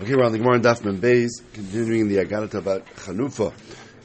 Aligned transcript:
Okay, 0.00 0.14
we're 0.14 0.22
on 0.22 0.30
the 0.30 0.38
Gemara 0.38 0.54
and 0.54 0.64
Daf 0.64 0.80
Beis, 1.00 1.42
continuing 1.52 2.06
the 2.06 2.18
Agadata 2.18 2.54
about 2.54 2.86
Chanufa. 2.94 3.52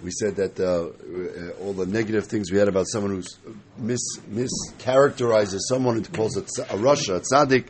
We 0.04 0.10
said 0.10 0.38
that 0.38 0.60
uh, 0.60 0.88
uh, 0.88 1.64
all 1.64 1.74
the 1.74 1.86
negative 1.86 2.26
things 2.26 2.52
we 2.52 2.58
had 2.58 2.68
about 2.68 2.88
someone 2.88 3.12
who's 3.12 3.38
mis 3.78 4.02
mischaracterizes 4.28 5.60
someone 5.70 5.98
who 5.98 6.04
calls 6.06 6.36
it 6.36 6.46
a 6.46 6.78
rasha, 6.78 7.18
a 7.18 7.20
tzaddik, 7.20 7.68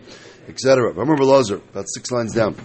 etc. 0.47 0.93
Remember 0.93 1.25
Lazar, 1.25 1.55
about 1.55 1.87
six 1.93 2.11
lines 2.11 2.33
down. 2.33 2.55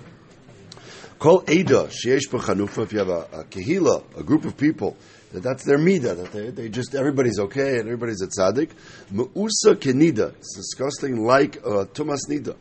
Call 1.18 1.42
Ada 1.48 1.88
sheyesh 1.88 2.28
Chanufa. 2.28 2.84
If 2.84 2.92
you 2.92 3.00
have 3.00 3.08
a, 3.08 3.26
a 3.32 3.44
kehila, 3.44 4.04
a 4.16 4.22
group 4.22 4.44
of 4.44 4.56
people 4.56 4.96
that 5.32 5.42
that's 5.42 5.64
their 5.64 5.78
mida, 5.78 6.14
that 6.14 6.30
they, 6.30 6.50
they 6.50 6.68
just 6.68 6.94
everybody's 6.94 7.40
okay 7.40 7.80
and 7.80 7.88
everybody's 7.88 8.22
a 8.22 8.28
tzaddik. 8.28 8.70
Meusa 9.12 9.74
kenida. 9.74 10.36
It's 10.36 10.54
disgusting 10.54 11.24
like 11.24 11.56
uh, 11.56 11.86
tumas 11.86 12.28
nida. 12.28 12.54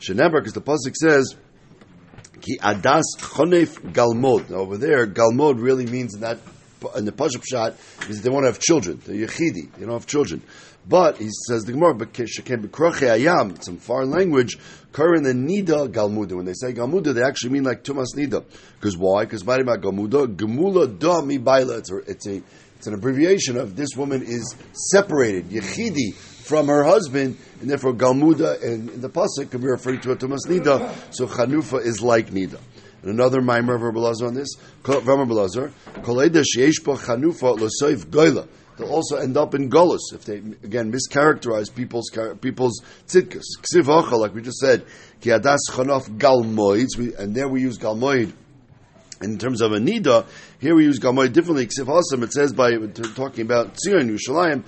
Sheneber, 0.00 0.40
because 0.40 0.54
the 0.54 0.62
pasuk 0.62 0.94
says. 0.94 1.36
Ki 2.48 2.56
adas 2.62 3.02
chonef 3.18 3.78
galmod. 3.92 4.50
Over 4.50 4.78
there, 4.78 5.06
galmod 5.06 5.60
really 5.60 5.84
means 5.84 6.14
in 6.14 6.20
that 6.22 6.38
in 6.96 7.04
the 7.04 7.12
Pashup 7.12 7.44
shot 7.46 7.74
is 8.08 8.22
they 8.22 8.30
want 8.30 8.44
to 8.44 8.52
have 8.52 8.58
children. 8.58 9.02
The 9.04 9.12
yechidi, 9.12 9.70
they 9.74 9.84
don't 9.84 9.92
have 9.92 10.06
children. 10.06 10.42
But 10.86 11.18
he 11.18 11.28
says 11.48 11.64
the 11.64 11.72
Gemara, 11.72 11.94
ayam, 11.94 13.62
some 13.62 13.76
foreign 13.76 14.10
language, 14.10 14.56
current 14.92 15.24
the 15.24 15.34
nida 15.34 15.88
galmuda. 15.88 16.32
When 16.32 16.46
they 16.46 16.54
say 16.54 16.72
galmuda, 16.72 17.12
they 17.12 17.22
actually 17.22 17.50
mean 17.50 17.64
like 17.64 17.84
tumas 17.84 18.14
nida. 18.16 18.44
Because 18.80 18.96
why? 18.96 19.24
Because 19.24 19.42
marima 19.42 19.76
galmuda, 19.76 20.34
gemula 20.34 20.98
da 20.98 21.20
mi 21.20 21.36
baila. 21.36 21.78
It's 21.78 21.90
a, 21.92 21.96
it's 21.98 22.26
a 22.26 22.42
it's 22.76 22.86
an 22.86 22.94
abbreviation 22.94 23.58
of 23.58 23.74
this 23.74 23.90
woman 23.96 24.22
is 24.22 24.54
separated, 24.72 25.50
yechidi, 25.50 26.14
from 26.48 26.68
her 26.68 26.82
husband, 26.82 27.36
and 27.60 27.68
therefore 27.68 27.92
Galmuda 27.92 28.62
and 28.62 28.88
in 28.88 29.00
the 29.02 29.10
pasuk 29.10 29.50
can 29.50 29.60
be 29.60 29.66
referring 29.66 30.00
to 30.00 30.12
a 30.12 30.16
Tumas 30.16 30.46
Nida. 30.46 31.14
So 31.14 31.26
Chanufa 31.26 31.84
is 31.84 32.00
like 32.00 32.30
Nida. 32.30 32.58
And 33.02 33.10
another 33.10 33.42
mimer 33.42 33.74
of 33.74 33.82
Rabbi 33.82 34.26
on 34.26 34.34
this, 34.34 34.56
Rabbi 34.84 35.32
Lazar, 35.32 35.72
Koleda 35.96 36.42
Sheish 36.42 36.80
Chanufa 36.80 37.58
Losoif 37.58 38.06
Goila. 38.06 38.48
They'll 38.78 38.88
also 38.88 39.16
end 39.16 39.36
up 39.36 39.54
in 39.54 39.68
Golas 39.68 39.98
if 40.12 40.24
they 40.24 40.36
again 40.36 40.90
mischaracterize 40.92 41.74
people's 41.74 42.10
people's 42.40 42.80
tzidkas. 43.08 43.44
Ksiv 43.60 44.18
like 44.18 44.34
we 44.34 44.40
just 44.40 44.58
said, 44.58 44.86
ki 45.20 45.30
adas 45.30 45.58
chanof 45.68 46.08
galmoids, 46.16 47.18
and 47.18 47.34
there 47.34 47.48
we 47.48 47.60
use 47.60 47.76
galmoid 47.76 48.32
in 49.20 49.38
terms 49.38 49.60
of 49.60 49.72
a 49.72 49.78
nida, 49.78 50.26
here 50.60 50.74
we 50.74 50.82
use 50.84 50.98
gamoy 50.98 51.32
differently. 51.32 51.68
Ksiv 51.68 51.86
Hasam, 51.86 52.24
it 52.24 52.32
says 52.32 52.52
by 52.52 52.72
talking 53.14 53.42
about 53.42 53.74
Tzion 53.74 54.10
Yerushalayim, 54.10 54.64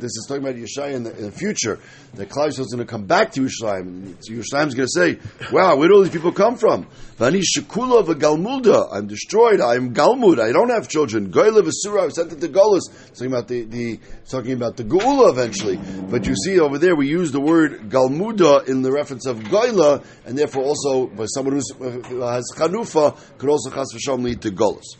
this 0.00 0.04
is 0.04 0.26
talking 0.28 0.44
about 0.44 0.54
Yeshaya 0.54 0.94
in 0.94 1.02
the, 1.02 1.16
in 1.16 1.24
the 1.24 1.32
future. 1.32 1.80
That 2.14 2.28
is 2.46 2.56
going 2.58 2.78
to 2.78 2.84
come 2.84 3.06
back 3.06 3.32
to 3.32 3.40
Yerushalayim. 3.40 4.14
Yerushalayim 4.30 4.68
is 4.68 4.74
going 4.74 4.86
to 4.86 4.88
say, 4.88 5.18
"Wow, 5.52 5.76
where 5.76 5.88
do 5.88 5.94
all 5.94 6.02
these 6.02 6.12
people 6.12 6.30
come 6.30 6.56
from?" 6.56 6.86
Vani 7.18 7.42
v'galmulda. 7.42 8.88
I'm 8.92 9.08
destroyed. 9.08 9.60
I'm 9.60 9.92
galmud. 9.92 10.38
I 10.38 10.52
don't 10.52 10.70
have 10.70 10.88
children. 10.88 11.30
Goyle 11.30 11.60
v'sura. 11.62 12.02
I 12.02 12.04
was 12.04 12.14
sent 12.14 12.32
into 12.32 12.48
Golos. 12.48 12.82
Talking 13.14 13.32
about 13.32 13.48
the, 13.48 13.64
the 13.64 13.98
talking 14.28 14.52
about 14.52 14.76
the 14.76 14.84
geula 14.84 15.30
eventually. 15.30 15.78
But 16.08 16.26
you 16.26 16.36
see 16.36 16.60
over 16.60 16.78
there, 16.78 16.94
we 16.94 17.08
use 17.08 17.32
the 17.32 17.40
word 17.40 17.90
galmuda 17.90 18.68
in 18.68 18.82
the 18.82 18.92
reference 18.92 19.26
of 19.26 19.38
goyla, 19.40 20.04
and 20.24 20.38
therefore 20.38 20.62
also 20.62 21.08
by 21.08 21.26
someone 21.26 21.58
who 21.58 22.22
uh, 22.22 22.32
has 22.32 22.44
chanufa 22.54 23.18
could 23.38 23.50
also 23.50 23.55
chas 23.72 23.92
v'sham 23.94 24.22
lead 24.22 24.42
to 24.42 24.50
Golos. 24.50 24.96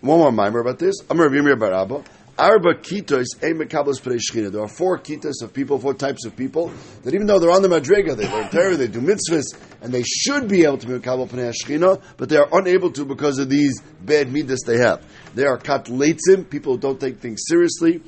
One 0.00 0.18
more 0.18 0.32
mimer 0.32 0.60
about 0.60 0.78
this. 0.78 0.96
Rav 1.08 1.32
Yirmiyah 1.32 1.58
bar 1.58 1.72
Abba. 1.72 2.04
Arba 2.36 2.74
kitos 2.74 3.26
emekablas 3.40 4.00
shchina. 4.00 4.50
There 4.50 4.60
are 4.60 4.68
four 4.68 4.98
kitos 4.98 5.40
of 5.40 5.54
people, 5.54 5.78
four 5.78 5.94
types 5.94 6.24
of 6.26 6.36
people 6.36 6.72
that 7.04 7.14
even 7.14 7.28
though 7.28 7.38
they're 7.38 7.52
on 7.52 7.62
the 7.62 7.68
madriga, 7.68 8.16
they 8.16 8.28
learn 8.28 8.48
Torah, 8.48 8.76
they 8.76 8.88
do 8.88 9.00
mitzvahs, 9.00 9.56
and 9.80 9.94
they 9.94 10.02
should 10.02 10.48
be 10.48 10.64
able 10.64 10.78
to 10.78 10.86
be 10.88 10.94
mekabel 10.94 11.28
pnei 11.28 11.52
shchina, 11.52 12.02
but 12.16 12.28
they 12.28 12.36
are 12.36 12.48
unable 12.52 12.90
to 12.90 13.04
because 13.04 13.38
of 13.38 13.48
these 13.48 13.80
bad 14.00 14.32
midas 14.32 14.62
they 14.66 14.78
have. 14.78 15.06
They 15.36 15.44
are 15.44 15.56
kat 15.56 15.84
leitzim, 15.84 16.50
people 16.50 16.74
who 16.74 16.80
don't 16.80 17.00
take 17.00 17.18
things 17.18 17.40
seriously. 17.46 18.02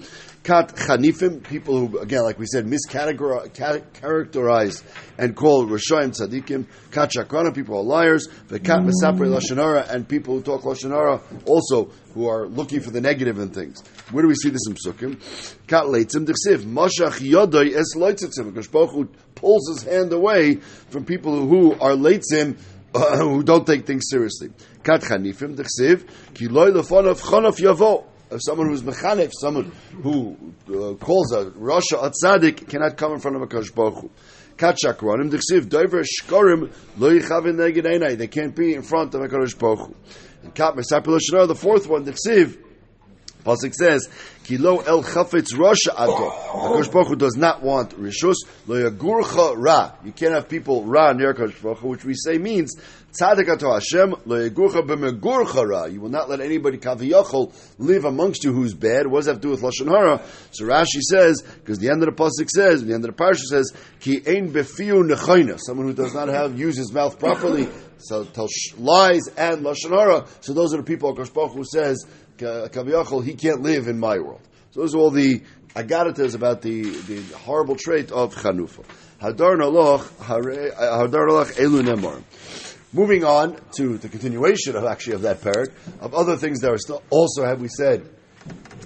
Kat 0.47 0.77
chanifim, 0.77 1.43
people 1.43 1.89
who, 1.89 1.99
again, 1.99 2.23
like 2.23 2.39
we 2.39 2.47
said, 2.47 2.67
mischaracterize 2.67 4.85
and 5.19 5.35
call 5.35 5.67
Rishayim 5.67 6.17
tzaddikim. 6.17 6.67
Kat 6.93 7.11
shakrana, 7.11 7.53
people 7.53 7.79
are 7.79 7.83
liars. 7.83 8.29
The 8.47 8.61
kat 8.61 8.83
mesapre 8.83 9.27
lashonara, 9.27 9.91
and 9.91 10.09
people 10.09 10.37
who 10.37 10.43
talk 10.43 10.63
lashonara 10.63 11.21
also 11.47 11.91
who 12.15 12.29
are 12.29 12.47
looking 12.47 12.79
for 12.79 12.91
the 12.91 13.01
negative 13.01 13.41
in 13.41 13.49
things. 13.49 13.83
Where 14.13 14.23
do 14.23 14.29
we 14.29 14.37
see 14.37 14.51
this 14.51 14.69
in 14.69 14.75
Psukim? 14.75 15.19
Kat 15.67 15.87
leitzim 15.87 16.27
dichsiv, 16.27 16.59
mashach 16.59 17.19
yodai 17.19 17.75
es 17.75 17.97
leitzim, 17.97 18.45
because 18.45 18.69
Baruch 18.69 19.13
pulls 19.35 19.69
his 19.69 19.83
hand 19.83 20.13
away 20.13 20.61
from 20.91 21.05
people 21.05 21.45
who 21.45 21.73
are 21.73 21.97
leitzim, 21.97 22.57
uh, 22.95 23.17
who 23.17 23.43
don't 23.43 23.67
take 23.67 23.85
things 23.85 24.05
seriously. 24.09 24.51
Kat 24.85 25.01
chanifim 25.01 25.57
dichsiv, 25.57 26.07
ki 26.35 26.47
loy 26.47 26.71
lefonav 26.71 27.21
chonof 27.21 27.59
yavo 27.59 28.05
of 28.31 28.41
someone 28.43 28.69
who's 28.69 28.83
mechanif, 28.83 29.33
someone 29.33 29.73
who 30.03 30.37
uh, 30.69 30.95
calls 30.95 31.33
a 31.33 31.47
rasha 31.51 32.03
a 32.03 32.11
tzaddik, 32.11 32.69
cannot 32.69 32.97
come 32.97 33.13
in 33.13 33.21
front 33.21 33.37
of 33.37 33.43
a 33.43 33.47
Kadosh 33.47 33.75
Baruch 33.75 34.01
Hu. 34.01 34.11
Katchakranim, 34.57 35.31
dichsiv, 35.31 35.67
doiver 35.69 36.05
shkorim, 36.05 36.73
lo 36.97 37.11
yichavin 37.11 37.57
neged 37.57 38.19
They 38.19 38.27
can't 38.27 38.55
be 38.55 38.75
in 38.75 38.83
front 38.83 39.15
of 39.15 39.23
a 39.23 39.29
Kadosh. 39.29 39.95
And 40.43 40.55
Kat 40.55 40.75
Mesapil 40.75 41.49
the 41.49 41.55
fourth 41.55 41.87
one, 41.89 42.05
dichsiv, 42.05 42.59
Pasuk 43.47 43.73
says, 43.75 44.09
"Kilo 44.43 44.81
el 44.81 45.05
chafetz 45.05 45.55
rosha 45.55 45.95
ato." 45.97 46.31
Hakadosh 46.31 46.93
Baruch 46.93 47.09
Hu 47.09 47.17
does 47.17 47.37
not 47.37 47.63
want 47.63 47.97
rishus 47.99 48.35
lo 48.67 48.75
yagurcha 48.77 49.55
ra. 49.57 49.93
You 50.05 50.11
can't 50.11 50.35
have 50.35 50.49
people 50.49 50.85
ra 50.85 51.13
near 51.13 51.33
Hakadosh 51.33 51.63
Baruch 51.63 51.79
Hu, 51.79 51.89
which 51.89 52.05
we 52.05 52.15
say 52.15 52.39
means 52.39 52.75
tzadik 53.13 53.49
ato 53.49 53.73
Hashem 53.73 54.17
lo 54.25 54.51
yagurcha 54.51 54.85
b'megurcha 54.85 55.65
ra. 55.65 55.85
You 55.85 56.01
will 56.01 56.11
not 56.11 56.29
let 56.29 56.41
anybody 56.41 56.79
kaviyachol 56.79 57.55
live 57.79 58.05
amongst 58.05 58.43
you 58.43 58.53
who's 58.53 58.75
bad. 58.75 59.07
What 59.07 59.21
does 59.21 59.27
that 59.27 59.33
have 59.35 59.41
to 59.43 59.47
do 59.47 59.51
with 59.51 59.63
lashon 59.63 59.89
hara? 59.89 60.21
So 60.51 60.65
Rashi 60.65 61.01
says 61.01 61.43
because 61.43 61.79
the 61.79 61.89
end 61.91 62.03
of 62.03 62.15
the 62.15 62.21
pasuk 62.21 62.49
says, 62.53 62.85
the 62.85 62.95
end 62.95 63.05
of 63.05 63.17
the 63.17 63.23
parsha 63.23 63.45
says, 63.49 63.73
"Ki 64.01 64.23
ein 64.27 64.53
befiu 64.53 65.09
nechayna." 65.09 65.61
Someone 65.61 65.87
who 65.87 65.95
does 65.95 66.15
not 66.15 66.29
have 66.29 66.59
use 66.59 66.77
his 66.77 66.93
mouth 66.93 67.19
properly, 67.21 67.69
so 67.99 68.25
tells 68.25 68.51
lies 68.77 69.29
and 69.37 69.65
lashon 69.65 69.91
hara. 69.91 70.27
So 70.41 70.53
those 70.53 70.75
are 70.75 70.79
the 70.79 70.83
people 70.83 71.15
Hakadosh 71.15 71.33
Baruch 71.33 71.53
Hu 71.53 71.65
says 71.65 72.05
Kaviyachol, 72.39 73.25
he 73.25 73.35
can't 73.35 73.63
live 73.63 73.89
in 73.89 73.99
my 73.99 74.19
world. 74.19 74.41
So 74.71 74.81
those 74.81 74.95
are 74.95 74.99
all 74.99 75.11
the 75.11 75.43
agaritas 75.75 76.35
about 76.35 76.63
the, 76.63 76.83
the 76.83 77.23
horrible 77.39 77.77
trait 77.77 78.11
of 78.11 78.35
Chanufa. 78.35 78.85
Hadar 79.21 79.57
Naloch 79.57 80.07
Elu 81.57 81.83
Nemar. 81.83 82.23
Moving 82.93 83.25
on 83.25 83.57
to 83.77 83.99
the 83.99 84.09
continuation 84.09 84.77
of 84.77 84.85
actually 84.85 85.15
of 85.15 85.23
that 85.23 85.41
parak, 85.41 85.73
of 86.01 86.15
other 86.15 86.37
things 86.37 86.61
that 86.61 86.71
are 86.71 86.79
still 86.79 87.03
also, 87.11 87.45
have 87.45 87.61
we 87.61 87.69
said, 87.69 88.09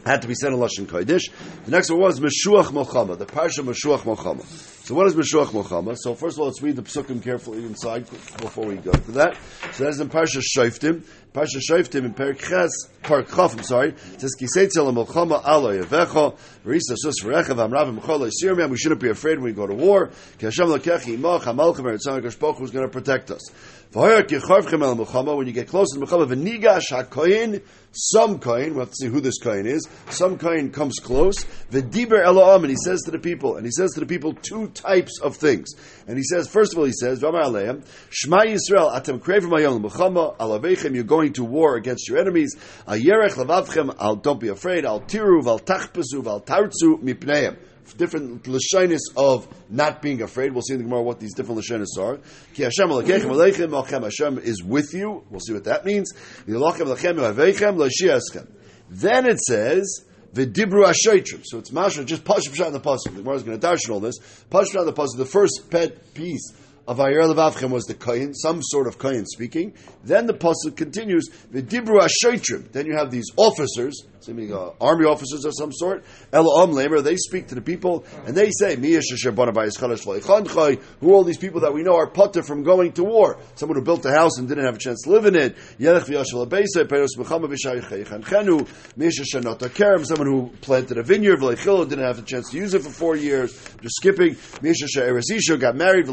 had 0.05 0.23
to 0.23 0.29
be 0.29 0.35
said 0.35 0.53
in 0.53 0.59
Lashon 0.59 0.87
Kodesh. 0.87 1.31
The 1.65 1.71
next 1.71 1.91
one 1.91 2.01
was 2.01 2.21
Meshuach 2.21 2.67
Mochama, 2.67 3.19
the 3.19 3.27
Parsha 3.27 3.61
Meshuach 3.61 4.01
Mochama. 4.01 4.45
So 4.85 4.95
what 4.95 5.07
is 5.07 5.15
Meshuach 5.15 5.49
Mochama? 5.49 5.97
So 5.99 6.15
first 6.15 6.37
of 6.37 6.41
all, 6.41 6.47
let's 6.47 6.63
read 6.63 6.77
the 6.77 6.83
Psukim 6.83 7.23
carefully 7.23 7.65
inside 7.65 8.09
before 8.39 8.67
we 8.67 8.77
go 8.77 8.93
to 8.93 9.13
that. 9.13 9.37
So 9.73 9.85
that 9.85 9.91
is 9.91 10.01
in 10.01 10.09
Parsha 10.09 10.41
Shoftim. 10.41 11.05
Parsha 11.33 11.61
Shoftim 11.61 12.05
in 12.07 12.15
Parak 12.15 12.41
Chaf, 12.41 12.69
I'm 13.57 13.63
sorry, 13.63 13.91
it 13.91 14.21
says, 14.21 14.35
Kiseitzel 14.41 14.93
Mochama 14.93 15.41
Alo 15.45 15.71
Yevecho, 15.81 16.37
Verisa 16.65 16.97
Sus 16.97 17.21
V'rechav 17.23 17.55
Amrav 17.55 17.97
Mechol 17.97 18.29
Yisirmem, 18.29 18.69
we 18.69 18.77
shouldn't 18.77 19.01
be 19.01 19.11
afraid 19.11 19.37
when 19.39 19.45
we 19.45 19.53
go 19.53 19.65
to 19.65 19.75
war. 19.75 20.11
Hashem 20.41 20.67
Lekechi 20.67 21.17
Imach, 21.17 21.43
HaMalchim, 21.43 21.85
Eretzam 21.85 22.21
HaKash 22.21 22.57
who's 22.57 22.73
going 22.73 22.85
to 22.85 22.91
protect 22.91 23.31
us. 23.31 23.49
When 23.93 24.11
you 24.11 24.25
get 24.25 24.43
close 24.43 24.65
to 24.67 24.77
the 24.79 24.87
Mechama, 24.87 26.27
v'nigash 26.29 26.91
hakoyin, 26.91 27.63
some 27.93 28.39
koyin, 28.39 28.71
we'll 28.71 28.81
have 28.81 28.91
to 28.91 28.97
see 28.97 29.07
who 29.07 29.21
this 29.21 29.41
koyin 29.41 29.67
is, 29.67 29.80
some 30.09 30.39
kind 30.39 30.73
comes 30.73 30.99
close, 30.99 31.45
v'diber 31.71 32.25
eloam, 32.25 32.61
and 32.63 32.71
he 32.71 32.77
says 32.77 33.01
to 33.03 33.11
the 33.11 33.19
people, 33.19 33.57
and 33.57 33.65
he 33.65 33.73
says 33.73 33.91
to 33.93 34.01
the 34.01 34.07
people 34.07 34.35
two 34.35 34.69
types 34.69 35.21
of 35.21 35.37
things. 35.37 35.69
And 36.07 36.17
he 36.17 36.25
says, 36.25 36.49
first 36.49 36.73
of 36.73 36.79
all, 36.79 36.85
he 36.85 36.93
says, 36.93 37.21
shma 37.21 37.87
Yisrael, 38.21 38.93
atem 38.93 39.21
krever 39.21 39.49
mayom 39.49 39.83
l'mechama, 39.83 40.37
alavechem, 40.39 40.95
you're 40.95 41.05
going 41.05 41.33
to 41.35 41.45
war 41.45 41.77
against 41.77 42.09
your 42.09 42.19
enemies, 42.19 42.57
ayerech 42.87 43.33
lavavchem, 43.33 44.23
don't 44.23 44.41
be 44.41 44.49
afraid, 44.49 44.85
al 44.85 45.01
tiru, 45.01 45.43
val 45.43 45.61
tachpesu, 45.61 46.23
val 46.23 46.41
tartzu, 46.41 47.01
mipneim 47.03 47.57
different 47.97 48.45
lashonis 48.45 49.01
of 49.17 49.49
not 49.69 50.03
being 50.03 50.23
afraid. 50.23 50.53
We'll 50.53 50.63
see 50.63 50.75
in 50.75 50.79
the 50.79 50.85
Gemara 50.85 51.03
what 51.03 51.21
these 51.21 51.35
different 51.35 51.61
lashonis 51.61 51.99
are. 51.99 52.19
Ki 52.55 52.63
Hashem 52.65 52.89
alekechem 52.89 53.31
aleichem 53.31 54.03
Hashem 54.03 54.39
is 54.39 54.63
with 54.63 54.93
you. 54.95 55.25
We'll 55.31 55.41
see 55.41 55.53
what 55.53 55.65
that 55.65 55.85
means. 55.85 56.13
Then 58.91 59.27
it 59.27 59.41
says. 59.41 60.05
V'dibru 60.35 60.87
ashoitrim. 60.87 61.41
So 61.45 61.59
it's 61.59 61.73
masha 61.73 62.05
just 62.05 62.23
pashim 62.23 62.55
shot 62.55 62.69
in 62.69 62.73
the 62.73 62.81
pasuk. 62.81 63.05
The 63.05 63.11
Gemara 63.23 63.35
is 63.35 63.43
going 63.43 63.59
to 63.59 63.67
dash 63.67 63.89
all 63.89 63.99
this. 63.99 64.17
Pashim 64.51 64.73
shot 64.73 64.81
in 64.81 64.87
the 64.87 64.93
pasuk. 64.93 65.17
The 65.17 65.25
first 65.25 65.69
pet 65.71 66.15
piece 66.15 66.53
of 66.91 66.99
Ayar 66.99 67.33
Levavchem 67.33 67.71
was 67.71 67.85
the 67.85 67.95
Kayin, 67.95 68.35
some 68.35 68.61
sort 68.65 68.89
of 68.89 68.99
Kayin 68.99 69.25
speaking. 69.25 69.75
Then 70.03 70.27
the 70.27 70.35
pasuk 70.35 70.77
continues, 70.77 71.29
the 71.53 71.63
Dibru 71.63 72.01
Ashoitrim. 72.01 72.73
Then 72.73 72.87
you 72.87 72.97
have 72.97 73.13
these 73.13 73.27
officers, 73.37 74.03
seeming 74.19 74.53
uh, 74.53 74.71
army 74.81 75.05
officers 75.05 75.45
of 75.45 75.55
some 75.57 75.73
sort, 75.73 76.05
Elohim 76.33 76.75
Lamer, 76.75 77.01
they 77.01 77.15
speak 77.15 77.47
to 77.47 77.55
the 77.55 77.61
people, 77.61 78.05
and 78.27 78.37
they 78.37 78.51
say, 78.51 78.75
who 78.75 78.99
all 81.13 81.23
these 81.23 81.39
people 81.39 81.61
that 81.61 81.73
we 81.73 81.85
know 81.85 81.95
are 81.95 82.09
putter 82.09 82.43
from 82.43 82.65
going 82.65 82.91
to 82.95 83.05
war? 83.05 83.39
Someone 83.55 83.79
who 83.79 83.85
built 83.85 84.05
a 84.05 84.11
house 84.11 84.39
and 84.39 84.49
didn't 84.49 84.65
have 84.65 84.75
a 84.75 84.79
chance 84.79 85.03
to 85.05 85.11
live 85.11 85.27
in 85.27 85.37
it. 85.37 85.57
Someone 90.05 90.27
who 90.27 90.51
planted 90.61 90.99
a 90.99 91.05
vineyard, 91.05 91.39
didn't 91.41 92.01
have 92.01 92.19
a 92.19 92.23
chance 92.23 92.51
to 92.51 92.57
use 92.57 92.75
it 92.75 92.83
for 92.83 92.91
four 92.91 93.15
years. 93.15 93.53
Just 93.81 93.95
skipping. 93.95 94.35
got 95.61 95.77
married, 95.77 96.09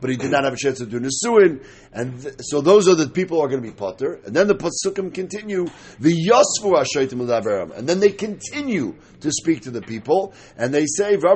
but 0.00 0.10
he 0.10 0.16
did 0.16 0.30
not 0.30 0.44
have 0.44 0.54
a 0.54 0.56
chance 0.56 0.78
to 0.78 0.86
do 0.86 1.00
Nisuin. 1.00 1.64
And 1.92 2.20
th- 2.22 2.34
so 2.40 2.60
those 2.60 2.88
are 2.88 2.94
the 2.94 3.08
people 3.08 3.38
who 3.38 3.44
are 3.44 3.48
going 3.48 3.62
to 3.62 3.68
be 3.68 3.74
potter. 3.74 4.20
And 4.24 4.34
then 4.34 4.46
the 4.46 4.54
Pasukim 4.54 5.12
continue, 5.12 5.66
the 5.98 6.12
Yasfu 6.12 6.74
Ashaitim 6.74 7.76
And 7.76 7.88
then 7.88 8.00
they 8.00 8.10
continue 8.10 8.94
to 9.20 9.32
speak 9.32 9.62
to 9.62 9.70
the 9.70 9.82
people, 9.82 10.32
and 10.56 10.72
they 10.72 10.86
say, 10.86 11.16
They 11.16 11.28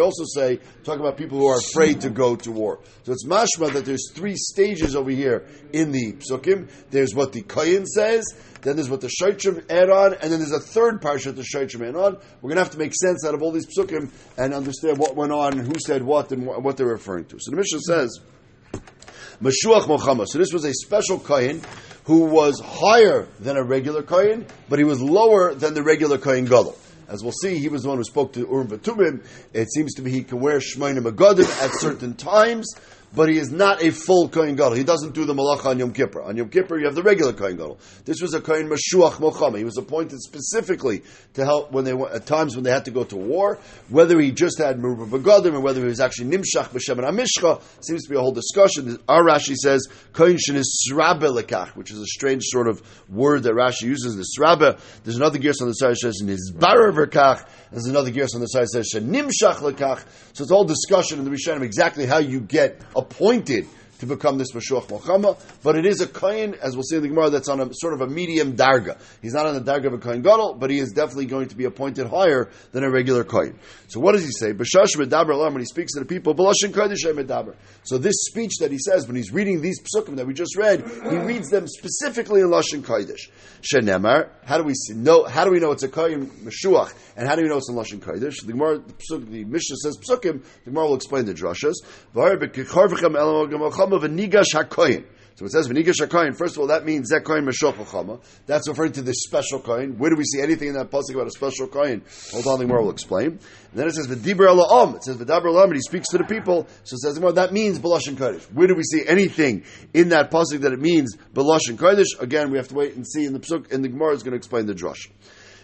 also 0.00 0.24
say, 0.34 0.56
talk 0.84 0.98
about 0.98 1.16
people 1.16 1.38
who 1.38 1.46
are 1.46 1.58
afraid 1.58 2.00
to 2.00 2.10
go 2.10 2.36
to 2.36 2.50
war. 2.50 2.80
So 3.04 3.12
it's 3.12 3.26
mashma 3.26 3.72
that 3.72 3.84
there's 3.84 4.10
three 4.12 4.34
stages 4.36 4.96
over 4.96 5.10
here 5.10 5.46
in 5.72 5.92
the 5.92 6.14
psukim. 6.14 6.68
There's 6.90 7.14
what 7.14 7.32
the 7.32 7.42
kohen 7.42 7.86
says, 7.86 8.24
then 8.62 8.76
there's 8.76 8.90
what 8.90 9.00
the 9.00 9.08
Shaitrim 9.08 9.64
add 9.70 9.90
on, 9.90 10.14
and 10.14 10.32
then 10.32 10.38
there's 10.40 10.52
a 10.52 10.60
third 10.60 11.00
parsha 11.00 11.34
the 11.34 11.42
Shaitrim 11.44 11.88
add 11.88 11.96
on. 11.96 12.18
We're 12.40 12.50
going 12.50 12.56
to 12.56 12.62
have 12.62 12.72
to 12.72 12.78
make 12.78 12.92
sense 12.94 13.24
out 13.24 13.34
of 13.34 13.42
all 13.42 13.52
these 13.52 13.66
psukim 13.66 14.10
and 14.36 14.54
understand 14.54 14.98
what 14.98 15.16
went 15.16 15.32
on 15.32 15.58
who 15.58 15.74
said 15.84 16.02
what 16.02 16.32
and 16.32 16.46
what 16.46 16.76
they're 16.76 16.86
referring 16.86 17.26
to. 17.26 17.38
So 17.40 17.50
the 17.50 17.56
Mishnah 17.56 17.80
says, 17.80 18.20
Mashuach 19.42 19.82
Mochama. 19.82 20.26
So 20.26 20.38
this 20.38 20.52
was 20.52 20.64
a 20.64 20.72
special 20.72 21.18
kohen 21.18 21.62
who 22.04 22.24
was 22.24 22.60
higher 22.60 23.28
than 23.38 23.56
a 23.56 23.62
regular 23.62 24.02
kohen, 24.02 24.46
but 24.68 24.78
he 24.78 24.84
was 24.84 25.00
lower 25.00 25.54
than 25.54 25.74
the 25.74 25.82
regular 25.82 26.18
kohen 26.18 26.44
gadol. 26.44 26.76
As 27.08 27.22
we'll 27.22 27.32
see, 27.32 27.58
he 27.58 27.68
was 27.68 27.82
the 27.82 27.88
one 27.88 27.98
who 27.98 28.04
spoke 28.04 28.34
to 28.34 28.40
Urim 28.40 28.68
Vatumim. 28.68 29.24
It 29.54 29.72
seems 29.72 29.94
to 29.94 30.02
be 30.02 30.10
he 30.10 30.24
can 30.24 30.40
wear 30.40 30.58
Shmainim 30.58 31.10
Agadim 31.10 31.48
at 31.62 31.72
certain 31.74 32.14
times 32.14 32.74
but 33.14 33.28
he 33.28 33.38
is 33.38 33.50
not 33.50 33.82
a 33.82 33.90
full 33.90 34.28
Kohen 34.28 34.56
Gadol. 34.56 34.74
He 34.74 34.84
doesn't 34.84 35.14
do 35.14 35.24
the 35.24 35.34
Malacha 35.34 35.66
on 35.66 35.78
Yom 35.78 35.92
Kippur. 35.92 36.22
On 36.22 36.36
Yom 36.36 36.48
Kippur, 36.48 36.78
you 36.78 36.86
have 36.86 36.94
the 36.94 37.02
regular 37.02 37.32
Kohen 37.32 37.56
Gadol. 37.56 37.78
This 38.04 38.20
was 38.20 38.34
a 38.34 38.40
Kohen 38.40 38.68
Mashuach 38.68 39.14
Mochama. 39.14 39.58
He 39.58 39.64
was 39.64 39.78
appointed 39.78 40.20
specifically 40.20 41.02
to 41.34 41.44
help 41.44 41.72
when 41.72 41.84
they 41.84 41.92
at 41.92 42.26
times 42.26 42.54
when 42.54 42.64
they 42.64 42.70
had 42.70 42.84
to 42.84 42.90
go 42.90 43.04
to 43.04 43.16
war. 43.16 43.58
Whether 43.88 44.20
he 44.20 44.30
just 44.30 44.58
had 44.58 44.78
Merubah 44.78 45.08
Begadim 45.08 45.54
or 45.54 45.60
whether 45.60 45.80
he 45.80 45.86
was 45.86 46.00
actually 46.00 46.30
Nimshach 46.30 46.68
B'Shem 46.70 47.04
and 47.04 47.18
Amishcha 47.18 47.62
seems 47.80 48.04
to 48.04 48.10
be 48.10 48.16
a 48.16 48.20
whole 48.20 48.32
discussion. 48.32 48.98
Our 49.08 49.24
Rashi 49.24 49.54
says 49.54 49.86
Kohen 50.12 50.36
is 50.36 50.88
Srabe 50.90 51.28
which 51.74 51.90
is 51.90 51.98
a 51.98 52.06
strange 52.06 52.44
sort 52.46 52.68
of 52.68 52.82
word 53.08 53.44
that 53.44 53.52
Rashi 53.52 53.82
uses. 53.82 54.16
The 54.16 54.26
Srabe. 54.38 54.78
There's 55.04 55.16
another 55.16 55.38
gears 55.38 55.60
on 55.60 55.68
the 55.68 55.74
side 55.74 55.90
that 55.90 55.96
says 55.98 56.22
Nizbarer 56.22 56.92
Verkach. 56.92 57.46
There's 57.70 57.86
another 57.86 58.10
gears 58.10 58.34
on 58.34 58.40
the 58.40 58.46
side 58.46 58.66
that 58.72 58.84
says 58.84 59.02
Nimshach 59.02 59.56
Lekach. 59.56 60.04
So 60.32 60.42
it's 60.42 60.50
all 60.50 60.64
discussion 60.64 61.18
in 61.18 61.24
the 61.24 61.30
Rishonim 61.30 61.62
exactly 61.62 62.06
how 62.06 62.18
you 62.18 62.40
get 62.40 62.80
appointed 62.96 63.66
to 64.00 64.06
become 64.06 64.38
this 64.38 64.52
Mashuach 64.52 64.86
Mochama, 64.86 65.38
but 65.62 65.76
it 65.76 65.86
is 65.86 66.00
a 66.00 66.06
Kohen, 66.06 66.54
as 66.54 66.74
we'll 66.74 66.84
see 66.84 66.96
in 66.96 67.02
the 67.02 67.08
Gemara, 67.08 67.30
that's 67.30 67.48
on 67.48 67.60
a 67.60 67.68
sort 67.72 67.94
of 67.94 68.00
a 68.00 68.06
medium 68.06 68.56
darga. 68.56 68.98
He's 69.22 69.34
not 69.34 69.46
on 69.46 69.54
the 69.54 69.60
darga 69.60 69.86
of 69.86 69.94
a 69.94 69.98
Kohen 69.98 70.22
Gadol, 70.22 70.54
but 70.54 70.70
he 70.70 70.78
is 70.78 70.92
definitely 70.92 71.26
going 71.26 71.48
to 71.48 71.56
be 71.56 71.64
appointed 71.64 72.06
higher 72.06 72.50
than 72.72 72.84
a 72.84 72.90
regular 72.90 73.24
Kohen. 73.24 73.58
So 73.88 74.00
what 74.00 74.12
does 74.12 74.24
he 74.24 74.30
say? 74.30 74.52
B'shash 74.52 74.96
medaber 74.96 75.30
alam, 75.30 75.54
when 75.54 75.62
he 75.62 75.66
speaks 75.66 75.94
to 75.94 76.00
the 76.00 76.06
people, 76.06 76.34
b'lashin 76.34 76.70
kodesh 76.72 77.04
medaber. 77.04 77.54
So 77.82 77.98
this 77.98 78.14
speech 78.26 78.58
that 78.60 78.70
he 78.70 78.78
says, 78.78 79.06
when 79.06 79.16
he's 79.16 79.32
reading 79.32 79.60
these 79.60 79.80
psukim 79.80 80.16
that 80.16 80.26
we 80.26 80.34
just 80.34 80.56
read, 80.56 80.86
he 81.10 81.16
reads 81.16 81.48
them 81.48 81.66
specifically 81.66 82.40
in 82.40 82.48
Lashon 82.48 82.82
Kodesh. 82.82 83.30
Shenemar, 83.62 84.28
how 84.44 84.58
do 84.58 84.64
we 84.64 84.74
see, 84.74 84.94
know, 84.94 85.24
how 85.24 85.44
do 85.44 85.50
we 85.50 85.58
know 85.58 85.72
it's 85.72 85.82
a 85.82 85.88
Kohen 85.88 86.26
Mashuach, 86.44 86.92
and 87.16 87.26
how 87.26 87.34
do 87.34 87.42
we 87.42 87.48
know 87.48 87.56
it's 87.56 87.68
in 87.68 87.74
Lashon 87.74 87.98
Kodesh? 87.98 88.44
The 88.44 88.52
Gemara, 88.52 88.78
the, 88.78 88.92
Psuk, 88.92 89.28
the 89.30 89.44
Mishnah 89.44 89.76
says 89.76 89.98
psukim, 89.98 90.44
the 90.64 90.70
Gemara 90.70 90.86
will 90.86 90.94
explain 90.94 91.24
the 91.24 91.34
drashas. 91.34 91.74
Chacham 93.88 93.92
of 93.92 94.04
a 94.04 94.08
Nigash 94.08 94.54
HaKoyin. 94.54 95.04
So 95.36 95.44
it 95.44 95.52
says 95.52 95.68
V'nigash 95.68 96.00
HaKoyin. 96.00 96.36
First 96.36 96.56
of 96.56 96.62
all, 96.62 96.66
that 96.66 96.84
means 96.84 97.10
that 97.10 97.22
koyin 97.22 97.46
Chachama. 97.46 98.20
That's 98.46 98.68
referring 98.68 98.92
to 98.92 99.02
the 99.02 99.14
special 99.14 99.60
koyin. 99.60 99.96
Where 99.96 100.10
do 100.10 100.16
we 100.16 100.24
see 100.24 100.40
anything 100.40 100.68
in 100.68 100.74
that 100.74 100.90
pasuk 100.90 101.14
about 101.14 101.28
a 101.28 101.30
special 101.30 101.68
koyin? 101.68 102.02
Hold 102.32 102.46
on, 102.48 102.58
the 102.58 102.64
Gemara 102.64 102.82
will 102.82 102.90
explain. 102.90 103.26
And 103.26 103.40
then 103.72 103.86
it 103.86 103.94
says 103.94 104.08
V'dibra 104.08 104.50
Om. 104.50 104.96
It 104.96 105.04
says 105.04 105.16
V'dabra 105.16 105.54
Om, 105.62 105.70
and 105.70 105.74
he 105.74 105.80
speaks 105.80 106.08
to 106.08 106.18
the 106.18 106.24
people. 106.24 106.66
So 106.82 106.94
it 106.94 107.00
says 107.00 107.20
that 107.20 107.52
means 107.52 107.78
Belash 107.78 108.08
and 108.08 108.18
Kodesh. 108.18 108.42
Where 108.52 108.66
do 108.66 108.74
we 108.74 108.82
see 108.82 109.06
anything 109.06 109.62
in 109.94 110.08
that 110.08 110.32
pasuk 110.32 110.60
that 110.62 110.72
it 110.72 110.80
means 110.80 111.16
Belash 111.32 111.68
and 111.68 111.78
Kodesh? 111.78 112.20
Again, 112.20 112.50
we 112.50 112.58
have 112.58 112.68
to 112.68 112.74
wait 112.74 112.96
and 112.96 113.06
see 113.06 113.24
in 113.24 113.32
the 113.32 113.38
pasuk, 113.38 113.72
and 113.72 113.84
the 113.84 113.88
Gemara 113.88 114.14
is 114.14 114.24
going 114.24 114.32
to 114.32 114.38
explain 114.38 114.66
the 114.66 114.74
drush. 114.74 115.08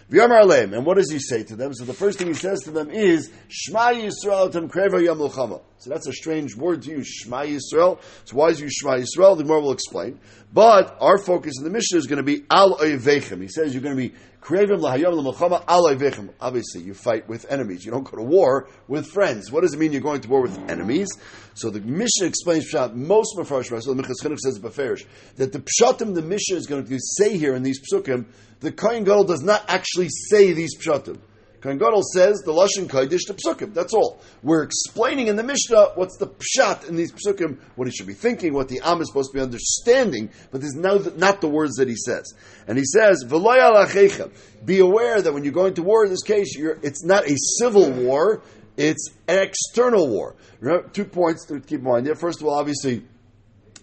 And 0.07 0.85
what 0.85 0.97
does 0.97 1.11
he 1.11 1.17
say 1.19 1.43
to 1.43 1.55
them? 1.55 1.73
So 1.73 1.83
the 1.83 1.93
first 1.93 2.19
thing 2.19 2.27
he 2.27 2.35
says 2.35 2.61
to 2.61 2.71
them 2.71 2.91
is 2.91 3.31
Shema 3.47 3.91
Yisrael 3.93 4.51
Tam 4.51 4.69
Kreva 4.69 5.03
Yom 5.03 5.19
So 5.77 5.89
that's 5.89 6.07
a 6.07 6.13
strange 6.13 6.55
word 6.55 6.83
to 6.83 6.91
use, 6.91 7.07
Shema 7.07 7.41
Yisrael. 7.41 7.99
So 8.25 8.35
why 8.35 8.49
is 8.49 8.59
you 8.59 8.69
Shema 8.69 8.97
Yisrael? 8.97 9.35
The 9.35 9.45
more 9.45 9.59
will 9.59 9.71
explain. 9.71 10.19
But 10.53 10.95
our 11.01 11.17
focus 11.17 11.55
in 11.57 11.63
the 11.63 11.71
mission 11.71 11.97
is 11.97 12.05
going 12.05 12.17
to 12.17 12.23
be 12.23 12.45
Al 12.51 12.77
Oivechem. 12.77 13.41
He 13.41 13.47
says 13.47 13.73
you're 13.73 13.81
going 13.81 13.95
to 13.95 14.01
be 14.09 14.15
Krevim 14.41 14.79
Lahayom 14.79 15.13
L'Mulchama 15.13 15.63
Al 15.67 15.85
Oivechem. 15.85 16.29
Obviously, 16.39 16.83
you 16.83 16.93
fight 16.93 17.27
with 17.27 17.47
enemies. 17.49 17.83
You 17.83 17.89
don't 17.89 18.03
go 18.03 18.17
to 18.17 18.23
war 18.23 18.69
with 18.87 19.07
friends. 19.07 19.51
What 19.51 19.61
does 19.61 19.73
it 19.73 19.79
mean 19.79 19.91
you're 19.91 20.01
going 20.01 20.21
to 20.21 20.29
war 20.29 20.43
with 20.43 20.55
enemies? 20.69 21.07
So 21.55 21.71
the 21.71 21.81
mission 21.81 22.27
explains 22.27 22.71
Pshat. 22.71 22.93
Most 22.93 23.35
Mepharsh, 23.35 23.81
so 23.81 23.93
the 23.95 24.03
Chinuch 24.03 24.37
says 24.37 24.59
Beferish, 24.59 25.05
that 25.37 25.51
the 25.51 25.61
Pshatim 25.61 26.13
the 26.13 26.21
mission 26.21 26.57
is 26.57 26.67
going 26.67 26.85
to 26.85 26.97
say 26.99 27.37
here 27.37 27.55
in 27.55 27.63
these 27.63 27.81
Psukim 27.81 28.27
the 28.59 28.71
Kohen 28.71 29.03
Gadol 29.03 29.25
does 29.25 29.43
not 29.43 29.65
actually 29.67 30.09
say 30.09 30.53
these 30.53 30.77
pshatim. 30.77 31.19
Kohen 31.65 31.79
Gadol 31.79 32.03
says 32.13 32.43
the 32.45 32.51
lashon 32.51 32.87
kodesh 32.87 33.25
to 33.25 33.33
psukim. 33.33 33.73
That's 33.73 33.91
all. 33.91 34.21
We're 34.43 34.61
explaining 34.61 35.29
in 35.29 35.35
the 35.35 35.41
Mishnah 35.41 35.93
what's 35.95 36.15
the 36.17 36.27
pshat 36.27 36.87
in 36.87 36.95
these 36.95 37.11
psukim, 37.11 37.57
what 37.75 37.87
he 37.87 37.91
should 37.91 38.05
be 38.05 38.13
thinking, 38.13 38.53
what 38.53 38.67
the 38.67 38.81
am 38.83 39.01
is 39.01 39.07
supposed 39.07 39.31
to 39.31 39.37
be 39.39 39.41
understanding. 39.41 40.29
But 40.51 40.61
there's 40.61 40.75
no, 40.75 40.99
not 41.17 41.41
the 41.41 41.49
words 41.49 41.77
that 41.77 41.87
he 41.87 41.95
says. 41.95 42.31
And 42.67 42.77
he 42.77 42.83
says, 42.85 43.23
Be 43.23 44.79
aware 44.79 45.21
that 45.23 45.33
when 45.33 45.43
you're 45.43 45.53
going 45.53 45.73
to 45.73 45.81
war 45.81 46.05
in 46.05 46.11
this 46.11 46.21
case, 46.21 46.55
it's 46.55 47.03
not 47.03 47.27
a 47.27 47.35
civil 47.57 47.89
war; 47.89 48.43
it's 48.77 49.09
an 49.27 49.39
external 49.39 50.07
war. 50.07 50.35
Remember, 50.59 50.87
two 50.89 51.05
points 51.05 51.47
to 51.47 51.59
keep 51.61 51.79
in 51.79 51.85
mind 51.85 52.05
there. 52.05 52.13
First 52.13 52.41
of 52.41 52.47
all, 52.47 52.59
obviously 52.59 53.03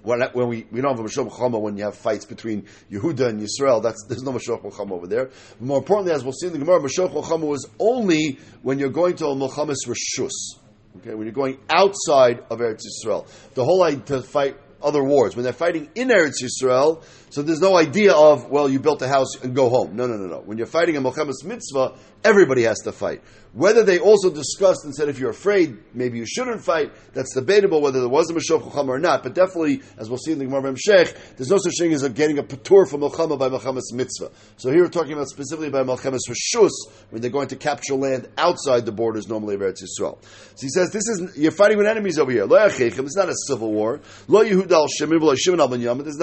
when, 0.03 0.49
we, 0.49 0.67
we 0.71 0.81
don't 0.81 0.97
have 0.97 1.01
a 1.01 1.09
Mashiach 1.09 1.31
Chama 1.31 1.61
when 1.61 1.77
you 1.77 1.85
have 1.85 1.97
fights 1.97 2.25
between 2.25 2.67
Yehuda 2.91 3.29
and 3.29 3.41
Yisrael, 3.41 3.83
that's, 3.83 4.05
there's 4.09 4.23
no 4.23 4.33
Mashiach 4.33 4.63
Chama 4.73 4.93
over 4.93 5.07
there. 5.07 5.31
More 5.61 5.79
importantly, 5.79 6.13
as 6.13 6.25
we'll 6.25 6.33
see 6.33 6.49
in 6.49 6.53
the 6.53 6.59
Gemara, 6.59 6.81
Mashiach 6.81 7.13
Chama 7.25 7.47
was 7.47 7.69
only 7.79 8.39
when 8.63 8.79
you're 8.79 8.91
going 8.91 9.17
to 9.17 9.27
a 9.27 9.35
Milchamis 9.35 9.87
Rishus. 9.87 10.59
Okay, 10.99 11.15
when 11.15 11.27
you're 11.27 11.33
going 11.33 11.59
outside 11.71 12.45
of 12.51 12.59
Eretz 12.59 12.83
Yisrael. 12.85 13.27
The 13.55 13.65
whole 13.65 13.83
idea 13.83 14.01
to 14.07 14.23
fight 14.23 14.57
other 14.83 15.03
wars. 15.03 15.37
When 15.37 15.45
they're 15.45 15.53
fighting 15.53 15.89
in 15.95 16.09
Eretz 16.09 16.43
Yisrael, 16.43 17.03
so 17.33 17.41
there's 17.41 17.63
no 17.63 17.79
idea 17.79 18.13
of, 18.13 18.51
well, 18.51 18.69
you 18.69 18.79
built 18.79 19.01
a 19.01 19.09
house 19.09 19.43
and 19.43 19.57
go 19.57 19.71
home. 19.71 19.97
No, 19.97 20.07
no, 20.07 20.19
no, 20.19 20.27
no. 20.27 20.41
When 20.41 20.59
you're 20.59 20.67
fighting 20.67 20.99
a 20.99 21.01
Milchamis 21.01 21.45
Mitzvah, 21.47 21.95
everybody 22.23 22.65
has 22.65 22.81
to 22.81 22.93
fight. 22.93 23.23
Whether 23.55 23.85
they 23.85 23.99
also 23.99 24.31
discussed 24.31 24.85
and 24.85 24.95
said 24.95 25.09
if 25.09 25.19
you're 25.19 25.31
afraid, 25.31 25.79
maybe 25.95 26.19
you 26.19 26.27
shouldn't 26.27 26.63
fight, 26.63 26.93
that's 27.15 27.35
debatable 27.35 27.81
whether 27.81 28.01
there 28.01 28.09
was 28.09 28.31
a 28.31 28.35
Meshach 28.35 28.63
Chacham 28.63 28.91
or 28.91 28.99
not. 28.99 29.23
But 29.23 29.35
definitely, 29.35 29.81
as 29.97 30.11
we'll 30.11 30.19
see 30.19 30.33
in 30.33 30.39
the 30.39 30.45
Gemara 30.45 30.77
Sheikh, 30.77 31.15
there's 31.37 31.49
no 31.49 31.57
such 31.57 31.73
thing 31.79 31.95
as 31.95 32.07
getting 32.11 32.39
a 32.39 32.43
patur 32.43 32.87
from 32.89 33.01
Milchama 33.01 33.39
by 33.39 33.49
Milchamas 33.49 33.93
Mitzvah. 33.95 34.31
So 34.59 34.71
here 34.71 34.83
we're 34.83 34.89
talking 34.89 35.13
about 35.15 35.29
specifically 35.29 35.71
by 35.71 35.85
Milchamas 35.85 36.29
Rishus, 36.29 36.71
when 37.09 37.23
they're 37.23 37.31
going 37.31 37.49
to 37.49 37.57
capture 37.57 37.95
land 37.95 38.29
outside 38.37 38.85
the 38.85 38.93
borders 38.93 39.27
normally 39.29 39.55
of 39.55 39.63
Eretz 39.63 39.83
Yisrael. 39.83 40.23
So 40.23 40.61
he 40.61 40.69
says, 40.69 40.91
this 40.91 41.09
is, 41.09 41.37
you're 41.37 41.51
fighting 41.51 41.79
with 41.79 41.87
enemies 41.87 42.19
over 42.19 42.31
here. 42.31 42.47
It's 42.51 43.17
not 43.17 43.29
a 43.31 43.35
civil 43.47 43.73
war. 43.73 44.01
It's 44.05 44.29
not 44.29 44.47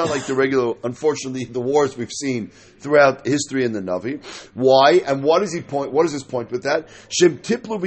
like 0.09 0.25
the 0.25 0.35
regular, 0.35 0.75
unfortunately, 0.99 1.45
the 1.45 1.61
wars 1.61 1.95
we've 1.95 2.11
seen 2.11 2.47
throughout 2.79 3.25
history 3.25 3.63
in 3.63 3.71
the 3.71 3.79
Navi. 3.79 4.21
Why? 4.53 5.01
And 5.05 5.23
what 5.23 5.43
is 5.43 5.53
he 5.53 5.61
point, 5.61 5.93
what 5.93 6.05
is 6.05 6.11
his 6.11 6.23
point 6.23 6.51
with 6.51 6.63
that? 6.63 6.89
Shem 7.07 7.37
tiplu. 7.37 7.79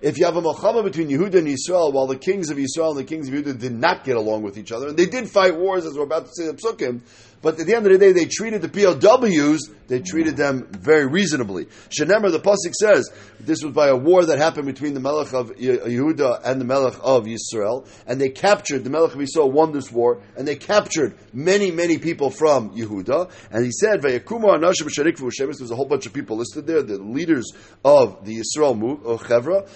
If 0.00 0.18
you 0.18 0.24
have 0.24 0.36
a 0.36 0.42
malchama 0.42 0.84
between 0.84 1.08
Yehuda 1.08 1.34
and 1.34 1.48
Israel, 1.48 1.90
while 1.90 2.06
the 2.06 2.16
kings 2.16 2.50
of 2.50 2.58
Israel 2.58 2.90
and 2.90 3.00
the 3.00 3.04
kings 3.04 3.28
of 3.28 3.34
Yehuda 3.34 3.58
did 3.58 3.72
not 3.72 4.04
get 4.04 4.16
along 4.16 4.42
with 4.42 4.56
each 4.58 4.70
other, 4.70 4.88
and 4.88 4.96
they 4.96 5.06
did 5.06 5.28
fight 5.28 5.56
wars, 5.56 5.84
as 5.84 5.94
we're 5.94 6.04
about 6.04 6.26
to 6.26 6.32
see 6.32 6.48
in 6.48 6.54
Psukim, 6.54 7.00
but 7.40 7.58
at 7.60 7.66
the 7.66 7.74
end 7.74 7.86
of 7.86 7.92
the 7.92 7.98
day, 7.98 8.12
they 8.12 8.26
treated 8.26 8.62
the 8.62 8.68
POWs, 8.68 9.70
they 9.86 10.00
treated 10.00 10.36
them 10.36 10.66
very 10.70 11.06
reasonably. 11.06 11.66
Shenemer, 11.88 12.30
the 12.30 12.40
Pasuk 12.40 12.74
says, 12.74 13.10
this 13.40 13.62
was 13.62 13.72
by 13.72 13.88
a 13.88 13.96
war 13.96 14.24
that 14.24 14.38
happened 14.38 14.66
between 14.66 14.94
the 14.94 15.00
Melech 15.00 15.32
of 15.32 15.50
Yehuda 15.56 16.42
and 16.44 16.60
the 16.60 16.64
Melech 16.64 16.98
of 17.02 17.24
Yisrael, 17.24 17.88
and 18.06 18.20
they 18.20 18.28
captured, 18.28 18.84
the 18.84 18.90
Melech 18.90 19.14
of 19.14 19.20
Yisrael 19.20 19.50
won 19.50 19.72
this 19.72 19.90
war, 19.90 20.20
and 20.36 20.46
they 20.46 20.56
captured 20.56 21.14
many, 21.32 21.70
many 21.70 21.98
people 21.98 22.30
from 22.30 22.70
Yehuda, 22.76 23.30
and 23.50 23.64
he 23.64 23.70
said, 23.70 24.02
there's 24.02 25.70
a 25.70 25.76
whole 25.76 25.86
bunch 25.86 26.06
of 26.06 26.12
people 26.12 26.36
listed 26.36 26.66
there, 26.66 26.82
the 26.82 26.98
leaders 26.98 27.52
of 27.84 28.24
the 28.24 28.40
Yisrael 28.40 28.76
uh, 29.04 29.16
Chevra. 29.18 29.68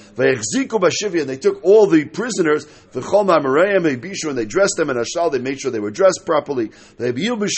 And 1.20 1.28
they 1.28 1.36
took 1.36 1.64
all 1.64 1.86
the 1.86 2.04
prisoners, 2.06 2.66
and 2.94 4.38
they 4.38 4.44
dressed 4.44 4.74
them 4.76 4.90
in 4.90 4.96
ashal, 4.96 5.32
they 5.32 5.38
made 5.38 5.60
sure 5.60 5.70
they 5.70 5.80
were 5.80 5.90
dressed 5.90 6.22
properly. 6.26 6.70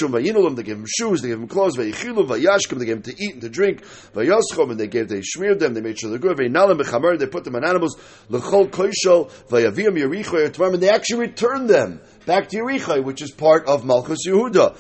They 0.01 0.07
bishum 0.07 0.57
they 0.57 0.63
gave 0.63 0.77
them 0.77 0.87
shoes, 0.87 1.23
they 1.23 1.29
gave 1.29 1.39
them 1.39 1.49
clothes, 1.49 1.77
vayichilu, 1.77 2.27
vayashkim, 2.27 2.79
they 2.79 2.87
gave 2.87 3.03
them 3.03 3.15
to 3.15 3.23
eat 3.23 3.33
and 3.33 3.41
to 3.43 3.49
drink, 3.49 3.85
vayoschom, 4.15 4.71
and 4.71 4.81
they 4.81 4.87
gave, 4.87 5.09
they 5.09 5.23
smeared 5.23 5.61
them, 5.61 5.75
they 5.75 5.81
made 5.81 5.99
sure 5.99 6.11
they're 6.11 6.19
good, 6.19 6.37
vayinalim 6.37 6.81
b'chamer, 6.81 7.19
they 7.19 7.27
put 7.27 7.45
them 7.45 7.57
on 7.57 7.65
animals, 7.65 7.97
l'chol 8.29 8.69
koishol, 8.69 9.31
vayavim 9.49 9.97
yericho, 9.97 10.73
and 10.73 10.83
they 10.83 10.89
actually 10.89 11.21
returned 11.21 11.69
them 11.69 12.01
back 12.27 12.49
to 12.49 12.57
Yerichai, 12.59 13.03
which 13.03 13.23
is 13.23 13.31
part 13.31 13.67
of 13.67 13.85
Malchus 13.85 14.27
Yehuda. 14.27 14.77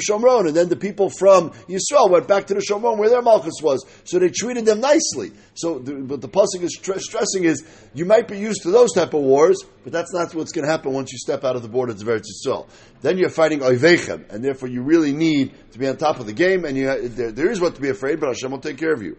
Shomron, 0.00 0.46
and 0.46 0.56
then 0.56 0.68
the 0.68 0.76
people 0.76 1.10
from 1.10 1.50
Yisrael 1.68 2.10
went 2.10 2.28
back 2.28 2.46
to 2.48 2.54
the 2.54 2.60
Shomron 2.60 2.98
where 2.98 3.08
their 3.08 3.22
Malchus 3.22 3.60
was. 3.62 3.84
So 4.04 4.18
they 4.18 4.30
treated 4.30 4.64
them 4.64 4.80
nicely. 4.80 5.32
So, 5.54 5.78
the, 5.78 5.94
but 5.94 6.20
the 6.20 6.28
pasuk 6.28 6.62
is 6.62 6.78
stressing 6.78 7.44
is 7.44 7.64
you 7.94 8.04
might 8.04 8.28
be 8.28 8.38
used 8.38 8.62
to 8.62 8.70
those 8.70 8.92
type 8.92 9.14
of 9.14 9.22
wars, 9.22 9.62
but 9.84 9.92
that's 9.92 10.12
not 10.12 10.34
what's 10.34 10.52
going 10.52 10.64
to 10.64 10.70
happen 10.70 10.92
once 10.92 11.12
you 11.12 11.18
step 11.18 11.44
out 11.44 11.56
of 11.56 11.62
the 11.62 11.68
borders 11.68 12.00
of 12.00 12.08
Eretz 12.08 12.26
Yisrael. 12.46 12.68
Then 13.00 13.18
you're 13.18 13.28
fighting 13.28 13.60
Oivechem, 13.60 14.30
and 14.30 14.44
therefore 14.44 14.68
you 14.68 14.82
really 14.82 15.12
need 15.12 15.54
to 15.72 15.78
be 15.78 15.86
on 15.86 15.96
top 15.96 16.20
of 16.20 16.26
the 16.26 16.32
game, 16.32 16.64
and 16.64 16.76
you, 16.76 17.08
there, 17.08 17.32
there 17.32 17.50
is 17.50 17.60
what 17.60 17.74
to 17.76 17.80
be 17.80 17.88
afraid, 17.88 18.20
but 18.20 18.28
Hashem 18.28 18.50
will 18.50 18.58
take 18.58 18.78
care 18.78 18.92
of 18.92 19.02
you. 19.02 19.16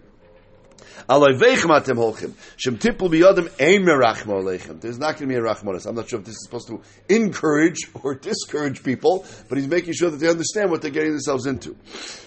There's 1.08 1.18
not 1.18 1.86
going 1.86 2.14
to 5.22 5.28
be 5.28 5.36
a 5.36 5.42
rachmanis. 5.42 5.86
I'm 5.86 5.96
not 5.96 6.10
sure 6.10 6.20
if 6.20 6.26
this 6.26 6.36
is 6.36 6.44
supposed 6.44 6.68
to 6.68 6.82
encourage 7.08 7.78
or 8.04 8.16
discourage 8.16 8.84
people, 8.84 9.26
but 9.48 9.58
he's 9.58 9.68
making 9.68 9.94
sure 9.94 10.10
that 10.10 10.18
they 10.18 10.30
understand 10.30 10.72
what 10.72 10.82
they're 10.82 10.92
getting 10.92 11.12
themselves 11.12 11.46
into. 11.46 11.76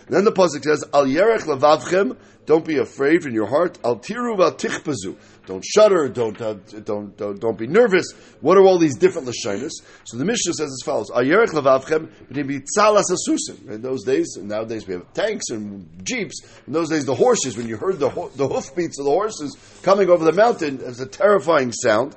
And 0.06 0.16
then 0.16 0.24
the 0.24 0.32
pasuk 0.32 0.64
says, 0.64 0.84
"Al 0.92 1.06
yerech 1.06 1.42
levavchem." 1.42 2.16
Don't 2.44 2.64
be 2.64 2.78
afraid 2.78 3.24
in 3.24 3.32
your 3.32 3.46
heart. 3.46 3.78
Al 3.84 4.00
tiru 4.00 4.36
v'al 4.36 4.58
tichpazu. 4.58 5.14
Don't 5.46 5.64
shudder. 5.64 6.08
Don't, 6.08 6.40
uh, 6.40 6.54
don't, 6.84 7.16
don't, 7.16 7.40
don't 7.40 7.58
be 7.58 7.66
nervous. 7.66 8.12
What 8.40 8.56
are 8.56 8.62
all 8.62 8.78
these 8.78 8.96
different 8.96 9.26
lashonis? 9.26 9.72
So 10.04 10.16
the 10.16 10.24
Mishnah 10.24 10.54
says 10.54 10.70
as 10.70 10.82
follows: 10.84 11.10
Al 11.10 11.22
yerech 11.22 11.48
levavchem 11.48 12.08
asusim. 12.30 13.68
In 13.68 13.82
those 13.82 14.04
days, 14.04 14.36
and 14.36 14.48
nowadays 14.48 14.86
we 14.86 14.94
have 14.94 15.12
tanks 15.14 15.46
and 15.50 15.88
jeeps. 16.04 16.40
In 16.66 16.72
those 16.72 16.88
days, 16.90 17.04
the 17.04 17.14
horses. 17.14 17.56
When 17.56 17.66
you 17.66 17.76
heard 17.76 17.98
the 17.98 18.10
ho- 18.10 18.30
the 18.36 18.46
hoofbeats 18.46 18.98
of 18.98 19.04
the 19.04 19.10
horses 19.10 19.56
coming 19.82 20.08
over 20.08 20.24
the 20.24 20.32
mountain, 20.32 20.80
it 20.80 20.86
was 20.86 21.00
a 21.00 21.06
terrifying 21.06 21.72
sound 21.72 22.16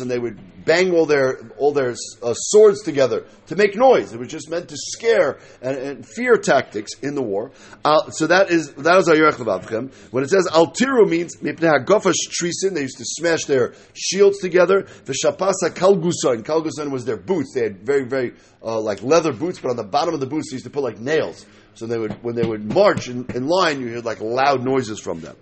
and 0.00 0.10
they 0.10 0.18
would 0.18 0.64
bang 0.64 0.92
all 0.92 1.06
their 1.06 1.38
all 1.58 1.72
their 1.72 1.94
uh, 2.22 2.34
swords 2.34 2.82
together 2.82 3.24
to 3.46 3.56
make 3.56 3.76
noise. 3.76 4.12
It 4.12 4.18
was 4.18 4.28
just 4.28 4.48
meant 4.48 4.68
to 4.68 4.76
scare 4.76 5.38
and, 5.60 5.76
and 5.76 6.06
fear 6.06 6.36
tactics 6.36 6.92
in 7.02 7.14
the 7.14 7.22
war. 7.22 7.52
Uh, 7.84 8.10
so 8.10 8.26
that 8.26 8.50
is 8.50 8.72
that 8.74 8.98
is 8.98 9.08
Ayerech 9.08 9.34
Levavchem. 9.34 9.92
When 10.10 10.24
it 10.24 10.30
says 10.30 10.48
Altiru 10.48 11.08
means 11.08 11.36
Trisin, 11.36 12.74
they 12.74 12.82
used 12.82 12.98
to 12.98 13.04
smash 13.04 13.44
their 13.44 13.74
shields 13.94 14.38
together. 14.38 14.82
V'Shapasa 15.04 15.70
Kalgusan, 15.70 16.42
Kalgusan 16.42 16.90
was 16.90 17.04
their 17.04 17.16
boots. 17.16 17.52
They 17.54 17.64
had 17.64 17.84
very 17.84 18.04
very 18.04 18.34
uh, 18.62 18.80
like 18.80 19.02
leather 19.02 19.32
boots, 19.32 19.58
but 19.58 19.70
on 19.70 19.76
the 19.76 19.84
bottom 19.84 20.14
of 20.14 20.20
the 20.20 20.26
boots 20.26 20.50
they 20.50 20.56
used 20.56 20.64
to 20.64 20.70
put 20.70 20.82
like 20.82 20.98
nails. 20.98 21.44
So 21.74 21.86
they 21.86 21.98
would 21.98 22.22
when 22.22 22.34
they 22.34 22.46
would 22.46 22.72
march 22.72 23.08
in, 23.08 23.26
in 23.34 23.46
line, 23.46 23.80
you 23.80 23.88
hear 23.88 24.00
like 24.00 24.20
loud 24.20 24.62
noises 24.62 25.00
from 25.00 25.20
them. 25.20 25.36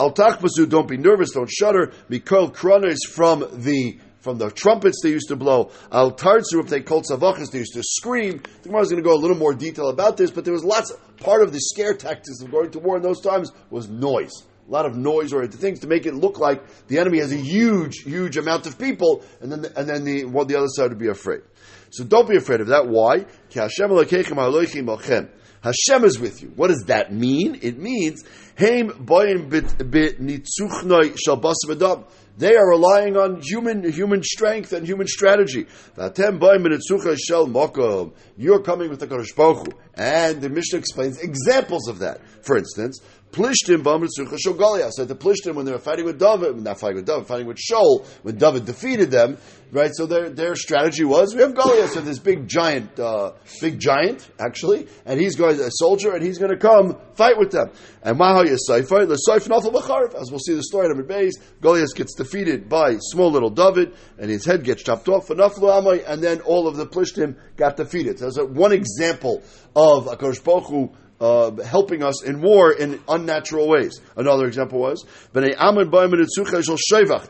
Al 0.00 0.12
tachbasu, 0.12 0.68
don't 0.68 0.88
be 0.88 0.96
nervous, 0.96 1.32
don't 1.32 1.50
shudder. 1.50 1.92
Mikol 2.10 2.52
kronis 2.52 2.98
from 3.08 3.46
the 3.52 3.98
from 4.24 4.38
the 4.38 4.50
trumpets 4.50 5.00
they 5.02 5.10
used 5.10 5.28
to 5.28 5.36
blow. 5.36 5.70
Al 5.92 6.10
tartzu, 6.10 6.58
if 6.58 6.68
they 6.68 6.80
called 6.80 7.04
savachas, 7.04 7.50
they 7.50 7.58
used 7.58 7.74
to 7.74 7.82
scream. 7.82 8.40
The 8.62 8.70
Gemara 8.70 8.80
is 8.80 8.90
going 8.90 9.02
to 9.02 9.06
go 9.06 9.14
a 9.14 9.20
little 9.20 9.36
more 9.36 9.52
detail 9.52 9.90
about 9.90 10.16
this, 10.16 10.30
but 10.30 10.46
there 10.46 10.54
was 10.54 10.64
lots. 10.64 10.92
Part 11.18 11.42
of 11.42 11.52
the 11.52 11.60
scare 11.60 11.92
tactics 11.94 12.40
of 12.40 12.50
going 12.50 12.70
to 12.70 12.78
war 12.78 12.96
in 12.96 13.02
those 13.02 13.20
times 13.20 13.52
was 13.68 13.88
noise. 13.90 14.32
A 14.66 14.70
lot 14.72 14.86
of 14.86 14.96
noise 14.96 15.34
oriented 15.34 15.60
things 15.60 15.80
to 15.80 15.86
make 15.86 16.06
it 16.06 16.14
look 16.14 16.38
like 16.38 16.62
the 16.86 16.98
enemy 16.98 17.18
has 17.18 17.32
a 17.32 17.36
huge, 17.36 17.98
huge 17.98 18.38
amount 18.38 18.66
of 18.66 18.78
people, 18.78 19.22
and 19.42 19.52
then 19.52 19.60
the, 19.60 19.78
and 19.78 19.86
then 19.86 20.04
the 20.04 20.24
well, 20.24 20.46
the 20.46 20.56
other 20.56 20.68
side 20.68 20.88
would 20.88 20.98
be 20.98 21.08
afraid. 21.08 21.42
So 21.90 22.02
don't 22.02 22.28
be 22.28 22.36
afraid 22.36 22.62
of 22.62 22.68
that. 22.68 22.88
Why? 22.88 23.26
Hashem 25.64 26.04
is 26.04 26.18
with 26.18 26.42
you. 26.42 26.52
What 26.56 26.68
does 26.68 26.84
that 26.88 27.10
mean? 27.10 27.58
It 27.62 27.78
means 27.78 28.22
boyim 28.58 29.48
bit 29.48 30.20
nitzuchnoi 30.20 32.04
They 32.36 32.54
are 32.54 32.68
relying 32.68 33.16
on 33.16 33.40
human 33.40 33.90
human 33.90 34.22
strength 34.22 34.74
and 34.74 34.86
human 34.86 35.06
strategy. 35.06 35.66
You're 35.96 36.10
coming 36.12 36.60
with 38.90 39.00
the 39.00 39.06
Kadosh 39.06 39.34
Baruch. 39.34 39.74
And 39.94 40.42
the 40.42 40.50
Mishnah 40.50 40.80
explains 40.80 41.18
examples 41.18 41.88
of 41.88 42.00
that. 42.00 42.20
For 42.44 42.58
instance, 42.58 43.00
Plishtim 43.34 43.82
b'amritzucha 43.82 44.38
shol 44.38 44.56
Goliath. 44.56 44.92
So 44.94 45.04
the 45.04 45.16
Plishtim, 45.16 45.56
when 45.56 45.66
they 45.66 45.72
were 45.72 45.78
fighting 45.78 46.04
with 46.04 46.20
David, 46.20 46.62
not 46.62 46.78
fighting 46.78 46.96
with 46.96 47.06
David, 47.06 47.26
fighting 47.26 47.46
with 47.48 47.58
Shaul, 47.58 48.06
when 48.22 48.36
David 48.38 48.64
defeated 48.64 49.10
them, 49.10 49.38
right? 49.72 49.90
So 49.92 50.06
their 50.06 50.30
their 50.30 50.54
strategy 50.54 51.04
was 51.04 51.34
we 51.34 51.42
have 51.42 51.54
Goliath, 51.54 51.94
so 51.94 52.00
this 52.00 52.20
big 52.20 52.46
giant, 52.46 52.98
uh, 52.98 53.32
big 53.60 53.80
giant 53.80 54.30
actually, 54.38 54.86
and 55.04 55.20
he's 55.20 55.34
going 55.34 55.58
a 55.58 55.70
soldier, 55.70 56.14
and 56.14 56.22
he's 56.22 56.38
going 56.38 56.52
to 56.52 56.56
come 56.56 56.96
fight 57.14 57.36
with 57.36 57.50
them. 57.50 57.72
And 58.02 58.16
Maha 58.16 58.44
Yisayfer, 58.44 59.08
the 59.08 59.18
Saif 59.28 59.48
Nafal 59.48 60.14
as 60.14 60.30
we'll 60.30 60.38
see 60.38 60.54
the 60.54 60.62
story 60.62 60.86
in 60.86 60.92
Amid 60.92 61.08
Beis, 61.08 61.32
Goliath 61.60 61.94
gets 61.96 62.14
defeated 62.14 62.68
by 62.68 62.98
small 62.98 63.32
little 63.32 63.50
David, 63.50 63.94
and 64.16 64.30
his 64.30 64.44
head 64.44 64.62
gets 64.62 64.84
chopped 64.84 65.08
off. 65.08 65.28
And 65.30 66.22
then 66.22 66.40
all 66.42 66.68
of 66.68 66.76
the 66.76 66.86
Plishtim 66.86 67.36
got 67.56 67.76
defeated. 67.76 68.20
So 68.20 68.26
that's 68.26 68.38
one 68.38 68.72
example 68.72 69.42
of 69.74 70.06
a 70.06 70.16
Baruch 70.16 70.66
Hu 70.66 70.92
uh, 71.20 71.50
helping 71.62 72.02
us 72.02 72.22
in 72.22 72.40
war 72.40 72.72
in 72.72 73.00
unnatural 73.08 73.68
ways. 73.68 74.00
Another 74.16 74.46
example 74.46 74.80
was 74.80 75.04
there 75.32 75.42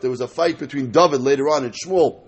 was 0.09 0.21
a 0.21 0.27
fight 0.27 0.59
between 0.59 0.91
David 0.91 1.21
later 1.21 1.49
on 1.49 1.65
in 1.65 1.71
Shmuel 1.71 2.23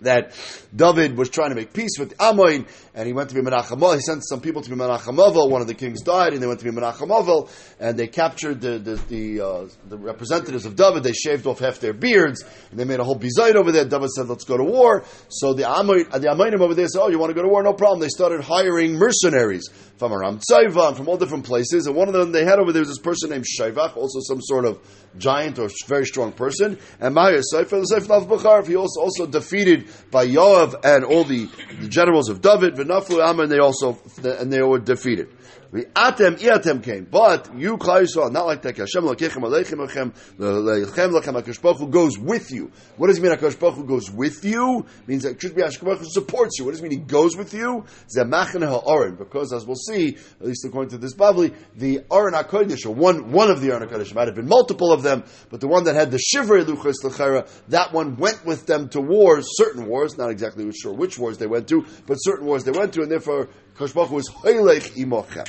that 0.00 0.34
David 0.74 1.16
was 1.16 1.30
trying 1.30 1.50
to 1.50 1.56
make 1.56 1.72
peace 1.72 1.98
with 1.98 2.16
Amoin, 2.18 2.66
and 2.94 3.06
he 3.06 3.12
went 3.12 3.28
to 3.28 3.34
be 3.34 3.40
Menachem. 3.40 3.94
He 3.94 4.00
sent 4.00 4.24
some 4.26 4.40
people 4.40 4.62
to 4.62 4.70
be 4.70 4.76
Menachem 4.76 5.50
One 5.50 5.60
of 5.60 5.66
the 5.66 5.74
kings 5.74 6.02
died, 6.02 6.32
and 6.32 6.42
they 6.42 6.46
went 6.46 6.60
to 6.60 6.64
be 6.64 6.70
Menachem 6.70 7.48
and 7.80 7.98
they 7.98 8.06
captured 8.06 8.60
the 8.60 8.78
the 8.78 8.94
the, 9.08 9.40
uh, 9.40 9.68
the, 9.88 9.98
representatives 9.98 10.64
of 10.64 10.76
David. 10.76 11.02
They 11.02 11.12
shaved 11.12 11.46
off 11.46 11.58
half 11.58 11.80
their 11.80 11.92
beards, 11.92 12.44
and 12.70 12.78
they 12.78 12.84
made 12.84 13.00
a 13.00 13.04
whole 13.04 13.18
bizayt 13.18 13.56
over 13.56 13.72
there. 13.72 13.84
David 13.84 14.10
said, 14.10 14.28
"Let's 14.28 14.44
go 14.44 14.56
to 14.56 14.64
war." 14.64 15.04
So 15.28 15.54
the 15.54 15.64
Amoin, 15.64 16.10
the 16.10 16.28
Amoinim 16.28 16.60
over 16.60 16.74
there 16.74 16.86
said, 16.86 17.00
"Oh, 17.02 17.08
you 17.08 17.18
want 17.18 17.30
to 17.30 17.34
go 17.34 17.42
to 17.42 17.48
war? 17.48 17.62
No 17.62 17.72
problem." 17.72 18.00
They 18.00 18.08
started 18.08 18.42
hiring 18.42 18.94
mercenaries 18.94 19.68
from 19.96 20.12
Aram 20.12 20.38
Tzaiva 20.38 20.96
from 20.96 21.08
all 21.08 21.16
different 21.16 21.44
places, 21.44 21.86
and 21.86 21.96
one 21.96 22.08
of 22.08 22.14
them 22.14 22.32
they 22.32 22.44
had 22.44 22.58
over 22.58 22.72
there 22.72 22.80
was 22.80 22.88
this 22.88 22.98
person 22.98 23.30
named 23.30 23.44
Shaivach, 23.44 23.96
also 23.96 24.20
some 24.20 24.40
sort 24.40 24.64
of 24.64 24.80
giant 25.18 25.58
or 25.58 25.68
very 25.86 26.04
strong 26.04 26.32
person, 26.32 26.78
and 27.00 27.14
Ma'ir 27.14 27.42
Sefer, 27.42 27.78
the 27.78 27.84
Sefer 27.86 28.06
Bukhar, 28.06 28.66
he 28.66 28.76
also 28.76 29.00
also 29.00 29.26
defeated 29.26 29.88
by 30.10 30.26
Yoav 30.26 30.74
and 30.84 31.04
all 31.04 31.24
the, 31.24 31.48
the 31.80 31.88
generals 31.88 32.28
of 32.28 32.40
David, 32.40 32.76
V'naflu 32.84 33.26
Amma, 33.26 33.42
and 33.44 33.52
they 33.52 33.58
also 33.58 33.98
and 34.22 34.52
they 34.52 34.62
were 34.62 34.78
defeated. 34.78 35.28
Atem 35.74 36.38
iatem 36.38 36.82
came, 36.84 37.04
but 37.04 37.50
you 37.58 37.76
Klal 37.76 38.02
Yisrael 38.02 38.30
not 38.30 38.46
like 38.46 38.62
that. 38.62 38.76
Hashem 38.76 39.02
lekechem 39.02 39.42
aleichem 39.42 39.84
lechem 39.84 40.12
lechem 40.38 41.10
lechem 41.10 41.42
Hakadosh 41.42 41.90
goes 41.90 42.16
with 42.16 42.52
you. 42.52 42.70
What 42.96 43.08
does 43.08 43.18
it 43.18 43.22
mean? 43.22 43.32
Hakadosh 43.32 43.58
Baruch 43.58 43.84
goes 43.86 44.08
with 44.08 44.44
you 44.44 44.86
means 45.08 45.24
that 45.24 45.42
should 45.42 45.56
be 45.56 45.62
Hakadosh 45.62 45.84
Baruch 45.84 46.04
supports 46.04 46.58
you. 46.58 46.64
What 46.64 46.72
does 46.72 46.80
it 46.80 46.84
mean? 46.84 46.92
He 46.92 47.04
goes 47.04 47.36
with 47.36 47.52
you. 47.54 47.84
Zemachin 48.16 48.62
ha'aron, 48.62 49.16
because 49.16 49.52
as 49.52 49.66
we'll 49.66 49.74
see, 49.74 50.16
at 50.40 50.46
least 50.46 50.64
according 50.64 50.90
to 50.90 50.98
this 50.98 51.14
Bavli, 51.14 51.52
the 51.74 52.04
Aron 52.12 52.34
Hakodesh, 52.34 52.86
or 52.86 52.94
one 52.94 53.32
one 53.32 53.50
of 53.50 53.60
the 53.60 53.72
Aron 53.72 53.88
Hakodesh, 53.88 54.14
might 54.14 54.28
have 54.28 54.36
been 54.36 54.48
multiple 54.48 54.92
of 54.92 55.02
them, 55.02 55.24
but 55.50 55.60
the 55.60 55.66
one 55.66 55.84
that 55.84 55.96
had 55.96 56.12
the 56.12 56.18
Shivrei 56.18 56.64
Luchas 56.64 57.02
Lechera, 57.02 57.48
that 57.68 57.92
one 57.92 58.16
went 58.16 58.44
with 58.46 58.66
them 58.66 58.88
to 58.90 59.00
wars, 59.00 59.44
certain 59.56 59.86
wars, 59.86 60.16
not 60.16 60.30
exactly 60.30 60.70
sure 60.70 60.92
which 60.92 61.18
wars 61.18 61.38
they 61.38 61.48
went 61.48 61.66
to, 61.68 61.84
but 62.06 62.14
certain 62.16 62.46
wars 62.46 62.62
they 62.62 62.70
went 62.70 62.92
to, 62.92 63.02
and 63.02 63.10
therefore 63.10 63.48
Hu 63.74 63.84
was 63.84 64.28
Hoylech 64.28 64.96
imochem. 64.96 65.48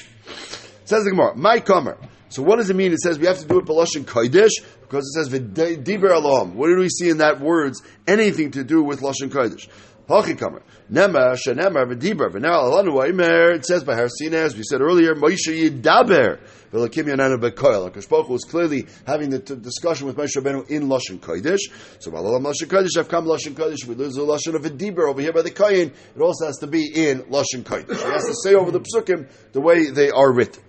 Says 0.85 1.03
the 1.03 1.11
Gemara, 1.11 1.35
my 1.35 1.59
comer. 1.59 1.97
So 2.29 2.41
what 2.41 2.57
does 2.57 2.69
it 2.69 2.75
mean? 2.75 2.91
It 2.91 2.99
says 2.99 3.19
we 3.19 3.27
have 3.27 3.39
to 3.39 3.47
do 3.47 3.59
it 3.59 3.65
Balashon 3.65 4.03
Kodesh 4.03 4.51
because 4.81 5.05
it 5.05 5.13
says 5.13 5.29
V'diber 5.29 6.09
Alom. 6.11 6.53
What 6.53 6.67
do 6.67 6.77
we 6.77 6.89
see 6.89 7.09
in 7.09 7.19
that 7.19 7.39
words? 7.39 7.81
Anything 8.07 8.51
to 8.51 8.63
do 8.63 8.83
with 8.83 9.01
Lashon 9.01 9.29
Kodesh. 9.29 9.67
Shenemar, 10.07 11.35
Alanu 12.43 13.07
Aimer. 13.07 13.51
It 13.53 13.65
says 13.65 13.83
by 13.83 13.95
Harsina, 13.95 14.33
as 14.33 14.55
we 14.55 14.63
said 14.63 14.81
earlier, 14.81 15.15
Moshe 15.15 15.47
Yidaber. 15.47 16.39
V'lakim 16.71 17.05
Yananu 17.05 17.39
Bekoil. 17.39 17.89
Akash 17.89 18.29
was 18.29 18.43
clearly 18.43 18.85
having 19.07 19.29
the 19.29 19.39
t- 19.39 19.55
discussion 19.55 20.05
with 20.07 20.15
Moshe 20.15 20.35
Rabbeinu 20.35 20.69
in 20.69 20.83
Lashon 20.83 21.19
Kodesh. 21.19 21.59
So 21.99 22.11
Balalam 22.11 22.43
Lashon 22.43 22.67
Kodesh, 22.67 22.97
I've 22.97 23.09
come 23.09 23.25
Lashon 23.25 23.53
Kodesh. 23.53 23.85
We 23.85 23.95
lose 23.95 24.13
the 24.13 24.21
Lashon 24.21 24.55
of 24.55 24.61
V'diber 24.61 25.09
over 25.09 25.21
here 25.21 25.33
by 25.33 25.41
the 25.41 25.51
Koyin. 25.51 25.91
It 26.15 26.21
also 26.21 26.45
has 26.45 26.57
to 26.57 26.67
be 26.67 26.85
in 26.93 27.23
Lashon 27.23 27.63
Kodesh. 27.63 27.89
It 27.89 28.11
has 28.11 28.25
to 28.25 28.35
say 28.43 28.53
over 28.53 28.71
the 28.71 28.81
Psukim 28.81 29.27
the 29.53 29.61
way 29.61 29.89
they 29.89 30.11
are 30.11 30.31
written. 30.31 30.61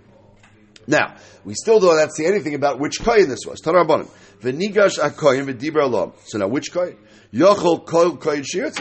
Now, 0.87 1.17
we 1.43 1.53
still 1.53 1.79
do 1.79 1.87
not 1.87 2.15
see 2.15 2.25
anything 2.25 2.55
about 2.55 2.79
which 2.79 3.01
kohen 3.01 3.27
this 3.27 3.45
was. 3.45 3.61
Tanarabanim. 3.61 4.09
V'nigash 4.41 4.97
akoyin 4.99 5.45
v'dibra 5.45 5.83
alom. 5.83 6.13
So 6.25 6.37
now, 6.37 6.47
which 6.47 6.71
kohen? 6.71 6.97
Yochol 7.33 7.85
kol. 7.85 8.17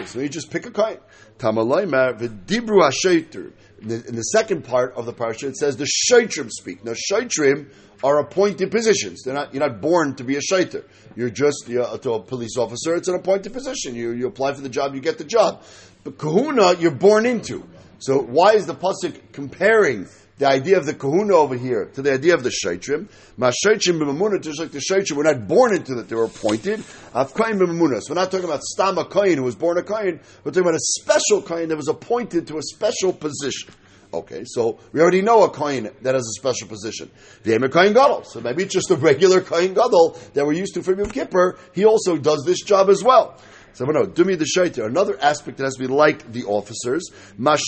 So 0.06 0.20
you 0.20 0.28
just 0.28 0.50
pick 0.50 0.66
a. 0.66 0.98
Tamaloyma 1.38 2.18
v'dibru 2.18 2.82
in 3.82 3.88
the, 3.88 4.08
in 4.08 4.16
the 4.16 4.22
second 4.22 4.64
part 4.64 4.94
of 4.94 5.04
the 5.06 5.12
parsha, 5.12 5.44
it 5.44 5.56
says 5.56 5.76
the 5.76 5.86
shaitrim 5.86 6.50
speak. 6.50 6.84
Now, 6.84 6.94
shaitrim 6.94 7.70
are 8.02 8.20
appointed 8.20 8.70
positions. 8.70 9.22
They're 9.22 9.34
not, 9.34 9.52
you're 9.52 9.66
not 9.66 9.80
born 9.80 10.14
to 10.16 10.24
be 10.24 10.36
a 10.36 10.40
shaiter. 10.40 10.84
You're 11.14 11.30
just 11.30 11.68
you're, 11.68 11.98
to 11.98 12.14
a 12.14 12.22
police 12.22 12.56
officer. 12.56 12.94
It's 12.94 13.08
an 13.08 13.16
appointed 13.16 13.52
position. 13.52 13.94
You, 13.94 14.12
you 14.12 14.26
apply 14.26 14.54
for 14.54 14.62
the 14.62 14.68
job, 14.68 14.94
you 14.94 15.00
get 15.00 15.18
the 15.18 15.24
job. 15.24 15.62
But 16.04 16.18
kahuna, 16.18 16.76
you're 16.76 16.90
born 16.90 17.26
into. 17.26 17.66
So 17.98 18.18
why 18.18 18.52
is 18.52 18.66
the 18.66 18.74
pasuk 18.74 19.32
comparing 19.32 20.06
the 20.38 20.47
idea 20.47 20.76
of 20.76 20.87
the 20.87 20.95
kahuna 20.95 21.35
over 21.35 21.57
here 21.57 21.87
to 21.95 22.02
the 22.02 22.12
idea 22.12 22.35
of 22.35 22.43
the 22.43 22.50
shaitrim. 22.50 23.09
Mashaichim 23.38 23.99
b'mamuna, 23.99 24.43
just 24.43 24.61
like 24.61 24.71
the 24.71 24.81
shaitrim, 24.81 25.16
we're 25.16 25.25
not 25.25 25.49
born 25.49 25.75
into 25.75 25.95
that; 25.95 26.09
they 26.09 26.16
were 26.16 26.25
appointed. 26.25 26.81
Afkain 27.14 27.59
b'mamuna. 27.59 28.00
So 28.02 28.12
we're 28.14 28.21
not 28.21 28.31
talking 28.31 28.45
about 28.45 28.61
stama 28.76 29.09
kohen 29.09 29.38
who 29.38 29.45
was 29.45 29.55
born 29.55 29.78
a 29.78 29.83
kohen. 29.83 30.21
We're 30.45 30.52
talking 30.52 30.69
about 30.69 30.75
a 30.75 30.81
special 30.81 31.43
kohen 31.43 31.69
that 31.71 31.76
was 31.76 31.88
appointed 31.88 32.47
to 32.49 32.59
a 32.59 32.62
special 32.62 33.12
position. 33.12 33.73
Okay, 34.12 34.45
so 34.47 34.78
we 34.93 35.00
already 35.00 35.21
know 35.21 35.43
a 35.43 35.50
kohen 35.50 35.90
that 36.02 36.14
has 36.14 36.26
a 36.26 36.38
special 36.38 36.69
position. 36.69 37.11
The 37.43 37.55
Emer 37.55 37.69
Kohen 37.69 37.93
Gadol. 37.93 38.25
So 38.25 38.40
maybe 38.40 38.62
it's 38.62 38.73
just 38.73 38.90
a 38.90 38.97
regular 38.97 39.40
Kohen 39.40 39.75
Gadol 39.75 40.19
that 40.35 40.47
we're 40.47 40.52
used 40.52 40.75
to 40.75 40.83
from 40.83 40.99
Yom 41.00 41.11
Kippur. 41.11 41.59
He 41.75 41.85
also 41.85 42.16
does 42.16 42.45
this 42.47 42.62
job 42.62 42.88
as 42.88 43.02
well. 43.02 43.37
So 43.76 43.85
no, 43.85 44.06
dumi 44.06 44.38
the 44.38 44.47
shaiter. 44.47 44.87
Another 44.87 45.21
aspect 45.21 45.59
that 45.59 45.64
has 45.64 45.75
to 45.75 45.80
be 45.80 45.87
like 45.87 46.33
the 46.33 46.45
officers. 46.45 47.11
The 47.38 47.59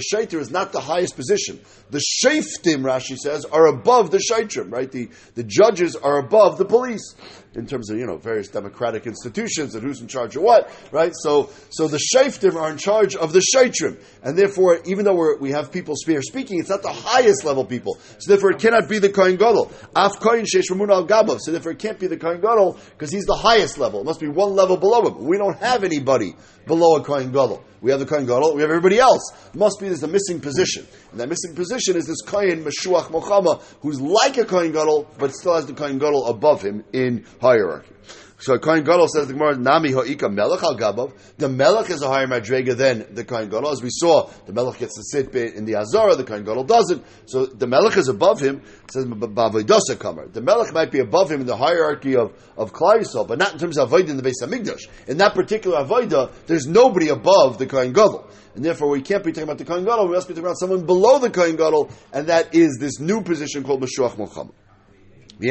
shaiter 0.00 0.38
is 0.38 0.50
not 0.52 0.70
the 0.70 0.80
highest 0.80 1.16
position. 1.16 1.58
The 1.90 1.98
shaftim, 1.98 2.82
Rashi 2.82 3.16
says, 3.16 3.44
are 3.46 3.66
above 3.66 4.12
the 4.12 4.20
shaitrim. 4.20 4.70
Right, 4.70 4.88
the 4.88 5.08
the 5.34 5.42
judges 5.42 5.96
are 5.96 6.18
above 6.20 6.56
the 6.56 6.66
police 6.66 7.16
in 7.54 7.66
terms 7.66 7.90
of 7.90 7.98
you 7.98 8.06
know 8.06 8.16
various 8.16 8.48
democratic 8.48 9.06
institutions 9.06 9.74
and 9.74 9.82
who's 9.82 10.00
in 10.00 10.08
charge 10.08 10.36
of 10.36 10.42
what, 10.42 10.70
right? 10.92 11.12
So 11.14 11.50
so 11.70 11.88
the 11.88 11.98
shaftim 11.98 12.54
are 12.56 12.70
in 12.70 12.78
charge 12.78 13.16
of 13.16 13.32
the 13.32 13.40
shaitrim, 13.40 13.98
and 14.22 14.36
therefore 14.36 14.80
even 14.84 15.04
though 15.04 15.36
we 15.38 15.50
have 15.50 15.72
people 15.72 15.94
here 16.06 16.22
speaking, 16.22 16.60
it's 16.60 16.68
not 16.68 16.82
the 16.82 16.92
highest 16.92 17.44
level 17.44 17.64
people. 17.64 17.98
So 18.18 18.30
therefore 18.30 18.52
it 18.52 18.60
cannot 18.60 18.88
be 18.88 18.98
the 18.98 19.08
kohen 19.08 19.36
gadol. 19.36 19.72
Af 19.96 20.20
kohen 20.20 20.44
shesh 20.44 20.70
al 20.70 21.06
gabav. 21.06 21.38
So 21.40 21.52
therefore 21.52 21.72
it 21.72 21.78
can't 21.78 21.98
be 21.98 22.06
the 22.06 22.16
kohen 22.16 22.40
gadol 22.40 22.78
because 22.92 23.10
he's 23.10 23.26
the 23.26 23.36
highest 23.36 23.78
level. 23.78 24.00
It 24.00 24.04
must 24.04 24.20
be 24.20 24.28
one 24.28 24.54
level 24.54 24.76
below 24.76 25.06
him. 25.06 25.24
We 25.24 25.36
don't 25.36 25.58
have 25.58 25.84
anybody 25.84 26.36
below 26.70 26.96
a 26.96 27.02
Kohen 27.02 27.32
Gadol. 27.32 27.62
We 27.80 27.90
have 27.90 27.98
the 27.98 28.06
Kohen 28.06 28.26
Gadol, 28.26 28.54
we 28.54 28.62
have 28.62 28.70
everybody 28.70 28.98
else. 28.98 29.32
Must 29.54 29.80
be 29.80 29.88
there's 29.88 30.04
a 30.04 30.08
missing 30.08 30.40
position. 30.40 30.86
And 31.10 31.18
that 31.18 31.28
missing 31.28 31.54
position 31.54 31.96
is 31.96 32.06
this 32.06 32.22
Kohen 32.22 32.64
Meshuach 32.64 33.10
Mochama, 33.10 33.60
who's 33.80 34.00
like 34.00 34.38
a 34.38 34.44
Kohen 34.44 34.70
Gadol, 34.70 35.08
but 35.18 35.34
still 35.34 35.54
has 35.54 35.66
the 35.66 35.74
Kohen 35.74 35.98
Gadol 35.98 36.26
above 36.26 36.62
him 36.62 36.84
in 36.92 37.26
hierarchy. 37.40 37.92
So 38.40 38.58
Kohen 38.58 38.84
Gadol 38.84 39.06
says 39.08 39.26
the 39.26 39.34
Gemara, 39.34 39.54
Nami 39.56 39.92
Ho'ika 39.92 40.30
Melech 40.30 40.62
al 40.62 40.74
Gabav. 40.74 41.12
The 41.36 41.48
Melech 41.48 41.90
is 41.90 42.00
a 42.00 42.08
higher 42.08 42.26
madrega 42.26 42.74
than 42.74 43.14
the 43.14 43.22
Kohen 43.22 43.50
Gadol. 43.50 43.70
As 43.70 43.82
we 43.82 43.90
saw, 43.92 44.30
the 44.46 44.54
Melech 44.54 44.78
gets 44.78 44.96
to 44.96 45.02
sit 45.02 45.34
in 45.34 45.66
the 45.66 45.76
Azara, 45.76 46.16
the 46.16 46.24
Kohen 46.24 46.44
Gadol 46.44 46.64
doesn't. 46.64 47.04
So 47.26 47.44
the 47.44 47.66
Melech 47.66 47.98
is 47.98 48.08
above 48.08 48.40
him. 48.40 48.62
Says 48.90 49.04
Bavodosa 49.04 49.94
Kamer. 49.96 50.32
The 50.32 50.40
Melech 50.40 50.72
might 50.72 50.90
be 50.90 51.00
above 51.00 51.30
him 51.30 51.42
in 51.42 51.46
the 51.46 51.56
hierarchy 51.56 52.16
of, 52.16 52.32
of 52.56 52.72
Klal 52.72 53.00
Yisrael, 53.00 53.28
but 53.28 53.38
not 53.38 53.52
in 53.52 53.58
terms 53.58 53.76
of 53.76 53.90
Avodah 53.90 54.08
in 54.08 54.16
the 54.16 54.22
Beis 54.22 54.42
Hamikdash. 54.42 54.88
In 55.06 55.18
that 55.18 55.34
particular 55.34 55.84
Avodah, 55.84 56.32
there's 56.46 56.66
nobody 56.66 57.08
above 57.08 57.58
the 57.58 57.66
Kohen 57.66 57.92
Gadol. 57.92 58.26
And 58.54 58.64
therefore, 58.64 58.88
we 58.88 59.02
can't 59.02 59.22
be 59.22 59.32
talking 59.32 59.44
about 59.44 59.58
the 59.58 59.66
Kohen 59.66 59.84
Gadol, 59.84 60.08
we 60.08 60.14
must 60.14 60.28
be 60.28 60.32
talking 60.32 60.46
about 60.46 60.58
someone 60.58 60.86
below 60.86 61.18
the 61.18 61.28
Kohen 61.28 61.56
Gadol, 61.56 61.90
and 62.10 62.26
that 62.28 62.54
is 62.54 62.78
this 62.80 62.98
new 63.00 63.22
position 63.22 63.64
called 63.64 63.82
Meshuach 63.82 64.16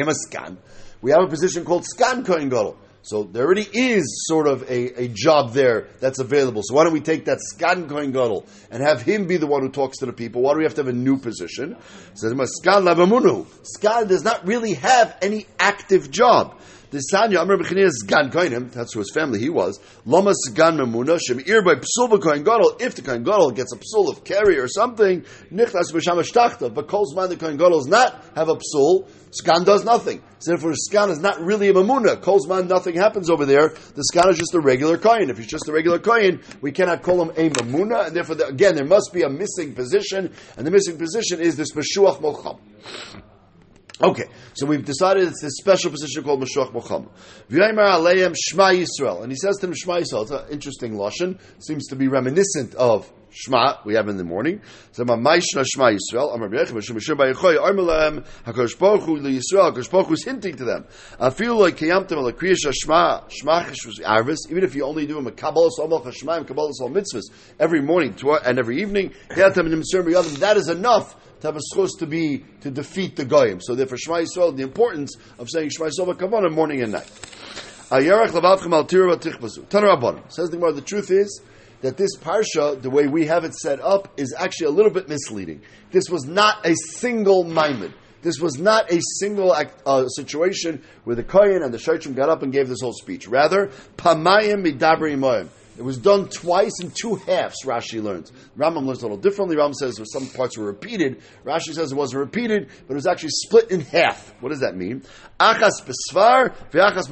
a 0.08 0.14
scan. 0.14 0.58
We 1.02 1.12
have 1.12 1.22
a 1.22 1.28
position 1.28 1.64
called 1.64 1.84
Skan 1.84 2.26
Kohen 2.26 2.48
Gadol. 2.48 2.76
So 3.02 3.22
there 3.22 3.46
already 3.46 3.66
is 3.72 4.26
sort 4.28 4.46
of 4.46 4.62
a, 4.64 5.04
a 5.04 5.08
job 5.08 5.54
there 5.54 5.88
that's 6.00 6.18
available. 6.18 6.60
So 6.62 6.74
why 6.74 6.84
don't 6.84 6.92
we 6.92 7.00
take 7.00 7.24
that 7.24 7.38
Skan 7.54 7.88
Kohen 7.88 8.12
Gadol 8.12 8.46
and 8.70 8.82
have 8.82 9.00
him 9.00 9.26
be 9.26 9.38
the 9.38 9.46
one 9.46 9.62
who 9.62 9.70
talks 9.70 9.98
to 9.98 10.06
the 10.06 10.12
people? 10.12 10.42
Why 10.42 10.52
do 10.52 10.58
we 10.58 10.64
have 10.64 10.74
to 10.74 10.82
have 10.82 10.88
a 10.88 10.92
new 10.92 11.16
position? 11.16 11.76
Says 12.14 12.34
Skan 12.34 12.84
Lavamunu. 12.84 13.46
Skan 13.78 14.06
does 14.06 14.22
not 14.22 14.46
really 14.46 14.74
have 14.74 15.16
any 15.22 15.46
active 15.58 16.10
job. 16.10 16.60
The 16.90 16.98
Sanya 16.98 17.40
Amr 17.40 17.56
Bechinias 17.56 18.04
Gan 18.04 18.32
Koinim, 18.32 18.72
that's 18.72 18.94
who 18.94 18.98
his 18.98 19.12
family 19.14 19.38
he 19.38 19.48
was. 19.48 19.78
Lamas 20.04 20.50
Gan 20.52 20.76
Memuna 20.76 21.20
Shemir 21.20 21.64
by 21.64 21.76
Psul 21.76 22.20
Kohen 22.20 22.42
Gadol. 22.42 22.78
If 22.80 22.96
the 22.96 23.02
Kohen 23.02 23.22
Gadol 23.22 23.52
gets 23.52 23.72
a 23.72 23.76
psul 23.76 24.10
of 24.10 24.24
carry 24.24 24.58
or 24.58 24.66
something, 24.66 25.24
Nichtas 25.52 25.92
B'Shamash 25.92 26.32
Tachta. 26.32 26.74
But 26.74 26.88
Kol's 26.88 27.14
the 27.14 27.36
Kohen 27.36 27.58
Gadol 27.58 27.78
does 27.78 27.86
not 27.86 28.24
have 28.34 28.48
a 28.48 28.56
psul. 28.56 29.08
Skan 29.30 29.64
does 29.64 29.84
nothing. 29.84 30.20
So 30.40 30.50
therefore, 30.50 30.72
Skan 30.72 31.10
is 31.10 31.20
not 31.20 31.40
really 31.40 31.68
a 31.68 31.72
Mamuna. 31.72 32.20
Kol's 32.20 32.48
mind, 32.48 32.68
nothing 32.68 32.96
happens 32.96 33.30
over 33.30 33.46
there. 33.46 33.68
The 33.68 34.04
Skan 34.12 34.28
is 34.30 34.38
just 34.38 34.54
a 34.54 34.60
regular 34.60 34.98
Kohen. 34.98 35.30
If 35.30 35.38
he's 35.38 35.46
just 35.46 35.68
a 35.68 35.72
regular 35.72 36.00
Kohen, 36.00 36.42
we 36.60 36.72
cannot 36.72 37.02
call 37.02 37.22
him 37.22 37.30
a 37.36 37.50
Mamuna, 37.50 38.08
and 38.08 38.16
therefore, 38.16 38.36
again, 38.48 38.74
there 38.74 38.84
must 38.84 39.12
be 39.14 39.22
a 39.22 39.28
missing 39.28 39.76
position, 39.76 40.34
and 40.56 40.66
the 40.66 40.72
missing 40.72 40.98
position 40.98 41.40
is 41.40 41.56
this 41.56 41.70
Meshuach 41.70 42.20
Mocham. 42.20 42.58
Okay, 44.02 44.24
so 44.54 44.64
we've 44.64 44.84
decided 44.84 45.28
it's 45.28 45.42
this 45.42 45.58
special 45.58 45.90
position 45.90 46.24
called 46.24 46.40
Mashuach 46.42 46.72
Mocham. 46.72 47.10
V'yaymer 47.50 47.84
aleim 47.84 48.34
Shema 48.34 48.70
Yisrael, 48.70 49.22
and 49.22 49.30
he 49.30 49.36
says 49.36 49.56
to 49.56 49.66
them 49.66 49.74
Shema 49.74 49.98
Yisrael. 49.98 50.22
It's 50.22 50.30
an 50.30 50.46
interesting 50.50 50.94
lashon. 50.94 51.38
Seems 51.58 51.86
to 51.88 51.96
be 51.96 52.08
reminiscent 52.08 52.74
of 52.76 53.12
Shema 53.28 53.76
we 53.84 53.96
have 53.96 54.08
in 54.08 54.16
the 54.16 54.24
morning. 54.24 54.62
So 54.92 55.04
Ma'ishna 55.04 55.66
Shema 55.70 55.90
Yisrael. 55.90 56.34
Amar 56.34 56.48
B'yechim 56.48 56.76
Hashem 56.76 56.94
Hashem 56.94 57.18
B'yechoy 57.18 57.58
Amar 57.58 57.84
Lahem 57.84 58.26
Hakadosh 58.46 58.78
Baruch 58.78 59.02
Hu 59.02 59.18
LiYisrael. 59.18 59.74
Hakadosh 59.74 59.90
Baruch 59.90 60.06
Hu 60.06 60.14
is 60.14 60.24
hinting 60.24 60.56
to 60.56 60.64
them. 60.64 60.86
I 61.20 61.28
feel 61.28 61.60
like 61.60 61.76
Kiyamtem 61.76 62.12
Ala 62.12 62.32
Kriyasha 62.32 62.72
Shema 62.72 63.28
Shema 63.28 63.64
Arvis. 63.64 64.38
Even 64.48 64.64
if 64.64 64.74
you 64.74 64.86
only 64.86 65.06
do 65.06 65.18
a 65.18 65.30
Kabbalah 65.30 65.68
Somal 65.78 66.00
Chashmaim 66.00 66.46
Kabbalah 66.46 66.72
Sol 66.72 66.88
Mitzvahs 66.88 67.30
every 67.58 67.82
morning 67.82 68.16
and 68.46 68.58
every 68.58 68.80
evening, 68.80 69.12
that 69.28 70.54
is 70.56 70.68
enough 70.70 71.16
to 71.40 71.46
have 71.46 71.56
a 71.56 71.62
source 71.74 71.94
to 71.98 72.06
be 72.06 72.44
to 72.60 72.70
defeat 72.70 73.16
the 73.16 73.24
goyim. 73.24 73.60
So 73.60 73.74
therefore, 73.74 73.98
Shema 73.98 74.18
Yisrael, 74.18 74.56
the 74.56 74.62
importance 74.62 75.16
of 75.38 75.48
saying 75.50 75.70
Shema 75.70 75.88
Yisrael 75.88 76.14
Kavanah 76.14 76.52
morning 76.52 76.82
and 76.82 76.92
night. 76.92 77.10
Says 77.90 78.04
the 78.04 78.10
Gemara, 80.56 80.72
the 80.72 80.80
truth 80.80 81.10
is 81.10 81.42
that 81.80 81.96
this 81.96 82.16
parsha, 82.18 82.80
the 82.80 82.90
way 82.90 83.08
we 83.08 83.26
have 83.26 83.44
it 83.44 83.52
set 83.54 83.80
up, 83.80 84.12
is 84.16 84.32
actually 84.38 84.68
a 84.68 84.70
little 84.70 84.92
bit 84.92 85.08
misleading. 85.08 85.62
This 85.90 86.08
was 86.08 86.24
not 86.24 86.64
a 86.64 86.74
single 86.74 87.42
maimed. 87.42 87.92
This 88.22 88.38
was 88.38 88.58
not 88.58 88.92
a 88.92 89.00
single 89.18 89.52
uh, 89.52 90.06
situation 90.08 90.82
where 91.04 91.16
the 91.16 91.24
Kohen 91.24 91.62
and 91.62 91.72
the 91.72 91.78
Shaitim 91.78 92.14
got 92.14 92.28
up 92.28 92.42
and 92.42 92.52
gave 92.52 92.68
this 92.68 92.82
whole 92.82 92.92
speech. 92.92 93.26
Rather, 93.26 93.70
pamayim 93.96 94.62
midabri 94.64 95.18
moyim. 95.18 95.48
It 95.80 95.84
was 95.84 95.96
done 95.96 96.28
twice 96.28 96.74
in 96.82 96.90
two 96.90 97.14
halves, 97.14 97.64
Rashi 97.64 98.02
learns. 98.02 98.30
Rambam 98.54 98.84
learns 98.84 98.98
a 99.00 99.06
little 99.06 99.16
differently. 99.16 99.56
Rambam 99.56 99.74
says 99.74 99.98
some 100.12 100.28
parts 100.28 100.58
were 100.58 100.66
repeated. 100.66 101.22
Rashi 101.42 101.72
says 101.72 101.92
it 101.92 101.94
wasn't 101.94 102.20
repeated, 102.20 102.68
but 102.86 102.92
it 102.92 102.96
was 102.96 103.06
actually 103.06 103.30
split 103.30 103.70
in 103.70 103.80
half. 103.80 104.34
What 104.42 104.50
does 104.50 104.60
that 104.60 104.76
mean? 104.76 105.02
Achas 105.40 105.80
besvar 105.80 106.54
ve'achas 106.70 107.08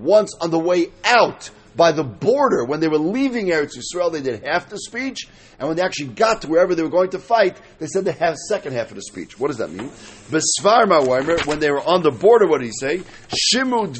Once 0.00 0.34
on 0.40 0.50
the 0.50 0.58
way 0.58 0.88
out 1.04 1.48
by 1.78 1.92
the 1.92 2.02
border, 2.02 2.64
when 2.64 2.80
they 2.80 2.88
were 2.88 2.98
leaving 2.98 3.46
Eretz 3.46 3.78
Yisrael, 3.78 4.10
they 4.12 4.20
did 4.20 4.44
half 4.44 4.68
the 4.68 4.78
speech, 4.78 5.28
and 5.60 5.68
when 5.68 5.76
they 5.76 5.82
actually 5.82 6.08
got 6.08 6.42
to 6.42 6.48
wherever 6.48 6.74
they 6.74 6.82
were 6.82 6.88
going 6.88 7.10
to 7.10 7.20
fight, 7.20 7.56
they 7.78 7.86
said 7.86 8.04
they 8.04 8.10
have 8.12 8.36
second 8.48 8.72
half 8.72 8.90
of 8.90 8.96
the 8.96 9.02
speech. 9.02 9.38
What 9.38 9.46
does 9.46 9.58
that 9.58 9.70
mean? 9.70 9.88
Besvar 10.28 10.86
Ma'waimer, 10.86 11.46
when 11.46 11.60
they 11.60 11.70
were 11.70 11.80
on 11.80 12.02
the 12.02 12.10
border, 12.10 12.48
what 12.48 12.60
did 12.60 12.66
he 12.66 12.72
say? 12.72 13.02
Shimu 13.54 13.94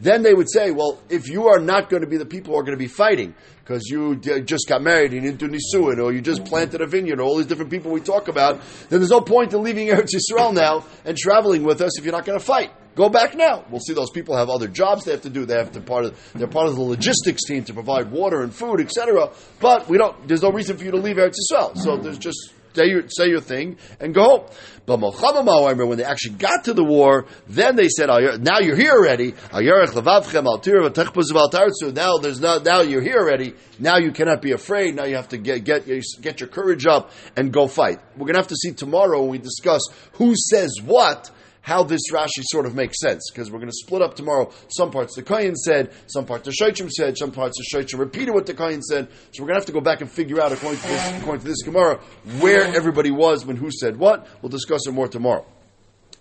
Then 0.00 0.22
they 0.22 0.34
would 0.34 0.50
say, 0.50 0.70
well, 0.70 1.00
if 1.08 1.28
you 1.28 1.48
are 1.48 1.58
not 1.58 1.90
going 1.90 2.02
to 2.02 2.08
be 2.08 2.16
the 2.16 2.26
people 2.26 2.54
who 2.54 2.60
are 2.60 2.62
going 2.62 2.78
to 2.78 2.82
be 2.82 2.86
fighting, 2.86 3.34
because 3.70 3.88
you 3.88 4.16
just 4.16 4.68
got 4.68 4.82
married, 4.82 5.12
you 5.12 5.20
didn't 5.20 5.40
nisuin, 5.40 6.02
or 6.02 6.12
you 6.12 6.20
just 6.20 6.44
planted 6.44 6.80
a 6.80 6.86
vineyard, 6.88 7.20
or 7.20 7.22
all 7.22 7.36
these 7.36 7.46
different 7.46 7.70
people 7.70 7.92
we 7.92 8.00
talk 8.00 8.26
about, 8.26 8.60
then 8.88 8.98
there's 8.98 9.10
no 9.10 9.20
point 9.20 9.52
in 9.52 9.62
leaving 9.62 9.86
Eretz 9.90 10.08
Yisrael 10.12 10.52
now 10.52 10.84
and 11.04 11.16
traveling 11.16 11.62
with 11.62 11.80
us 11.80 11.96
if 11.96 12.04
you're 12.04 12.10
not 12.10 12.24
going 12.24 12.36
to 12.36 12.44
fight. 12.44 12.72
Go 12.96 13.08
back 13.08 13.36
now. 13.36 13.64
We'll 13.70 13.80
see 13.80 13.94
those 13.94 14.10
people 14.10 14.36
have 14.36 14.50
other 14.50 14.66
jobs 14.66 15.04
they 15.04 15.12
have 15.12 15.22
to 15.22 15.30
do. 15.30 15.46
They 15.46 15.54
have 15.54 15.70
to 15.72 15.80
part 15.80 16.04
of 16.04 16.32
they're 16.34 16.48
part 16.48 16.66
of 16.66 16.74
the 16.74 16.82
logistics 16.82 17.44
team 17.44 17.62
to 17.64 17.72
provide 17.72 18.10
water 18.10 18.42
and 18.42 18.52
food, 18.52 18.80
etc. 18.80 19.30
But 19.60 19.88
we 19.88 19.96
don't. 19.96 20.26
There's 20.26 20.42
no 20.42 20.50
reason 20.50 20.76
for 20.76 20.82
you 20.82 20.90
to 20.90 20.96
leave 20.96 21.14
Eretz 21.14 21.36
Yisrael. 21.52 21.78
So 21.78 21.96
there's 21.96 22.18
just 22.18 22.52
say 22.74 22.86
your, 22.86 23.08
say 23.08 23.28
your 23.28 23.40
thing 23.40 23.76
and 23.98 24.14
go 24.14 24.22
home. 24.22 24.46
But 24.86 25.00
Mochammah, 25.00 25.86
when 25.86 25.98
they 25.98 26.04
actually 26.04 26.36
got 26.36 26.64
to 26.64 26.74
the 26.74 26.82
war, 26.82 27.26
then 27.46 27.76
they 27.76 27.88
said, 27.88 28.08
"Now 28.40 28.58
you're 28.58 28.76
here 28.76 28.92
already." 28.92 29.34
Now 29.52 29.60
there's 32.18 32.40
no, 32.40 32.58
now 32.58 32.80
you're 32.80 33.02
here 33.02 33.18
already. 33.18 33.54
Now 33.78 33.98
you 33.98 34.10
cannot 34.10 34.42
be 34.42 34.52
afraid. 34.52 34.96
Now 34.96 35.04
you 35.04 35.16
have 35.16 35.28
to 35.28 35.38
get 35.38 35.64
get 35.64 35.86
get 36.20 36.40
your 36.40 36.48
courage 36.48 36.86
up 36.86 37.12
and 37.36 37.52
go 37.52 37.68
fight. 37.68 38.00
We're 38.16 38.26
going 38.26 38.34
to 38.34 38.40
have 38.40 38.48
to 38.48 38.56
see 38.56 38.72
tomorrow 38.72 39.20
when 39.20 39.30
we 39.30 39.38
discuss 39.38 39.82
who 40.14 40.34
says 40.34 40.80
what 40.82 41.30
how 41.62 41.82
this 41.82 42.00
Rashi 42.12 42.42
sort 42.42 42.66
of 42.66 42.74
makes 42.74 43.00
sense 43.00 43.30
because 43.30 43.50
we're 43.50 43.58
going 43.58 43.70
to 43.70 43.76
split 43.76 44.02
up 44.02 44.14
tomorrow. 44.14 44.50
Some 44.68 44.90
parts 44.90 45.14
the 45.14 45.22
Kohen 45.22 45.54
said, 45.54 45.92
some 46.06 46.24
parts 46.24 46.44
the 46.44 46.52
Shaichim 46.52 46.90
said, 46.90 47.16
some 47.18 47.32
parts 47.32 47.58
the 47.58 47.78
Shaichim 47.78 47.98
repeated 47.98 48.34
what 48.34 48.46
the 48.46 48.54
Kohen 48.54 48.82
said. 48.82 49.08
So 49.32 49.42
we're 49.42 49.48
going 49.48 49.56
to 49.56 49.60
have 49.60 49.66
to 49.66 49.72
go 49.72 49.80
back 49.80 50.00
and 50.00 50.10
figure 50.10 50.40
out, 50.40 50.52
according 50.52 50.80
to 50.80 50.86
this, 50.88 51.20
according 51.20 51.42
to 51.42 51.48
this 51.48 51.62
Gemara, 51.62 52.00
where 52.40 52.64
everybody 52.64 53.10
was 53.10 53.44
when 53.44 53.56
who 53.56 53.70
said 53.70 53.96
what. 53.96 54.26
We'll 54.42 54.50
discuss 54.50 54.86
it 54.86 54.92
more 54.92 55.08
tomorrow. 55.08 55.46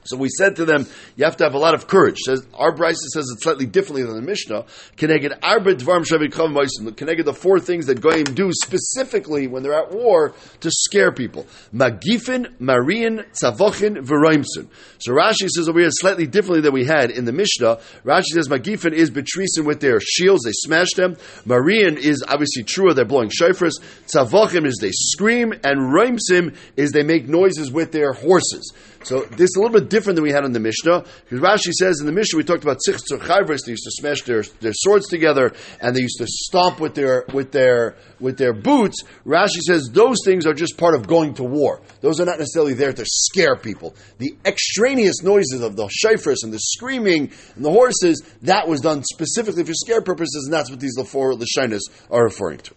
So 0.05 0.15
we 0.15 0.29
said 0.29 0.55
to 0.55 0.65
them, 0.65 0.87
you 1.17 1.25
have 1.25 1.37
to 1.37 1.43
have 1.43 1.53
a 1.53 1.59
lot 1.59 1.73
of 1.73 1.87
courage. 1.87 2.19
Says 2.19 2.45
our 2.53 2.73
Brisa 2.73 2.95
says 3.13 3.25
it 3.29 3.43
slightly 3.43 3.65
differently 3.65 4.03
than 4.03 4.15
the 4.15 4.21
Mishnah. 4.21 4.65
Keneged 4.95 5.37
arba 5.43 5.75
dvarm 5.75 6.05
the 6.05 7.33
four 7.33 7.59
things 7.59 7.85
that 7.87 8.01
goyim 8.01 8.23
do 8.23 8.49
specifically 8.53 9.47
when 9.47 9.61
they're 9.61 9.73
at 9.73 9.91
war 9.91 10.33
to 10.61 10.71
scare 10.71 11.11
people. 11.11 11.45
Magifin, 11.73 12.59
Marian, 12.59 13.25
Tzavochin, 13.33 13.97
Veroimsun. 13.97 14.67
So 14.99 15.11
Rashi 15.11 15.49
says 15.49 15.67
over 15.67 15.79
here 15.79 15.89
slightly 15.91 16.25
differently 16.25 16.61
than 16.61 16.73
we 16.73 16.85
had 16.85 17.11
in 17.11 17.25
the 17.25 17.33
Mishnah. 17.33 17.79
Rashi 18.05 18.33
says 18.33 18.47
Magifin 18.47 18.93
is 18.93 19.09
betrisen 19.09 19.65
with 19.65 19.81
their 19.81 19.99
shields, 19.99 20.43
they 20.43 20.53
smash 20.53 20.93
them. 20.95 21.17
Marian 21.45 21.97
is 21.97 22.23
obviously 22.27 22.63
true, 22.63 22.93
they're 22.93 23.05
blowing 23.05 23.29
shofars. 23.29 23.73
Tzavochim 24.13 24.65
is 24.65 24.77
they 24.79 24.91
scream, 24.91 25.51
and 25.51 25.93
Roimsim 25.93 26.55
is 26.77 26.91
they 26.91 27.03
make 27.03 27.27
noises 27.27 27.71
with 27.71 27.91
their 27.91 28.13
horses. 28.13 28.73
So 29.03 29.21
this 29.21 29.49
is 29.49 29.55
a 29.57 29.61
little 29.61 29.79
bit 29.79 29.89
different 29.89 30.17
than 30.17 30.23
we 30.23 30.31
had 30.31 30.43
in 30.43 30.51
the 30.51 30.59
Mishnah, 30.59 31.05
because 31.23 31.39
Rashi 31.39 31.71
says 31.71 31.99
in 31.99 32.05
the 32.05 32.11
Mishnah 32.11 32.37
we 32.37 32.43
talked 32.43 32.63
about 32.63 32.79
tzich 32.85 32.99
chayvris, 33.19 33.65
they 33.65 33.71
used 33.71 33.85
to 33.85 33.91
smash 33.91 34.23
their, 34.23 34.43
their 34.59 34.73
swords 34.73 35.07
together, 35.07 35.53
and 35.79 35.95
they 35.95 36.01
used 36.01 36.17
to 36.19 36.27
stomp 36.27 36.79
with 36.79 36.95
their 36.95 37.25
with 37.33 37.51
their 37.51 37.95
with 38.19 38.37
their 38.37 38.53
boots. 38.53 39.03
Rashi 39.25 39.61
says 39.61 39.89
those 39.93 40.17
things 40.25 40.45
are 40.45 40.53
just 40.53 40.77
part 40.77 40.95
of 40.95 41.07
going 41.07 41.33
to 41.35 41.43
war. 41.43 41.81
Those 42.01 42.19
are 42.19 42.25
not 42.25 42.39
necessarily 42.39 42.73
there 42.73 42.93
to 42.93 43.05
scare 43.05 43.55
people. 43.55 43.95
The 44.17 44.35
extraneous 44.45 45.23
noises 45.23 45.61
of 45.61 45.75
the 45.75 45.87
shayfers 45.87 46.43
and 46.43 46.53
the 46.53 46.59
screaming 46.59 47.31
and 47.55 47.65
the 47.65 47.71
horses, 47.71 48.21
that 48.41 48.67
was 48.67 48.81
done 48.81 49.03
specifically 49.03 49.63
for 49.63 49.73
scare 49.73 50.01
purposes, 50.01 50.45
and 50.45 50.53
that's 50.53 50.69
what 50.69 50.79
these 50.79 50.97
four 51.05 51.35
the 51.35 51.89
are 52.11 52.23
referring 52.23 52.59
to. 52.59 52.75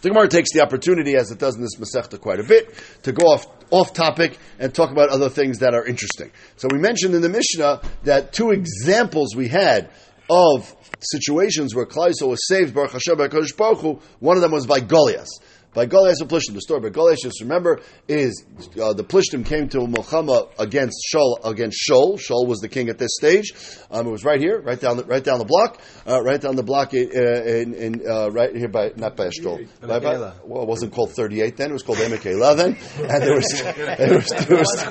The 0.00 0.10
Gemara 0.10 0.28
takes 0.28 0.52
the 0.52 0.62
opportunity, 0.62 1.16
as 1.16 1.30
it 1.30 1.38
does 1.38 1.56
in 1.56 1.62
this 1.62 1.76
Masechta 1.76 2.20
quite 2.20 2.40
a 2.40 2.44
bit, 2.44 2.74
to 3.02 3.12
go 3.12 3.26
off 3.26 3.46
off 3.70 3.92
topic 3.92 4.38
and 4.58 4.74
talk 4.74 4.90
about 4.90 5.10
other 5.10 5.28
things 5.28 5.58
that 5.58 5.74
are 5.74 5.84
interesting. 5.84 6.30
So 6.56 6.68
we 6.72 6.78
mentioned 6.78 7.14
in 7.14 7.20
the 7.20 7.28
Mishnah 7.28 7.82
that 8.04 8.32
two 8.32 8.50
examples 8.50 9.36
we 9.36 9.48
had 9.48 9.90
of 10.30 10.74
situations 11.00 11.74
where 11.74 11.84
Klaiso 11.84 12.28
was 12.28 12.46
saved, 12.46 12.74
Baruch 12.74 12.92
Hashem, 12.92 13.16
Baruch 13.16 13.80
Hu, 13.80 14.00
one 14.20 14.36
of 14.36 14.42
them 14.42 14.52
was 14.52 14.66
by 14.66 14.80
Goliath 14.80 15.28
by 15.74 15.86
Goliath 15.86 16.20
and 16.20 16.30
Plishtim. 16.30 16.54
The 16.54 16.60
story 16.60 16.80
by 16.80 16.88
Goliath, 16.88 17.18
just 17.22 17.40
remember, 17.40 17.80
is 18.08 18.44
uh, 18.80 18.92
the 18.94 19.04
Plishtim 19.04 19.44
came 19.44 19.68
to 19.68 19.78
Milchama 19.78 20.48
against 20.58 20.96
Shaul. 21.12 21.38
Against 21.44 21.78
Shaul, 21.88 22.18
Shaul 22.18 22.46
was 22.46 22.60
the 22.60 22.68
king 22.68 22.88
at 22.88 22.98
this 22.98 23.10
stage. 23.18 23.52
Um, 23.90 24.06
it 24.06 24.10
was 24.10 24.24
right 24.24 24.40
here, 24.40 24.60
right 24.60 24.80
down, 24.80 24.96
the, 24.96 25.04
right 25.04 25.22
down 25.22 25.38
the 25.38 25.44
block, 25.44 25.80
uh, 26.06 26.22
right 26.22 26.40
down 26.40 26.56
the 26.56 26.62
block 26.62 26.94
in, 26.94 27.10
in, 27.12 27.74
in 27.74 28.10
uh, 28.10 28.30
right 28.30 28.54
here 28.54 28.68
by 28.68 28.92
not 28.96 29.16
by 29.16 29.28
Eshkol. 29.28 29.68
By, 29.80 29.98
by, 29.98 30.32
well, 30.44 30.62
it 30.62 30.68
wasn't 30.68 30.92
called 30.92 31.12
thirty 31.12 31.42
eight 31.42 31.56
then; 31.56 31.70
it 31.70 31.74
was 31.74 31.82
called 31.82 31.98
Emekela 31.98 32.56
then, 32.56 32.76
and 32.98 33.22
there 33.22 33.34
was 33.34 33.62
there 33.62 34.14
was, 34.14 34.28
there 34.28 34.58
was, 34.58 34.84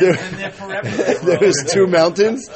there, 0.00 1.18
there 1.22 1.38
was 1.40 1.70
two 1.70 1.86
mountains, 1.86 2.48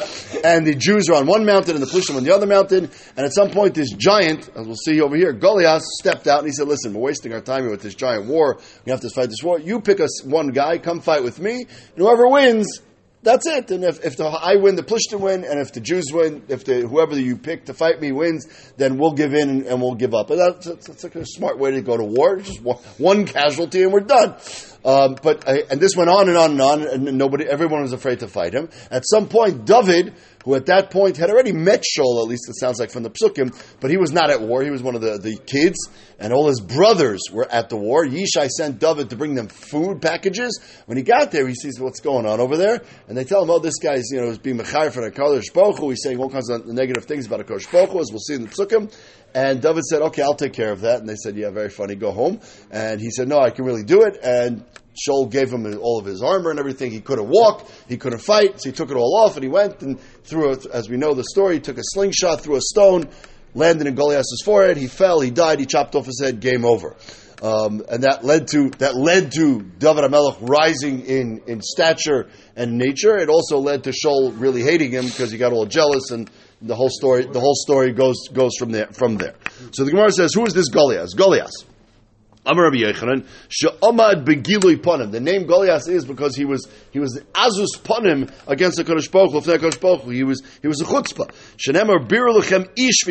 and 0.45 0.67
the 0.67 0.75
Jews 0.75 1.09
are 1.09 1.17
on 1.17 1.27
one 1.27 1.45
mountain 1.45 1.75
and 1.77 1.83
the 1.83 1.91
Plishtim 1.91 2.17
on 2.17 2.25
the 2.25 2.35
other 2.35 2.47
mountain. 2.47 2.91
And 3.17 3.27
at 3.27 3.35
some 3.35 3.51
point, 3.51 3.75
this 3.75 3.93
giant, 3.93 4.49
as 4.57 4.67
we'll 4.67 4.77
see 4.77 5.01
over 5.01 5.17
here, 5.17 5.33
Goliath 5.33 5.83
stepped 6.01 6.27
out 6.27 6.41
and 6.41 6.49
he 6.49 6.53
said, 6.53 6.69
"Listen, 6.69 6.95
we're 6.95 7.03
wasting 7.03 7.33
our 7.33 7.41
time." 7.41 7.65
With 7.70 7.83
this 7.83 7.94
giant 7.94 8.26
war. 8.26 8.59
We 8.85 8.90
have 8.90 9.00
to 9.00 9.11
fight 9.11 9.29
this 9.29 9.42
war. 9.42 9.59
You 9.59 9.81
pick 9.81 10.00
us 10.00 10.24
one 10.24 10.48
guy, 10.48 10.79
come 10.79 11.00
fight 11.00 11.22
with 11.22 11.40
me, 11.40 11.62
and 11.62 11.96
whoever 11.96 12.29
wins, 12.29 12.81
that's 13.26 13.46
it. 13.46 13.70
And 13.72 13.83
if, 13.83 14.05
if 14.05 14.16
the, 14.16 14.24
I 14.24 14.55
win, 14.57 14.76
the 14.76 14.85
Plishtim 14.85 15.20
win, 15.20 15.44
and 15.44 15.59
if 15.59 15.72
the 15.72 15.81
Jews 15.81 16.05
win, 16.12 16.44
if 16.48 16.64
the 16.64 16.87
whoever 16.87 17.18
you 17.18 17.37
pick 17.37 17.66
to 17.66 17.74
fight 17.74 18.00
me 18.00 18.12
wins, 18.12 18.46
then 18.76 18.98
we'll 18.98 19.12
give 19.14 19.35
in 19.35 19.50
and, 19.50 19.66
and 19.66 19.83
we'll 19.83 19.96
give 19.96 20.14
up. 20.14 20.31
And 20.31 20.38
that's, 20.38 20.66
that's, 20.66 20.87
that's, 20.87 21.05
like 21.05 21.16
a 21.16 21.26
smart 21.26 21.59
way 21.59 21.72
to 21.72 21.83
go 21.83 21.96
to 21.96 22.05
war. 22.05 22.37
Just 22.37 22.62
one, 22.62 22.79
one 22.98 23.26
casualty 23.26 23.83
and 23.83 23.92
we're 23.92 24.00
done. 24.00 24.37
Um, 24.85 25.16
but 25.20 25.48
uh, 25.48 25.57
and 25.68 25.81
this 25.81 25.96
went 25.96 26.09
on 26.09 26.29
and 26.29 26.38
on 26.38 26.52
and 26.52 26.61
on, 26.61 26.83
and 26.83 27.18
nobody, 27.18 27.44
everyone 27.44 27.83
was 27.83 27.92
afraid 27.92 28.20
to 28.20 28.29
fight 28.29 28.55
him. 28.55 28.70
At 28.92 29.02
some 29.05 29.29
point, 29.29 29.64
David, 29.64 30.14
who 30.47 30.55
at 30.55 30.67
that 30.67 30.91
point 30.93 31.17
had 31.17 31.29
already 31.29 31.51
met 31.51 31.83
Shaul, 31.83 32.23
at 32.23 32.29
least 32.29 32.49
it 32.49 32.55
sounds 32.55 32.79
like 32.79 32.93
from 32.93 33.03
the 33.03 33.11
psukim, 33.11 33.53
but 33.81 33.91
he 33.91 33.97
was 33.97 34.13
not 34.13 34.31
at 34.31 34.41
war. 34.41 34.63
He 34.63 34.71
was 34.71 34.81
one 34.81 34.95
of 34.95 35.01
the, 35.01 35.19
the 35.19 35.37
kids, 35.37 35.77
and 36.21 36.33
all 36.33 36.47
his 36.47 36.61
brothers 36.61 37.21
were 37.33 37.51
at 37.51 37.69
the 37.69 37.77
war. 37.77 38.07
Yishai 38.07 38.49
sent 38.49 38.79
David 38.79 39.11
to 39.11 39.17
bring 39.17 39.35
them 39.35 39.49
food 39.49 40.01
packages. 40.01 40.61
When 40.87 40.97
he 40.97 41.03
got 41.03 41.33
there, 41.33 41.49
he 41.49 41.55
sees 41.55 41.81
what's 41.81 41.99
going 41.99 42.27
on 42.27 42.39
over 42.39 42.57
there, 42.57 42.81
and 43.09 43.19
they 43.19 43.25
tell 43.25 43.43
him, 43.43 43.51
"Oh, 43.51 43.59
this 43.59 43.79
guy's 43.83 44.05
you 44.13 44.21
know 44.21 44.29
is 44.29 44.39
being 44.39 44.57
mechayr 44.57 44.93
for 44.93 45.03
the 45.03 45.11
Kodesh 45.11 45.53
Baruch 45.53 45.81
He's 45.81 46.05
saying 46.05 46.19
all 46.19 46.31
kinds 46.31 46.49
of 46.49 46.65
negative 46.67 47.07
things 47.07 47.27
about 47.27 47.41
a 47.41 47.45
Kodesh 47.45 47.71
Baruch 47.71 47.91
as 47.97 48.13
we'll 48.13 48.21
see 48.21 48.35
in 48.35 48.43
the 48.43 48.49
psukim." 48.49 48.95
And 49.35 49.61
David 49.61 49.83
said, 49.83 50.01
"Okay, 50.01 50.23
I'll 50.23 50.37
take 50.37 50.53
care 50.53 50.71
of 50.71 50.83
that." 50.83 51.01
And 51.01 51.09
they 51.09 51.17
said, 51.17 51.37
"Yeah, 51.37 51.51
very 51.51 51.71
funny. 51.71 51.97
Go 51.97 52.13
home." 52.13 52.39
And 52.71 53.01
he 53.01 53.11
said, 53.11 53.27
"No, 53.27 53.41
I 53.41 53.51
can 53.51 53.65
really 53.65 53.83
do 53.83 54.03
it." 54.03 54.17
And 54.23 54.65
Shaul 54.97 55.31
gave 55.31 55.53
him 55.53 55.67
all 55.81 55.99
of 55.99 56.07
his 56.07 56.23
armor 56.23 56.51
and 56.51 56.59
everything. 56.59 56.91
He 56.91 57.01
couldn't 57.01 57.29
walk, 57.29 57.69
he 57.89 57.97
couldn't 57.97 58.21
fight, 58.21 58.61
so 58.61 58.71
he 58.71 58.73
took 58.73 58.91
it 58.91 58.97
all 58.97 59.23
off 59.25 59.37
and 59.37 59.45
he 59.45 59.51
went 59.51 59.83
and 59.83 60.01
threw 60.25 60.53
it, 60.53 60.67
as 60.67 60.89
we 60.89 60.97
know 60.97 61.15
the 61.15 61.25
story, 61.25 61.55
he 61.55 61.61
took 61.61 61.79
a 61.79 61.83
slingshot, 61.85 62.41
threw 62.41 62.57
a 62.57 62.61
stone, 62.61 63.09
landed 63.55 63.87
in 63.87 63.95
Goliath's 63.95 64.43
forehead, 64.45 64.77
he 64.77 64.87
fell, 64.87 65.21
he 65.21 65.31
died, 65.31 65.61
he 65.61 65.67
chopped 65.67 65.95
off 65.95 66.07
his 66.07 66.21
head, 66.23 66.41
game 66.41 66.65
over. 66.65 66.97
Um, 67.43 67.83
and 67.91 68.03
that 68.05 68.25
led 68.25 68.49
to 68.49 68.71
that 68.79 68.97
led 68.97 69.33
to 69.33 69.61
David 69.61 70.05
Amelech 70.05 70.39
rising 70.41 71.05
in, 71.05 71.43
in 71.47 71.61
stature 71.61 72.29
and 72.57 72.79
nature. 72.79 73.19
It 73.19 73.29
also 73.29 73.59
led 73.59 73.85
to 73.85 73.91
Shaul 73.91 74.33
really 74.41 74.63
hating 74.63 74.91
him 74.93 75.05
because 75.05 75.31
he 75.31 75.37
got 75.37 75.53
all 75.53 75.67
jealous 75.67 76.11
and 76.13 76.31
the 76.63 76.75
whole 76.75 76.89
story 76.89 77.27
the 77.27 77.41
whole 77.41 77.55
story 77.55 77.93
goes 77.93 78.29
goes 78.33 78.53
from 78.59 78.71
there 78.71 78.87
from 78.93 79.17
there. 79.17 79.35
So 79.73 79.85
the 79.85 79.91
Gemara 79.91 80.13
says, 80.13 80.33
Who 80.33 80.47
is 80.47 80.55
this 80.55 80.69
Goliath? 80.69 81.15
Goliath. 81.15 81.53
Amar 82.47 82.65
Rabbi 82.65 82.77
Yochanan, 82.77 83.27
she'omad 83.49 84.25
begilui 84.25 84.77
ponim. 84.77 85.11
The 85.11 85.21
name 85.21 85.47
Goliath 85.47 85.89
is 85.89 86.05
because 86.05 86.37
he 86.37 86.45
was 86.45 86.69
he 86.93 87.01
was 87.01 87.21
azus 87.35 87.77
ponim 87.83 88.33
against 88.47 88.77
the 88.77 88.85
Kodesh 88.85 89.11
Baruch 89.11 89.33
Hu. 89.33 89.41
Kodesh 89.41 89.81
Baruch. 89.81 90.05
He 90.13 90.23
was 90.23 90.43
he 90.63 90.69
was 90.69 90.81
a 90.81 90.85
chutzpah. 90.85 91.31
Shenemar 91.59 92.09
bir 92.09 92.29
lechem 92.29 92.69
ish. 92.79 93.05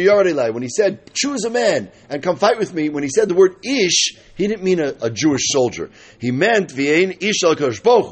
When 0.53 0.63
he 0.63 0.69
said 0.69 1.13
choose 1.13 1.43
a 1.43 1.49
man 1.49 1.91
and 2.09 2.23
come 2.23 2.37
fight 2.37 2.57
with 2.57 2.73
me, 2.73 2.89
when 2.89 3.03
he 3.03 3.09
said 3.09 3.27
the 3.27 3.35
word 3.35 3.57
ish, 3.63 4.15
he 4.35 4.47
didn't 4.47 4.63
mean 4.63 4.79
a, 4.79 4.93
a 5.01 5.09
Jewish 5.09 5.43
soldier. 5.45 5.89
He 6.19 6.31
meant 6.31 6.69
v'yein 6.69 7.23
ish 7.23 7.43
al 7.43 7.55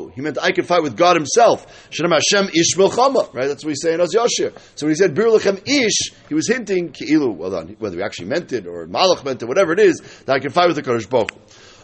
He 0.09 0.21
meant 0.21 0.37
I 0.41 0.51
can 0.51 0.63
fight 0.63 0.81
with 0.81 0.95
God 0.95 1.17
Himself. 1.17 1.89
Shenemar 1.91 2.21
Hashem 2.31 2.49
ish 2.49 2.75
milchama. 2.75 3.33
Right. 3.33 3.47
That's 3.47 3.63
what 3.63 3.71
he's 3.71 3.81
saying 3.81 3.99
as 3.99 4.13
Yashir. 4.13 4.57
So 4.75 4.85
when 4.85 4.91
he 4.91 4.95
said 4.95 5.15
bir 5.15 5.25
lechem 5.25 5.61
ish, 5.67 6.13
he 6.29 6.33
was 6.33 6.47
hinting 6.47 6.93
keilu. 6.93 7.35
Well, 7.35 7.65
whether 7.77 7.97
he 7.97 8.03
actually 8.03 8.27
meant 8.27 8.53
it 8.53 8.67
or 8.67 8.87
Malach 8.87 9.25
meant 9.25 9.43
it, 9.43 9.45
whatever 9.45 9.73
it 9.73 9.79
is, 9.79 10.01
that 10.25 10.33
I 10.33 10.39
can 10.39 10.51
fight 10.51 10.67
with 10.67 10.77
the 10.77 10.83
Kodesh 10.83 11.09
Baruch 11.09 11.31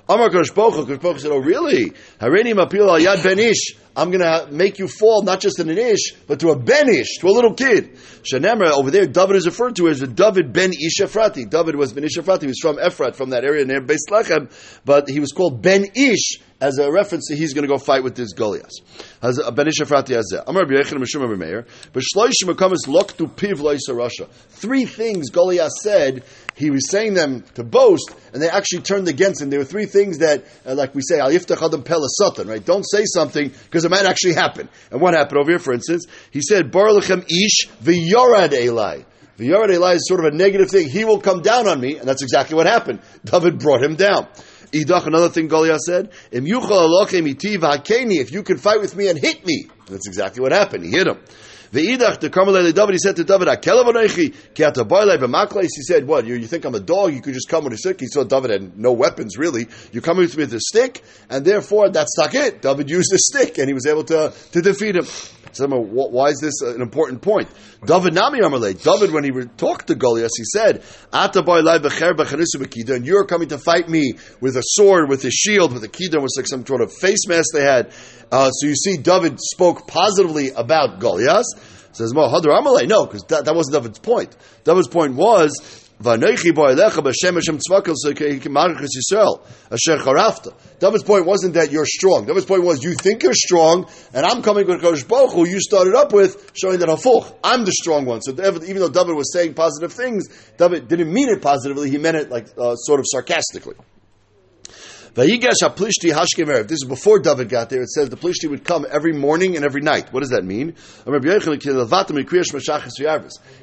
Amar 0.10 0.32
Baruch 0.32 0.48
Kodesh 0.56 1.20
said, 1.20 1.32
"Oh, 1.32 1.38
really? 1.38 1.92
Harini 2.20 2.56
mapil 2.56 2.90
al 2.90 3.00
yad 3.00 3.24
ben 3.24 3.38
ish. 3.38 3.76
I'm 3.96 4.10
going 4.10 4.22
to 4.22 4.48
make 4.52 4.80
you 4.80 4.88
fall 4.88 5.22
not 5.22 5.40
just 5.40 5.60
in 5.60 5.70
an 5.70 5.78
ish, 5.78 6.14
but 6.26 6.40
to 6.40 6.50
a 6.50 6.58
ben 6.58 6.90
ish, 6.90 7.20
to 7.20 7.28
a 7.28 7.30
little 7.30 7.54
kid." 7.54 7.96
Shanemra 8.24 8.72
over 8.72 8.90
there, 8.90 9.06
David 9.06 9.36
is 9.36 9.46
referred 9.46 9.76
to 9.76 9.88
as 9.88 10.00
the 10.00 10.08
David 10.08 10.52
ben 10.52 10.72
Ish 10.74 10.98
Ephrati. 11.00 11.48
David 11.48 11.76
was 11.76 11.94
ben 11.94 12.06
Ish 12.06 12.18
Ephrati. 12.18 12.42
He 12.42 12.48
was 12.48 12.60
from 12.60 12.78
Ephrat, 12.78 13.16
from 13.16 13.30
that 13.30 13.44
area 13.44 13.66
near 13.66 13.82
Beis 13.82 14.10
Lechem, 14.10 14.50
but 14.84 15.08
he 15.08 15.20
was 15.20 15.32
called 15.32 15.62
Ben 15.62 15.86
Ish 15.96 16.40
as 16.62 16.78
a 16.78 16.92
reference 16.92 17.28
that 17.30 17.38
he's 17.38 17.54
going 17.54 17.64
to 17.64 17.68
go 17.68 17.78
fight 17.78 18.04
with 18.04 18.16
this 18.16 18.34
Goliath. 18.34 18.72
Three 24.50 24.86
things 24.86 25.30
Goliath 25.30 25.72
said 25.82 26.24
he 26.56 26.70
was 26.70 26.92
saying 26.92 27.14
them 27.14 27.44
to 27.56 27.64
boast, 27.64 28.14
and 28.34 28.42
they 28.42 28.50
actually 28.50 28.82
turned 28.82 29.08
against 29.08 29.42
him. 29.42 29.50
There 29.50 29.60
were 29.60 29.66
three 29.66 29.86
things 29.86 30.18
that, 30.18 30.44
uh, 30.66 30.76
like 30.76 30.94
we 30.94 31.02
say, 31.02 31.20
al 31.20 31.32
yiftach 31.32 31.66
adam 31.66 31.84
pelasatan, 31.84 32.50
right? 32.50 32.64
Don't 32.64 32.84
say 32.84 33.06
something 33.06 33.50
because 33.66 33.86
it 33.86 33.92
might 33.92 34.06
actually 34.06 34.34
happen. 34.34 34.68
And 34.92 35.00
what 35.00 35.14
happened 35.14 35.40
over 35.40 35.52
here, 35.52 35.60
for 35.60 35.74
instance? 35.74 36.06
He 36.32 36.42
said, 36.42 36.72
Bar 36.72 36.88
lechem 36.88 37.24
ish 37.24 37.70
v'yorad 37.82 38.50
elai. 38.50 39.06
V'yorad 39.38 39.70
elai 39.70 39.96
is 39.96 40.06
sort 40.06 40.20
of 40.20 40.34
a 40.34 40.36
negative 40.36 40.70
thing. 40.70 40.90
He 40.90 41.06
will 41.06 41.22
come 41.22 41.42
down 41.42 41.68
on 41.70 41.80
me, 41.80 41.98
and 41.98 42.06
that's 42.06 42.24
exactly 42.24 42.58
what 42.58 42.66
happened. 42.66 43.00
David 43.24 43.60
brought 43.60 43.82
him 43.82 43.96
down. 43.96 44.28
Idach, 44.72 45.08
another 45.08 45.30
thing 45.30 45.48
Goliath 45.48 45.80
said, 45.82 46.12
If 46.32 46.46
you 48.32 48.44
can 48.44 48.58
fight 48.58 48.82
with 48.82 48.96
me 48.96 49.08
and 49.08 49.18
hit 49.20 49.46
me, 49.46 49.68
that's 49.88 50.08
exactly 50.08 50.42
what 50.42 50.52
happened. 50.52 50.86
He 50.86 50.92
hit 50.92 51.08
him. 51.08 51.20
Ve'idach, 51.72 52.20
the 52.20 52.30
Carmelele 52.32 52.74
David, 52.74 52.94
he 52.94 52.98
said 52.98 53.16
to 53.18 53.24
David, 53.24 53.48
he 55.62 55.84
said, 55.84 56.08
what, 56.08 56.26
you, 56.26 56.34
you 56.36 56.48
think 56.48 56.66
I'm 56.66 56.74
a 56.74 56.80
dog, 56.80 57.14
you 57.14 57.22
could 57.22 57.36
just 57.36 57.48
come 57.48 57.64
with 57.64 57.74
a 57.74 57.78
stick? 57.78 58.00
He 58.00 58.08
saw 58.08 58.24
David 58.24 58.50
had 58.50 58.78
no 58.78 58.92
weapons, 58.92 59.38
really. 59.38 59.68
You 59.92 60.02
come 60.02 60.18
with 60.18 60.36
me 60.36 60.46
with 60.46 60.54
a 60.56 60.60
stick, 60.60 61.04
and 61.30 61.46
therefore, 61.46 61.90
that's 61.90 62.18
not 62.18 62.34
it. 62.34 62.64
David 62.64 62.90
used 62.90 63.14
a 63.14 63.20
stick, 63.20 63.60
and 63.60 63.68
he 63.68 63.74
was 63.74 63.86
able 63.86 64.04
to, 64.06 64.34
to 64.52 64.62
defeat 64.62 64.96
him. 64.96 65.06
So, 65.52 65.68
why 65.68 66.30
is 66.30 66.40
this 66.40 66.62
an 66.62 66.82
important 66.82 67.22
point? 67.22 67.50
David 67.86 68.14
Nami 68.14 68.40
Amalei. 68.40 68.82
David, 68.82 69.12
when 69.12 69.24
he 69.24 69.32
talked 69.58 69.88
to 69.88 69.96
Goliath, 69.96 70.32
he 70.36 70.44
said, 70.46 70.84
and 72.90 73.06
you're 73.06 73.26
coming 73.26 73.48
to 73.50 73.58
fight 73.58 73.90
me 73.90 74.14
with 74.42 74.58
a 74.58 74.64
sword, 74.64 75.10
with 75.10 75.26
a 75.26 75.32
shield, 75.32 75.74
with 75.74 75.84
a 75.84 75.88
kidon, 75.88 76.22
was 76.22 76.36
like 76.38 76.48
some 76.48 76.66
sort 76.66 76.82
of 76.82 76.94
face 76.94 77.28
mask 77.28 77.48
they 77.54 77.64
had. 77.64 77.92
Uh, 78.32 78.52
so 78.52 78.68
you 78.68 78.76
see, 78.76 78.98
David 78.98 79.40
spoke 79.40 79.88
positively 79.88 80.52
about 80.52 81.00
Goliath. 81.00 81.46
Says, 81.92 82.14
well, 82.14 82.30
Hadar 82.30 82.58
Amalei. 82.58 82.88
No, 82.88 83.06
because 83.06 83.24
that, 83.24 83.46
that 83.46 83.56
wasn't 83.56 83.74
David's 83.76 84.00
point. 84.00 84.36
David's 84.64 84.88
point 84.88 85.16
was, 85.16 85.89
David's 90.80 91.04
point 91.04 91.26
wasn't 91.26 91.56
that 91.56 91.72
you're 91.72 91.86
strong. 91.86 92.26
David's 92.26 92.46
point 92.46 92.64
was 92.64 92.82
you 92.84 92.94
think 92.94 93.22
you're 93.22 93.34
strong, 93.34 93.86
and 94.14 94.26
I'm 94.26 94.42
coming 94.42 94.66
with 94.66 94.82
Kodesh 94.82 95.06
Baruch 95.06 95.34
Hu, 95.34 95.46
you 95.46 95.60
started 95.60 95.96
up 95.96 96.14
with 96.14 96.52
showing 96.56 96.80
that 96.80 96.88
Hafuch, 96.88 97.36
I'm 97.44 97.66
the 97.66 97.74
strong 97.74 98.06
one. 98.06 98.22
So 98.22 98.32
even 98.32 98.80
though 98.80 98.90
David 98.90 99.16
was 99.16 99.34
saying 99.34 99.56
positive 99.56 99.92
things, 99.92 100.30
David 100.58 100.88
didn't 100.88 101.12
mean 101.12 101.28
it 101.28 101.42
positively, 101.42 101.90
he 101.90 101.98
meant 101.98 102.16
it 102.16 102.30
like 102.30 102.48
uh, 102.58 102.76
sort 102.76 103.02
of 103.02 103.06
sarcastically. 103.10 103.76
Vayigash 105.20 105.60
Plishti 105.76 106.14
Hashkem 106.14 106.48
Erev. 106.48 106.70
This 106.70 106.78
is 106.78 106.86
before 106.88 107.20
David 107.20 107.50
got 107.50 107.70
there. 107.70 107.82
It 107.82 107.90
says 107.90 108.10
the 108.10 108.16
Plishti 108.16 108.50
would 108.50 108.64
come 108.64 108.88
every 108.90 109.12
morning 109.12 109.58
and 109.58 109.66
every 109.66 109.82
night. 109.82 110.14
What 110.14 110.22
does 110.22 110.30
that 110.30 110.46
mean? 110.46 110.76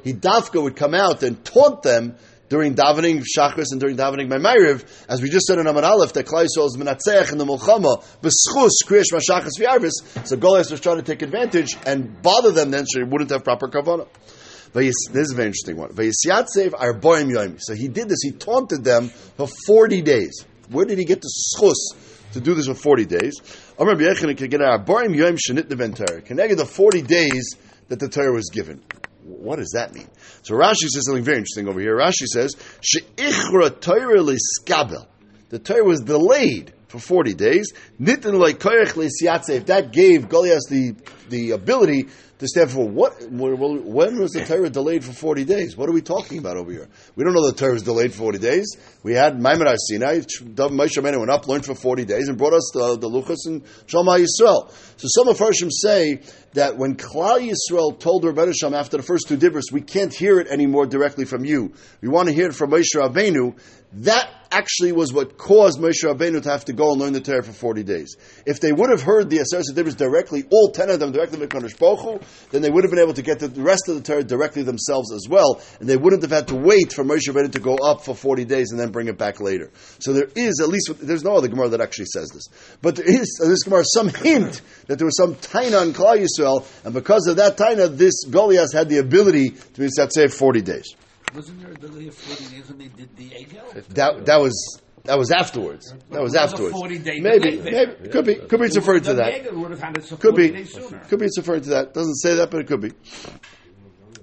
He 0.04 0.12
Dafka 0.12 0.62
would 0.62 0.76
come 0.76 0.92
out 0.92 1.22
and 1.22 1.42
taunt 1.42 1.80
them 1.80 2.16
during 2.50 2.74
davening 2.74 3.24
Shachris 3.24 3.68
and 3.70 3.80
during 3.80 3.96
davening 3.96 4.28
Maimariv, 4.28 4.84
as 5.08 5.22
we 5.22 5.30
just 5.30 5.46
said 5.46 5.58
in 5.58 5.66
Amar 5.66 5.82
Aleph, 5.82 6.12
that 6.12 6.26
Klai 6.26 6.44
is 6.44 6.58
Menatzeach 6.78 7.32
in 7.32 7.38
the 7.38 7.46
Mulchama, 7.46 8.04
B'schus 8.20 8.84
Kriyash 8.84 9.10
Mashachas 9.14 9.58
V'Yarvis, 9.58 10.26
so 10.28 10.36
Goliath 10.36 10.70
was 10.70 10.80
trying 10.80 10.98
to 10.98 11.02
take 11.02 11.22
advantage 11.22 11.74
and 11.86 12.20
bother 12.20 12.52
them 12.52 12.70
then 12.70 12.84
so 12.84 13.00
he 13.00 13.04
wouldn't 13.04 13.30
have 13.30 13.44
proper 13.44 13.68
kavanah. 13.68 14.06
This 14.74 14.94
is 15.10 15.32
a 15.32 15.34
very 15.34 15.46
interesting 15.46 15.78
one. 15.78 15.96
So 15.96 17.74
he 17.74 17.88
did 17.88 18.10
this, 18.10 18.18
he 18.20 18.32
taunted 18.32 18.84
them 18.84 19.08
for 19.08 19.48
40 19.66 20.02
days. 20.02 20.44
Where 20.68 20.84
did 20.84 20.98
he 20.98 21.04
get 21.04 21.20
the 21.22 21.30
schus 21.30 21.96
to 22.32 22.40
do 22.40 22.54
this 22.54 22.66
for 22.66 22.74
40 22.74 23.06
days? 23.06 23.40
Can 23.78 23.88
Connected 26.24 26.58
the 26.58 26.66
40 26.66 27.02
days 27.02 27.56
that 27.88 28.00
the 28.00 28.08
Torah 28.08 28.32
was 28.32 28.50
given. 28.52 28.82
What 29.22 29.56
does 29.56 29.72
that 29.74 29.94
mean? 29.94 30.08
So 30.42 30.54
Rashi 30.54 30.88
says 30.88 31.06
something 31.06 31.24
very 31.24 31.38
interesting 31.38 31.68
over 31.68 31.80
here. 31.80 31.96
Rashi 31.96 32.26
says, 32.26 32.54
The 35.48 35.58
Torah 35.58 35.84
was 35.84 36.00
delayed 36.00 36.72
for 36.88 36.98
40 37.00 37.34
days. 37.34 37.72
Nitin 38.00 38.38
If 39.48 39.66
that 39.66 39.92
gave 39.92 40.28
Goliath 40.28 40.68
the, 40.68 40.94
the 41.28 41.50
ability 41.52 42.08
to 42.38 42.46
stand 42.46 42.70
for 42.70 42.86
what? 42.86 43.14
When 43.30 44.18
was 44.18 44.32
the 44.32 44.44
Torah 44.44 44.68
delayed 44.68 45.04
for 45.04 45.12
40 45.12 45.44
days? 45.44 45.76
What 45.76 45.88
are 45.88 45.92
we 45.92 46.02
talking 46.02 46.38
about 46.38 46.56
over 46.56 46.70
here? 46.70 46.88
We 47.14 47.24
don't 47.24 47.32
know 47.32 47.46
the 47.46 47.56
Torah 47.56 47.72
was 47.72 47.82
delayed 47.82 48.12
for 48.12 48.18
40 48.18 48.38
days. 48.38 48.76
We 49.02 49.14
had 49.14 49.40
Maimon 49.40 49.74
Sinai, 49.78 50.18
Moshe 50.18 50.98
Rabbeinu 50.98 51.18
went 51.18 51.30
up, 51.30 51.48
learned 51.48 51.64
for 51.64 51.74
40 51.74 52.04
days, 52.04 52.28
and 52.28 52.36
brought 52.36 52.52
us 52.52 52.70
the, 52.74 52.98
the 52.98 53.08
Luchas 53.08 53.46
and 53.46 53.64
Shalma 53.86 54.18
Yisrael. 54.18 54.70
So 54.98 55.08
some 55.08 55.28
of 55.28 55.38
Farshim 55.38 55.70
say 55.70 56.20
that 56.52 56.76
when 56.76 56.96
Klal 56.96 57.40
Yisrael 57.40 57.98
told 57.98 58.24
Rabbeinu 58.24 58.52
Shem 58.54 58.74
after 58.74 58.98
the 58.98 59.02
first 59.02 59.28
two 59.28 59.38
dibros, 59.38 59.72
we 59.72 59.80
can't 59.80 60.12
hear 60.12 60.38
it 60.38 60.48
anymore 60.48 60.86
directly 60.86 61.24
from 61.24 61.44
you. 61.44 61.72
We 62.02 62.08
want 62.08 62.28
to 62.28 62.34
hear 62.34 62.48
it 62.48 62.54
from 62.54 62.70
Moshe 62.70 62.94
Rabbeinu. 62.94 63.58
That 64.00 64.28
actually 64.50 64.92
was 64.92 65.10
what 65.10 65.38
caused 65.38 65.80
Moshe 65.80 66.04
Rabbeinu 66.04 66.42
to 66.42 66.50
have 66.50 66.66
to 66.66 66.74
go 66.74 66.92
and 66.92 67.00
learn 67.00 67.14
the 67.14 67.20
Torah 67.20 67.42
for 67.42 67.52
40 67.52 67.82
days. 67.82 68.16
If 68.44 68.60
they 68.60 68.70
would 68.70 68.90
have 68.90 69.00
heard 69.00 69.30
the 69.30 69.38
Aseret 69.38 69.64
Dibros 69.74 69.96
directly, 69.96 70.44
all 70.50 70.68
10 70.68 70.90
of 70.90 71.00
them 71.00 71.12
directly 71.12 71.46
Kodesh 71.46 72.22
then 72.50 72.60
they 72.60 72.68
would 72.68 72.84
have 72.84 72.90
been 72.90 73.00
able 73.00 73.14
to 73.14 73.22
get 73.22 73.38
the 73.38 73.48
rest 73.60 73.88
of 73.88 73.94
the 73.94 74.02
Torah 74.02 74.22
directly 74.22 74.62
themselves 74.62 75.12
as 75.12 75.26
well, 75.30 75.62
and 75.80 75.88
they 75.88 75.96
wouldn't 75.96 76.20
have 76.22 76.30
had 76.30 76.48
to 76.48 76.54
wait 76.54 76.92
for 76.92 77.04
Moshe 77.04 77.26
Rabbeinu 77.26 77.52
to 77.52 77.58
go 77.58 77.76
up 77.76 78.04
for 78.04 78.14
40 78.14 78.44
days 78.44 78.70
and 78.70 78.78
then 78.78 78.90
bring 78.90 79.08
it 79.08 79.16
back 79.16 79.40
later. 79.40 79.70
So 79.98 80.12
there 80.12 80.28
is, 80.34 80.60
at 80.60 80.68
least, 80.68 80.92
there's 81.00 81.24
no 81.24 81.36
other 81.36 81.48
Gemara 81.48 81.70
that 81.70 81.80
actually 81.80 82.06
says 82.12 82.28
this. 82.28 82.48
But 82.82 82.96
there 82.96 83.08
is, 83.08 83.40
uh, 83.42 83.48
this 83.48 83.62
Gemara, 83.62 83.82
some 83.86 84.10
hint 84.10 84.60
that 84.88 84.98
there 84.98 85.06
was 85.06 85.16
some 85.16 85.36
Taina 85.36 85.80
on 85.80 85.94
Klal 85.94 86.18
Yisrael, 86.18 86.66
and 86.84 86.92
because 86.92 87.26
of 87.28 87.36
that 87.36 87.56
Taina, 87.56 87.96
this 87.96 88.24
Goliath 88.24 88.74
had 88.74 88.90
the 88.90 88.98
ability 88.98 89.50
to 89.50 89.80
be, 89.80 89.88
let's 89.96 90.14
say, 90.14 90.28
40 90.28 90.60
days. 90.60 90.94
Wasn't 91.36 91.60
there 91.60 91.70
a 91.70 92.08
of 92.08 92.14
40 92.14 92.56
days 92.56 92.68
when 92.70 92.78
they 92.78 92.88
did 92.88 93.14
the 93.14 93.28
Egel? 93.28 93.86
That, 93.88 94.24
that 94.24 94.40
was 94.40 94.80
that 95.04 95.18
was 95.18 95.30
afterwards. 95.30 95.92
That 96.10 96.22
was 96.22 96.34
afterwards. 96.34 96.74
Maybe, 96.82 97.58
maybe 97.58 98.08
could 98.08 98.24
be, 98.24 98.36
could 98.36 98.58
be 98.58 98.66
it's 98.66 98.76
referring 98.76 99.02
to 99.02 99.14
that. 99.14 99.44
Could 100.18 100.34
be, 100.34 100.48
could 101.08 101.18
be 101.20 101.26
it's 101.26 101.36
referring 101.36 101.60
to 101.62 101.70
that. 101.70 101.92
Doesn't 101.92 102.16
say 102.16 102.36
that, 102.36 102.50
but 102.50 102.62
it 102.62 102.66
could 102.66 102.80
be. 102.80 102.92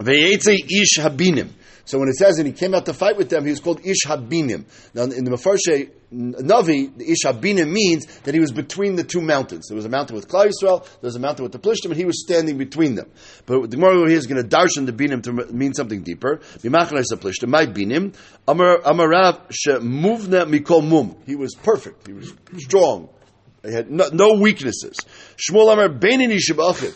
ish 0.02 0.98
habinim. 0.98 1.50
So 1.86 2.00
when 2.00 2.08
it 2.08 2.16
says 2.16 2.38
and 2.38 2.48
he 2.48 2.54
came 2.54 2.74
out 2.74 2.86
to 2.86 2.94
fight 2.94 3.18
with 3.18 3.30
them, 3.30 3.44
he 3.44 3.52
was 3.52 3.60
called 3.60 3.86
Ish 3.86 4.06
Habinim. 4.06 4.66
Now 4.94 5.04
in 5.04 5.26
the 5.26 5.32
Mefarshe 5.32 5.92
Navi, 6.14 6.98
the 6.98 7.12
Ish 7.12 7.24
Habinim 7.26 7.72
means 7.72 8.06
that 8.22 8.34
he 8.34 8.40
was 8.40 8.52
between 8.52 8.96
the 8.96 9.04
two 9.04 9.20
mountains. 9.20 9.68
There 9.68 9.76
was 9.76 9.84
a 9.84 9.90
mountain 9.90 10.16
with 10.16 10.30
Klal 10.30 10.46
Yisrael, 10.46 10.84
there 10.84 11.08
was 11.08 11.16
a 11.16 11.20
mountain 11.20 11.44
with 11.44 11.52
the 11.52 11.60
Plishtim, 11.60 11.88
and 11.88 11.98
he 11.98 12.06
was 12.06 12.22
standing 12.24 12.58
between 12.58 12.96
them. 12.96 13.12
But 13.46 13.70
the 13.70 13.76
Gemara 13.76 14.08
here 14.08 14.18
is 14.18 14.28
going 14.28 14.42
to 14.42 14.48
darshan 14.48 14.86
the 14.86 14.94
Binim 14.94 15.24
to 15.24 15.34
mean 15.54 15.74
something 15.74 16.04
deeper. 16.04 16.38
B'machnas 16.60 17.12
Plishtim, 17.12 17.50
my 17.50 17.66
Binim, 17.66 18.14
Amarav 18.48 19.52
Shemuvna 19.52 20.50
Mikol 20.50 20.88
Mum. 20.88 21.18
He 21.26 21.36
was 21.36 21.54
perfect. 21.56 22.08
He 22.08 22.14
was 22.14 22.34
strong. 22.60 23.10
He 23.66 23.74
had 23.74 23.90
no, 23.90 24.10
no 24.12 24.34
weaknesses. 24.40 24.98
Shmuel 25.38 25.72
Amar 25.72 25.90
Beinin 25.90 26.32
Yishabachim. 26.32 26.96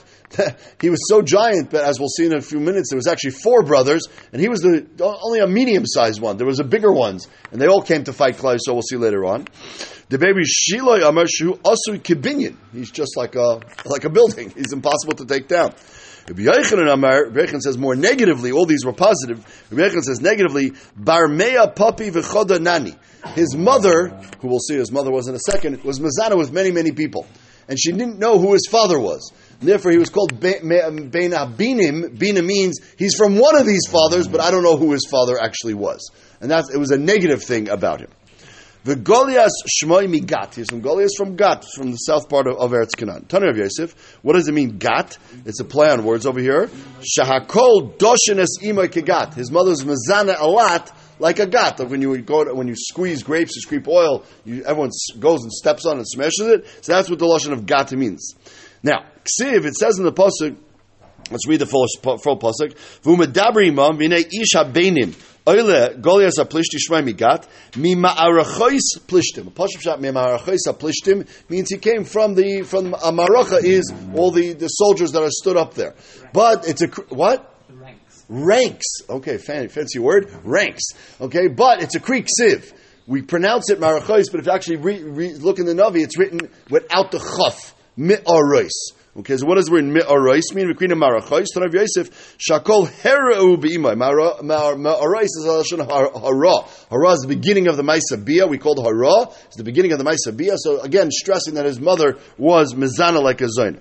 He 0.82 0.90
was 0.90 1.00
so 1.08 1.22
giant, 1.22 1.72
that, 1.72 1.86
as 1.86 2.00
we'll 2.00 2.10
see 2.10 2.26
in 2.26 2.36
a 2.36 2.42
few 2.42 2.60
minutes, 2.60 2.90
there 2.90 2.98
was 2.98 3.08
actually 3.08 3.32
four 3.32 3.64
brothers, 3.64 4.04
and 4.32 4.42
he 4.42 4.50
was 4.50 4.62
the 4.62 4.86
only 5.00 5.40
a 5.40 5.48
medium-sized 5.48 6.22
one. 6.22 6.38
There 6.38 6.48
was 6.48 6.60
a 6.60 6.66
bigger 6.66 6.92
ones, 6.92 7.28
and 7.52 7.62
they 7.62 7.68
all 7.68 7.82
came 7.82 8.04
to 8.06 8.14
fight 8.14 8.38
Klai. 8.38 8.58
So 8.60 8.74
we'll 8.74 8.82
see 8.82 8.98
later 8.98 9.26
on. 9.26 9.48
The 10.10 10.18
baby 10.18 10.44
Shiloi 10.44 11.02
Amershu 11.02 11.60
Asu 11.62 12.00
Kibinyan. 12.00 12.56
He's 12.72 12.92
just 12.92 13.18
like 13.18 13.36
a 13.36 13.60
like 13.86 14.06
a 14.06 14.10
building. 14.10 14.52
He's 14.52 14.72
impossible 14.72 15.16
to 15.16 15.26
take 15.26 15.48
down. 15.48 15.74
Rabbi 16.30 16.92
Amar, 16.92 17.32
says 17.62 17.78
more 17.78 17.96
negatively, 17.96 18.52
all 18.52 18.66
these 18.66 18.84
were 18.86 18.92
positive. 18.92 19.46
Rabbi 19.72 20.00
says 20.02 20.20
negatively, 20.20 20.72
Barmea 21.00 21.74
Papi 21.74 22.12
V'choda 22.12 22.62
Nani. 22.62 22.96
His 23.34 23.56
mother, 23.56 24.10
who 24.42 24.50
we'll 24.50 24.60
see 24.60 24.76
his 24.76 24.92
mother 24.92 25.10
was 25.10 25.30
in 25.30 25.36
a 25.36 25.40
second, 25.40 25.84
was 25.86 26.00
Mazana 26.00 26.38
with 26.38 26.52
many, 26.52 26.72
many 26.72 26.92
people. 26.92 27.26
And 27.70 27.80
she 27.80 27.92
didn't 27.92 28.20
know 28.20 28.40
who 28.40 28.54
his 28.54 28.68
father 28.70 29.00
was. 29.00 29.32
Therefore, 29.60 29.92
he 29.92 29.98
was 29.98 30.10
called 30.10 30.40
Bein 30.40 30.62
Abinim. 30.62 32.18
Bina 32.18 32.42
means 32.42 32.80
he's 32.98 33.16
from 33.16 33.38
one 33.38 33.58
of 33.58 33.66
these 33.66 33.88
fathers, 33.90 34.28
but 34.28 34.40
I 34.40 34.52
don't 34.52 34.64
know 34.64 34.78
who 34.78 34.92
his 34.92 35.08
father 35.10 35.40
actually 35.42 35.74
was. 35.74 36.12
And 36.40 36.52
that's, 36.52 36.74
it 36.74 36.78
was 36.78 36.92
a 36.92 36.98
negative 36.98 37.44
thing 37.44 37.70
about 37.70 38.02
him. 38.02 38.10
The 38.84 38.96
Golias 38.96 39.50
Shmoy 39.82 40.08
Migat. 40.08 40.54
He's 40.54 40.70
from 40.70 40.82
Goliath 40.82 41.12
from 41.18 41.36
Gat, 41.36 41.66
from 41.76 41.92
the 41.92 41.98
south 41.98 42.30
part 42.30 42.48
of, 42.48 42.58
of 42.58 42.72
Eretz 42.72 42.96
Canaan. 42.96 43.26
Tanya 43.26 43.50
of 43.50 43.58
Yosef. 43.58 44.18
What 44.22 44.34
does 44.34 44.48
it 44.48 44.54
mean, 44.54 44.78
Gat? 44.78 45.18
It's 45.46 45.60
a 45.60 45.66
play 45.66 45.90
on 45.90 46.06
words 46.06 46.26
over 46.26 46.40
here. 46.40 46.68
Shahakol 47.18 47.98
Doshenes 47.98 48.62
Imoy 48.62 48.88
Kegat. 48.88 49.34
His 49.34 49.52
mother's 49.52 49.84
Mazana 49.84 50.40
a 50.40 50.48
lot 50.48 50.96
like 51.20 51.40
a 51.40 51.48
gat. 51.48 51.80
Like 51.80 51.90
when 51.90 52.02
you 52.02 52.22
go 52.22 52.54
when 52.54 52.68
you 52.68 52.76
squeeze 52.78 53.24
grapes, 53.24 53.56
you 53.56 53.62
squeeze 53.62 53.86
oil, 53.88 54.24
you, 54.46 54.64
everyone 54.64 54.92
goes 55.20 55.44
and 55.44 55.52
steps 55.52 55.86
on 55.86 55.98
and 55.98 56.08
smashes 56.08 56.48
it. 56.48 56.68
So 56.82 56.94
that's 56.94 57.10
what 57.10 57.20
the 57.20 57.26
lotion 57.26 57.54
of 57.54 57.66
gat 57.66 57.92
means. 57.92 58.36
Now, 58.84 59.06
ksiv, 59.24 59.66
it 59.66 59.76
says 59.76 59.98
in 59.98 60.06
the 60.06 60.14
pasuk. 60.14 60.56
Let's 61.30 61.48
read 61.48 61.60
the 61.60 61.66
full, 61.66 61.86
full 62.02 62.38
pasuk. 62.38 62.74
V'umedabri 63.04 63.68
imam 63.68 63.98
v'nei 63.98 64.26
ish 64.32 64.54
habenim. 64.56 65.16
Oile 65.48 66.02
Goliath 66.02 66.36
aplishti 66.40 66.78
shmai 66.78 67.10
migat 67.10 67.48
mi 67.78 67.96
ma'arachois 67.96 69.00
plishtim. 69.08 69.50
Pashup 69.52 69.82
shot 69.82 70.02
mi 70.02 70.10
ma'arachois 70.10 70.60
plishtim 70.78 71.26
means 71.50 71.70
he 71.70 71.78
came 71.78 72.04
from 72.04 72.36
the 72.36 72.64
from 72.64 72.92
Amaracha 72.92 73.64
is 73.64 73.94
all 74.14 74.32
the, 74.32 74.54
the 74.54 74.68
soldiers 74.68 75.14
that 75.14 75.24
are 75.24 75.32
stood 75.32 75.56
up 75.56 75.74
there. 75.74 75.96
But 76.34 76.68
it's 76.68 76.82
a 76.82 76.88
what? 76.88 77.54
Ranks. 77.70 78.26
Ranks. 78.28 78.86
Okay, 79.10 79.38
fancy, 79.38 79.70
fancy 79.70 80.00
word. 80.00 80.30
Ranks. 80.44 80.84
Okay, 81.22 81.48
but 81.48 81.82
it's 81.82 81.96
a 81.96 82.00
Greek 82.00 82.28
sieve. 82.30 82.74
We 83.06 83.22
pronounce 83.22 83.70
it 83.70 83.80
marachois, 83.80 84.26
but 84.30 84.42
if 84.42 84.48
you 84.48 84.52
actually 84.52 84.78
re, 84.78 85.02
re, 85.02 85.34
look 85.36 85.60
in 85.60 85.66
the 85.66 85.74
Navi, 85.74 86.04
it's 86.04 86.18
written 86.18 86.42
without 86.70 87.12
the 87.12 87.20
chaf. 87.20 87.74
Mi'arois. 87.98 88.94
Okay, 89.18 89.36
so 89.36 89.48
what 89.48 89.56
does 89.56 89.66
the 89.66 89.72
word 89.72 89.86
mi'arois 89.86 90.54
mean? 90.54 90.72
V'krina 90.72 90.94
marachos. 90.94 91.48
Tanav 91.56 91.74
Yosef, 91.74 92.38
shakol 92.38 92.88
hera'u 92.88 93.58
be'imai. 93.58 93.96
Ma'arois 93.98 95.24
is 95.24 95.44
a 95.44 95.48
lashon 95.48 95.80
hara. 95.84 96.12
Hara 96.92 97.12
is 97.14 97.22
the 97.22 97.28
beginning 97.28 97.68
of 97.68 97.78
the 97.78 97.84
Maisa. 97.84 98.48
We 98.48 98.60
called 98.60 98.78
hara. 98.78 99.24
It's 99.48 99.56
the 99.58 99.64
beginning 99.64 99.92
of 99.92 99.98
the 99.98 100.06
Maisa. 100.06 100.56
So 100.58 100.82
again, 100.82 101.10
stressing 101.10 101.56
that 101.56 101.66
his 101.66 101.80
mother 101.80 102.20
was 102.38 102.76
mizana 102.76 103.20
like 103.20 103.42
a 103.42 103.48
zaina. 103.48 103.80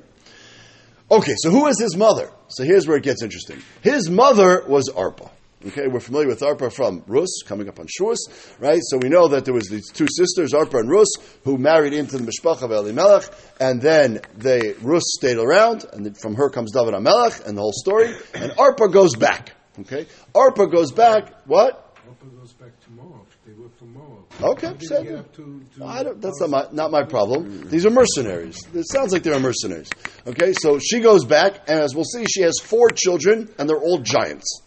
Okay, 1.11 1.35
so 1.37 1.51
who 1.51 1.67
is 1.67 1.79
his 1.79 1.95
mother? 1.97 2.31
So 2.49 2.65
here's 2.65 2.89
where 2.89 2.97
it 2.97 3.03
gets 3.03 3.23
interesting. 3.23 3.63
His 3.83 4.09
mother 4.09 4.65
was 4.67 4.89
Arpa. 4.89 5.31
Okay, 5.65 5.87
we're 5.89 6.01
familiar 6.01 6.29
with 6.29 6.41
Arpa 6.41 6.71
from 6.71 7.03
Rus, 7.07 7.43
coming 7.47 7.67
up 7.69 7.81
on 7.81 7.87
Shuas, 7.87 8.19
right? 8.61 8.81
So 8.83 8.99
we 8.99 9.09
know 9.09 9.27
that 9.29 9.47
there 9.47 9.55
was 9.55 9.69
these 9.69 9.89
two 9.91 10.07
sisters, 10.15 10.53
Arpa 10.53 10.79
and 10.81 10.91
Rus, 10.91 11.09
who 11.45 11.57
married 11.57 11.95
into 11.95 12.19
the 12.19 12.31
Mishpacha 12.31 12.63
of 12.65 12.71
Elimelech, 12.73 13.25
and 13.59 13.81
then 13.81 14.21
they 14.37 14.75
Rus 14.83 15.03
stayed 15.19 15.39
around, 15.39 15.87
and 15.93 16.17
from 16.21 16.35
her 16.35 16.51
comes 16.51 16.73
David 16.73 16.93
Amelech, 16.93 17.47
and 17.47 17.57
the 17.57 17.63
whole 17.63 17.73
story. 17.73 18.15
And 18.35 18.53
Arpa 18.53 18.93
goes 18.93 19.17
back. 19.17 19.53
Okay, 19.81 20.07
Arpa 20.35 20.71
goes 20.71 20.93
back. 20.93 21.33
What? 21.47 21.95
Arpa 22.07 22.39
goes 22.39 22.53
back 22.53 22.79
to 22.85 22.91
Moab. 22.93 23.27
They 23.47 23.53
were 23.55 23.71
from 23.71 23.95
Moab. 23.95 24.25
Okay, 24.43 24.75
so- 24.81 24.99
they 25.03 25.05
get 25.05 25.19
up 25.21 25.35
to, 25.37 25.63
to 25.79 25.85
I 25.85 26.03
don't, 26.03 26.21
that's 26.21 26.41
not 26.43 26.51
my, 26.51 26.67
not 26.73 26.91
my 26.91 27.03
problem. 27.05 27.67
These 27.71 27.87
are 27.87 27.91
mercenaries. 27.91 28.59
It 28.75 28.87
sounds 28.93 29.11
like 29.13 29.23
they're 29.23 29.41
mercenaries. 29.41 29.89
Okay, 30.27 30.53
so 30.53 30.79
she 30.79 31.01
goes 31.01 31.25
back, 31.25 31.61
and 31.67 31.81
as 31.81 31.95
we'll 31.95 32.05
see, 32.05 32.27
she 32.27 32.43
has 32.43 32.59
four 32.63 32.91
children, 32.91 33.49
and 33.59 33.69
they're 33.69 33.81
all 33.81 33.99
giants. 33.99 34.61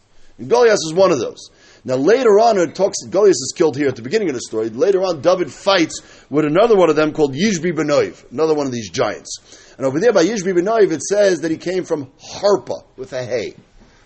Goliath 0.47 0.79
is 0.85 0.93
one 0.93 1.11
of 1.11 1.19
those. 1.19 1.49
Now 1.83 1.95
later 1.95 2.39
on, 2.39 2.57
it 2.57 2.75
talks 2.75 2.97
Goliath 3.09 3.31
is 3.31 3.53
killed 3.55 3.75
here 3.75 3.87
at 3.87 3.95
the 3.95 4.01
beginning 4.01 4.29
of 4.29 4.35
the 4.35 4.41
story. 4.41 4.69
Later 4.69 5.01
on, 5.01 5.21
David 5.21 5.51
fights 5.51 6.01
with 6.29 6.45
another 6.45 6.75
one 6.75 6.89
of 6.89 6.95
them 6.95 7.13
called 7.13 7.35
Yishbi 7.35 7.71
Benoiv, 7.71 8.29
another 8.31 8.53
one 8.53 8.65
of 8.65 8.71
these 8.71 8.89
giants. 8.89 9.39
And 9.77 9.85
over 9.85 9.99
there 9.99 10.13
by 10.13 10.25
Yishbi 10.25 10.53
Benoiv, 10.53 10.91
it 10.91 11.01
says 11.01 11.41
that 11.41 11.51
he 11.51 11.57
came 11.57 11.85
from 11.85 12.11
Harpa 12.19 12.83
with 12.97 13.13
a 13.13 13.23
hay. 13.23 13.55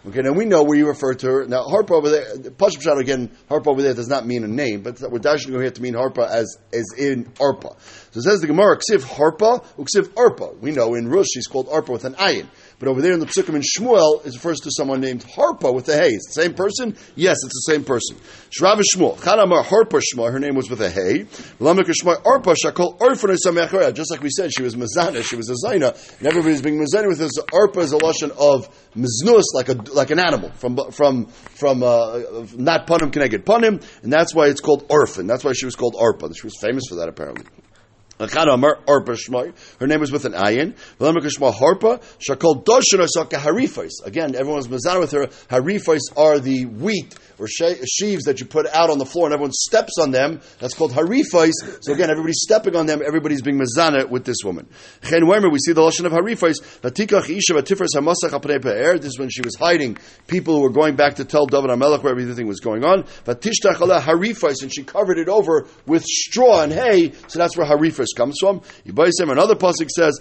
Okay, 0.05 0.21
now 0.21 0.33
we 0.33 0.43
know 0.43 0.63
where 0.63 0.77
you 0.77 0.87
refer 0.87 1.13
to 1.13 1.27
her. 1.27 1.45
Now, 1.45 1.63
Harpa 1.63 1.91
over 1.91 2.09
there, 2.09 2.25
Shad 2.81 2.97
again, 2.97 3.31
Harpa 3.49 3.67
over 3.67 3.81
there 3.81 3.93
does 3.93 4.09
not 4.09 4.25
mean 4.25 4.43
a 4.43 4.49
name, 4.49 4.81
but 4.81 4.99
we're 4.99 5.19
dashing 5.19 5.53
over 5.53 5.61
here 5.61 5.71
to 5.71 5.81
mean 5.81 5.93
Harpa 5.93 6.27
as, 6.29 6.57
as 6.73 6.83
in 6.97 7.23
Arpa. 7.39 7.79
So 8.11 8.19
it 8.19 8.23
says 8.23 8.41
the 8.41 8.47
Gemara, 8.47 8.77
Ksiv 8.77 8.99
Harpa, 9.05 9.63
Uksiv 9.77 10.09
Arpa. 10.09 10.59
We 10.59 10.71
know 10.71 10.95
in 10.95 11.07
Rus 11.07 11.27
she's 11.33 11.47
called 11.47 11.67
Arpa 11.67 11.89
with 11.89 12.03
an 12.03 12.15
ayin. 12.15 12.47
But 12.83 12.89
over 12.89 13.01
there 13.01 13.13
in 13.13 13.21
the 13.21 13.27
Psukim 13.27 13.55
in 13.55 13.61
Shmuel, 13.61 14.25
it 14.25 14.33
refers 14.33 14.59
to 14.59 14.69
someone 14.69 14.99
named 14.99 15.23
Harpa 15.23 15.73
with 15.73 15.87
a 15.87 15.95
hay. 15.95 16.09
It's 16.09 16.35
the 16.35 16.41
same 16.41 16.53
person? 16.53 16.97
Yes, 17.15 17.37
it's 17.45 17.65
the 17.65 17.71
same 17.71 17.85
person. 17.85 18.17
Shrav 18.51 18.81
Shmuel. 18.93 19.15
Chanamar 19.19 19.63
Harpa 19.63 20.01
Shmuel, 20.01 20.29
her 20.29 20.37
name 20.37 20.55
was 20.55 20.69
with 20.69 20.81
a 20.81 20.89
hay. 20.89 21.23
Just 23.93 24.11
like 24.11 24.21
we 24.21 24.29
said, 24.29 24.51
she 24.53 24.63
was 24.63 24.75
Mazana, 24.75 25.23
she 25.23 25.37
was 25.37 25.49
a 25.49 25.53
Zaina, 25.65 26.17
and 26.19 26.27
everybody's 26.27 26.61
being 26.61 26.77
Mazana 26.77 27.07
with 27.07 27.19
this. 27.19 27.31
Arpa 27.53 27.77
is 27.77 27.93
a 27.93 27.97
Lashon 27.99 28.31
of 28.31 28.67
Miznus, 28.97 29.45
like 29.53 29.69
a, 29.69 29.75
like 29.93 30.11
an 30.11 30.19
animal, 30.19 30.49
from, 30.55 30.75
from, 30.91 31.27
from, 31.27 31.83
uh, 31.83 32.19
not 32.55 32.85
Panim 32.85 33.13
Keneged 33.13 33.45
Panim, 33.45 33.81
and 34.03 34.11
that's 34.11 34.35
why 34.35 34.47
it's 34.47 34.59
called 34.59 34.85
Orphan. 34.89 35.25
That's 35.25 35.45
why 35.45 35.53
she 35.53 35.63
was 35.63 35.77
called 35.77 35.95
Arpa. 35.95 36.35
She 36.35 36.45
was 36.45 36.57
famous 36.59 36.83
for 36.89 36.95
that 36.95 37.07
apparently. 37.07 37.45
Her 38.19 39.87
name 39.87 39.99
was 39.99 40.11
with 40.11 40.25
an 40.25 40.33
ayin. 40.33 40.75
Harpa. 41.51 42.01
Again, 44.05 44.35
everyone's 44.35 44.67
mazana 44.67 44.99
with 44.99 45.11
her. 45.11 45.27
Harifais 45.49 45.99
are 46.15 46.39
the 46.39 46.65
wheat 46.65 47.15
or 47.39 47.47
she- 47.47 47.77
sheaves 47.85 48.25
that 48.25 48.39
you 48.39 48.45
put 48.45 48.67
out 48.67 48.89
on 48.89 48.97
the 48.97 49.05
floor 49.05 49.27
and 49.27 49.33
everyone 49.33 49.51
steps 49.51 49.93
on 49.99 50.11
them. 50.11 50.41
That's 50.59 50.73
called 50.73 50.91
Harifais. 50.91 51.51
So 51.81 51.93
again, 51.93 52.09
everybody's 52.09 52.41
stepping 52.41 52.75
on 52.75 52.85
them. 52.85 53.01
Everybody's 53.05 53.41
being 53.41 53.59
mazana 53.59 54.07
with 54.09 54.25
this 54.25 54.37
woman. 54.43 54.67
Chen 55.03 55.23
Wemer, 55.23 55.51
we 55.51 55.59
see 55.59 55.73
the 55.73 55.81
lashon 55.81 56.05
of 56.05 56.11
Harifais. 56.11 56.53
This 58.99 59.09
is 59.11 59.19
when 59.19 59.29
she 59.29 59.41
was 59.41 59.55
hiding 59.55 59.97
people 60.27 60.61
were 60.61 60.69
going 60.69 60.95
back 60.95 61.15
to 61.15 61.25
tell 61.25 61.45
David 61.45 61.69
Amelech 61.69 62.03
where 62.03 62.11
everything 62.11 62.47
was 62.47 62.59
going 62.59 62.83
on. 62.83 63.03
Harifais. 63.03 64.61
And 64.61 64.73
she 64.73 64.83
covered 64.83 65.17
it 65.17 65.29
over 65.29 65.67
with 65.85 66.03
straw 66.03 66.61
and 66.63 66.71
hay. 66.71 67.11
So 67.27 67.39
that's 67.39 67.57
where 67.57 67.67
Harifais 67.67 68.07
comes 68.15 68.37
from. 68.39 68.61
Another 68.85 69.55
pasuk 69.55 69.89
says, 69.89 70.19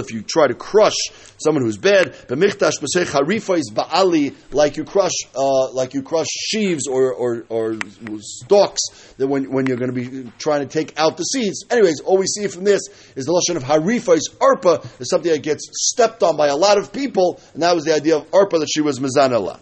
if 0.00 0.12
you 0.12 0.22
try 0.22 0.46
to 0.46 0.54
crush 0.54 0.96
someone 1.38 1.64
who's 1.64 1.78
bad, 1.78 2.12
harifais 2.28 3.62
ba'ali, 3.72 4.29
like 4.52 4.76
you 4.76 4.84
crush, 4.84 5.12
uh, 5.34 5.70
like 5.72 5.94
you 5.94 6.02
crush 6.02 6.26
sheaves 6.28 6.86
or, 6.86 7.12
or, 7.12 7.44
or 7.48 7.76
stalks, 8.20 8.80
that 9.18 9.26
when, 9.26 9.50
when 9.50 9.66
you're 9.66 9.76
going 9.76 9.94
to 9.94 10.10
be 10.10 10.32
trying 10.38 10.60
to 10.60 10.66
take 10.66 10.98
out 10.98 11.16
the 11.16 11.24
seeds. 11.24 11.64
Anyways, 11.70 12.00
all 12.00 12.18
we 12.18 12.26
see 12.26 12.46
from 12.46 12.64
this 12.64 12.80
is 13.16 13.26
the 13.26 13.32
lesson 13.32 13.56
of 13.56 13.64
harifais, 13.64 14.20
arpa, 14.40 14.84
is 15.00 15.10
something 15.10 15.30
that 15.30 15.42
gets 15.42 15.68
stepped 15.72 16.22
on 16.22 16.36
by 16.36 16.48
a 16.48 16.56
lot 16.56 16.78
of 16.78 16.92
people, 16.92 17.40
and 17.54 17.62
that 17.62 17.74
was 17.74 17.84
the 17.84 17.94
idea 17.94 18.16
of 18.16 18.30
arpa 18.30 18.60
that 18.60 18.68
she 18.72 18.80
was 18.80 18.98
mezana 18.98 19.58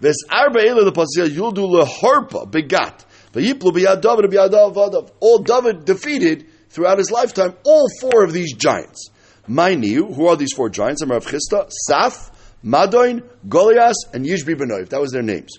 This 0.00 0.16
arba 0.30 0.60
the 0.60 0.92
pasuk 0.92 1.28
yuldu 1.28 1.84
leharpa 1.84 2.50
begat. 2.50 3.04
All 5.20 5.38
David 5.38 5.84
defeated 5.84 6.46
throughout 6.70 6.98
his 6.98 7.10
lifetime 7.10 7.54
all 7.64 7.88
four 8.00 8.22
of 8.22 8.32
these 8.32 8.54
giants. 8.54 9.10
Mainiu, 9.48 10.14
who 10.14 10.28
are 10.28 10.36
these 10.36 10.52
four 10.54 10.70
giants? 10.70 11.02
I'm 11.02 11.10
Rav 11.10 11.26
Chisda, 11.26 11.68
Saf, 11.90 12.30
Madoin, 12.64 13.22
Goliath, 13.48 13.94
and 14.12 14.24
Yishbi 14.24 14.54
Benoiv. 14.54 14.88
That 14.88 15.00
was 15.00 15.12
their 15.12 15.22
names. 15.22 15.58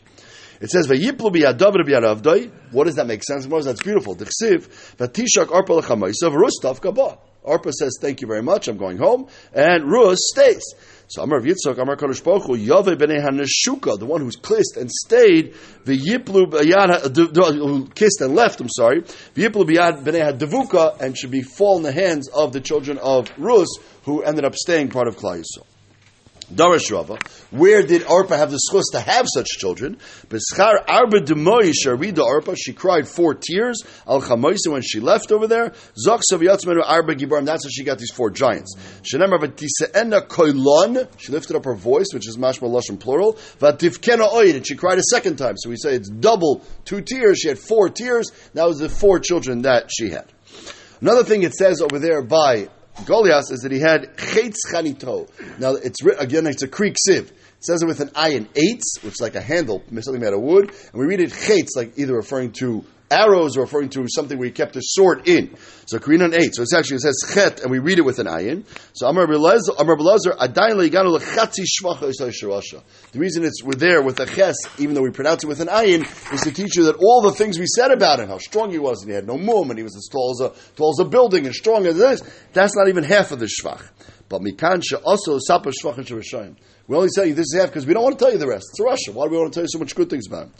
It 0.60 0.72
says, 0.72 0.88
What 0.88 2.86
does 2.86 2.96
that 2.96 3.08
make 3.08 3.24
sense? 3.24 3.46
Moses? 3.46 3.66
That's 3.66 3.84
beautiful. 3.84 4.16
Dechsiv, 4.16 4.96
Vatishak 4.98 5.48
arpa 5.48 5.82
lechamaisav, 5.82 6.34
Rustav 6.34 6.80
kabah. 6.80 7.18
Arpa 7.46 7.72
says, 7.72 7.98
thank 8.02 8.22
you 8.22 8.28
very 8.28 8.42
much, 8.42 8.68
I'm 8.68 8.78
going 8.78 8.98
home. 8.98 9.28
And 9.54 9.90
Rus 9.90 10.18
stays. 10.34 10.64
So 11.08 11.22
Amar 11.22 11.38
of 11.38 11.46
Yitzchak, 11.46 11.78
Amar 11.78 11.96
Kodesh 11.96 12.24
Baruch 12.24 12.46
Hu, 12.46 12.58
Yave 12.58 12.98
b'nei 12.98 13.24
HaNeshuka, 13.24 14.00
the 14.00 14.06
one 14.08 14.22
who's 14.22 14.36
kissed 14.36 14.78
and 14.78 14.90
stayed, 14.92 15.54
v'yiplu 15.86 16.50
b'yad, 16.50 17.94
kissed 17.94 18.22
and 18.22 18.34
left, 18.34 18.60
I'm 18.62 18.70
sorry, 18.70 19.02
v'yiplu 19.04 19.70
b'yad 19.70 20.04
b'nei 20.04 20.36
HaDevuka, 20.36 21.00
and 21.02 21.16
should 21.16 21.30
be 21.30 21.44
fall 21.44 21.78
in 21.78 21.84
the 21.84 21.92
hands 21.92 22.28
of 22.30 22.52
the 22.54 22.62
children 22.62 22.98
of 22.98 23.32
Rus, 23.38 23.68
who 24.06 24.24
ended 24.24 24.46
up 24.46 24.56
staying 24.56 24.90
part 24.90 25.08
of 25.08 25.16
Klal 25.18 25.44
Yisrael. 25.44 25.75
Darash 26.54 26.92
Rava, 26.92 27.18
where 27.50 27.82
did 27.82 28.04
Arpa 28.04 28.38
have 28.38 28.52
the 28.52 28.60
schus 28.72 28.92
to 28.92 29.00
have 29.00 29.26
such 29.34 29.48
children? 29.48 29.98
Beschar 30.28 30.76
Arba 30.88 31.22
Demoy 31.22 31.74
Sharida 31.74 32.20
Arpa, 32.20 32.56
she 32.56 32.74
cried 32.74 33.08
four 33.08 33.34
tears, 33.34 33.84
Al 34.08 34.22
Chamoisa 34.22 34.72
when 34.72 34.84
she 34.84 35.00
left 35.00 35.32
over 35.32 35.48
there. 35.48 35.74
Zok 36.08 36.22
Saviyatzmenu 36.32 36.84
Arba 36.86 37.16
Gibarim, 37.16 37.46
that's 37.46 37.66
how 37.66 37.70
she 37.70 37.84
got 37.84 37.98
these 37.98 38.12
four 38.12 38.30
giants. 38.30 38.76
Shenemar 39.02 39.40
Koilon, 40.28 41.08
she 41.18 41.32
lifted 41.32 41.56
up 41.56 41.66
her 41.66 41.76
voice, 41.76 42.08
which 42.14 42.28
is 42.28 42.38
Mashma 42.38 42.70
Lashon 42.70 43.00
plural. 43.00 43.34
Vatifkena 43.60 44.30
Oid, 44.30 44.56
and 44.56 44.68
she 44.68 44.76
cried 44.76 45.00
a 45.00 45.04
second 45.04 45.38
time. 45.38 45.56
So 45.58 45.70
we 45.70 45.78
say 45.78 45.96
it's 45.96 46.10
double 46.10 46.64
two 46.86 47.02
tears. 47.02 47.40
She 47.40 47.48
had 47.48 47.58
four 47.58 47.90
tears. 47.90 48.32
That 48.54 48.66
was 48.66 48.78
the 48.78 48.90
four 48.90 49.20
children 49.20 49.64
that 49.64 49.90
she 49.90 50.10
had. 50.10 50.32
Another 51.02 51.24
thing 51.24 51.44
it 51.44 51.54
says 51.54 51.82
over 51.82 52.00
there 52.00 52.22
by 52.22 52.70
Goliath 53.04 53.52
is 53.52 53.62
that 53.62 53.72
he 53.72 53.80
had 53.80 54.16
chetz 54.18 54.56
chanito. 54.72 55.28
Now 55.60 55.76
it's 55.76 56.02
again 56.18 56.48
it's 56.48 56.64
a 56.64 56.68
kri 56.68 56.92
uksiv. 56.92 57.30
It 57.30 57.34
says 57.60 57.84
it 57.84 57.88
with 57.88 58.00
an 58.00 58.10
ayin 58.10 58.48
eitz, 58.48 59.04
which 59.04 59.16
is 59.16 59.22
like 59.22 59.36
a 59.36 59.42
handle, 59.42 59.84
something 60.02 60.22
made 60.22 60.34
of 60.34 60.42
wood, 60.42 60.70
and 60.70 60.94
we 60.94 61.06
read 61.06 61.20
it 61.20 61.32
chetz, 61.32 61.70
like 61.76 61.98
either 61.98 62.16
referring 62.16 62.52
to 62.54 62.86
arrows 63.12 63.58
referring 63.58 63.90
to 63.90 64.06
something 64.08 64.42
he 64.42 64.52
kept 64.52 64.76
a 64.76 64.82
sword 64.82 65.28
in. 65.28 65.56
So 65.86 66.00
Korean 66.00 66.34
eight. 66.34 66.56
So 66.56 66.64
it's 66.64 66.74
actually 66.74 66.98
it 66.98 67.02
says 67.02 67.24
chet, 67.34 67.62
and 67.62 67.72
we 67.72 67.80
read 67.80 68.00
it 68.00 68.06
with 68.06 68.20
an 68.20 68.28
ayin. 68.28 68.66
So 68.94 69.08
Amar 69.08 69.28
Belazar, 69.28 69.76
shirasha. 72.34 72.82
The 73.12 73.20
reason 73.20 73.44
it's 73.44 73.64
we're 73.64 73.74
there 73.74 74.02
with 74.02 74.20
a 74.20 74.26
ches, 74.26 74.56
even 74.80 74.96
though 74.96 75.04
we 75.04 75.12
pronounce 75.12 75.44
it 75.44 75.48
with 75.48 75.62
an 75.62 75.68
ayin, 75.68 76.04
is 76.34 76.42
to 76.42 76.52
teach 76.52 76.76
you 76.76 76.86
that 76.86 76.96
all 76.98 77.22
the 77.22 77.32
things 77.32 77.60
we 77.60 77.68
said 77.68 77.92
about 77.92 78.20
him, 78.20 78.30
how 78.30 78.40
strong 78.40 78.72
he 78.72 78.80
was, 78.80 79.02
and 79.02 79.10
he 79.10 79.16
had 79.16 79.28
no 79.28 79.38
mum, 79.38 79.70
and 79.70 79.78
he 79.78 79.84
was 79.84 79.96
as 79.96 80.08
tall 80.12 80.32
as 80.32 80.42
a 80.42 80.54
tall 80.76 80.94
as 80.98 81.06
a 81.06 81.10
building, 81.10 81.46
and 81.46 81.54
strong 81.54 81.86
as 81.86 81.98
this. 81.98 82.22
That's 82.54 82.76
not 82.76 82.88
even 82.88 83.04
half 83.04 83.32
of 83.32 83.40
the 83.40 83.46
shvach. 83.46 83.88
But 84.28 84.42
mikansha 84.42 85.02
also 85.04 85.38
sapa 85.40 85.70
shvach 85.70 85.98
and 85.98 86.08
shirashayim. 86.08 86.56
We 86.88 86.96
only 86.96 87.10
tell 87.14 87.26
you 87.26 87.34
this 87.34 87.48
is 87.54 87.60
half 87.60 87.70
because 87.70 87.86
we 87.86 87.94
don't 87.94 88.04
want 88.04 88.18
to 88.18 88.24
tell 88.24 88.32
you 88.32 88.38
the 88.38 88.48
rest. 88.48 88.66
It's 88.72 88.80
rasha. 88.80 89.14
Why 89.14 89.26
do 89.26 89.32
we 89.32 89.38
want 89.38 89.54
to 89.54 89.58
tell 89.58 89.64
you 89.64 89.70
so 89.70 89.80
much 89.80 89.96
good 89.96 90.10
things 90.10 90.28
about 90.28 90.48
him? 90.48 90.54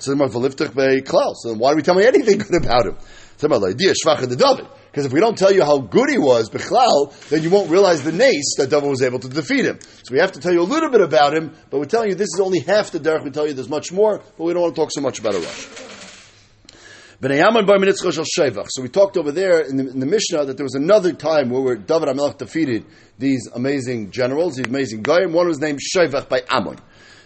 So 0.00 0.10
then 0.12 1.58
why 1.58 1.70
do 1.70 1.76
we 1.76 1.82
tell 1.82 1.94
me 1.94 2.06
anything 2.06 2.38
good 2.38 2.64
about 2.64 2.86
him? 2.86 2.96
Because 3.40 5.06
if 5.06 5.12
we 5.12 5.20
don't 5.20 5.38
tell 5.38 5.52
you 5.52 5.64
how 5.64 5.78
good 5.78 6.10
he 6.10 6.18
was, 6.18 6.50
Bechlal, 6.50 7.12
then 7.28 7.42
you 7.42 7.50
won't 7.50 7.70
realize 7.70 8.02
the 8.02 8.12
nace 8.12 8.56
that 8.58 8.68
David 8.70 8.90
was 8.90 9.02
able 9.02 9.18
to 9.20 9.28
defeat 9.28 9.64
him. 9.64 9.78
So 10.02 10.12
we 10.12 10.18
have 10.18 10.32
to 10.32 10.40
tell 10.40 10.52
you 10.52 10.60
a 10.60 10.64
little 10.64 10.90
bit 10.90 11.00
about 11.00 11.34
him, 11.34 11.54
but 11.70 11.78
we're 11.78 11.86
telling 11.86 12.10
you 12.10 12.16
this 12.16 12.28
is 12.34 12.40
only 12.40 12.58
half 12.60 12.90
the 12.90 12.98
derech. 13.00 13.24
We 13.24 13.30
tell 13.30 13.46
you 13.46 13.54
there's 13.54 13.68
much 13.68 13.92
more, 13.92 14.18
but 14.36 14.44
we 14.44 14.52
don't 14.52 14.62
want 14.62 14.74
to 14.74 14.80
talk 14.80 14.90
so 14.92 15.00
much 15.00 15.20
about 15.20 15.36
a 15.36 15.38
rasha. 15.38 15.86
So 17.22 18.82
we 18.82 18.88
talked 18.88 19.18
over 19.18 19.30
there 19.30 19.60
in 19.60 19.76
the, 19.76 19.90
in 19.90 20.00
the 20.00 20.06
Mishnah 20.06 20.46
that 20.46 20.56
there 20.56 20.64
was 20.64 20.74
another 20.74 21.12
time 21.12 21.50
where 21.50 21.76
David 21.76 22.08
Amelech 22.08 22.38
defeated 22.38 22.86
these 23.18 23.46
amazing 23.54 24.10
generals, 24.10 24.56
these 24.56 24.66
amazing 24.66 25.02
guys. 25.02 25.24
And 25.24 25.34
one 25.34 25.46
was 25.46 25.60
named 25.60 25.80
Shevach 25.80 26.30
by 26.30 26.42
Ammon. 26.48 26.78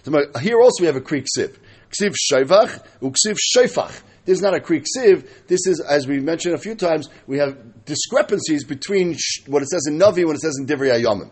So 0.03 0.13
here 0.41 0.61
also 0.61 0.83
we 0.83 0.87
have 0.87 0.97
a 0.97 1.01
kri 1.01 1.23
uksiv. 1.23 1.57
Ksiv 2.01 2.15
Shevach, 2.31 2.85
Uksiv 3.01 3.37
Shefach. 3.57 4.03
This 4.25 4.39
is 4.39 4.43
not 4.43 4.55
a 4.55 4.61
kri 4.61 4.81
uksiv. 4.81 5.29
This 5.47 5.67
is, 5.67 5.81
as 5.81 6.07
we 6.07 6.19
mentioned 6.19 6.55
a 6.55 6.59
few 6.59 6.75
times, 6.75 7.09
we 7.27 7.39
have 7.39 7.85
discrepancies 7.85 8.65
between 8.65 9.17
what 9.47 9.63
it 9.63 9.69
says 9.69 9.87
in 9.87 9.99
Navi 9.99 10.25
when 10.25 10.35
it 10.35 10.41
says 10.41 10.57
in 10.59 10.67
Divrei 10.67 10.99
Ayomim. 10.99 11.31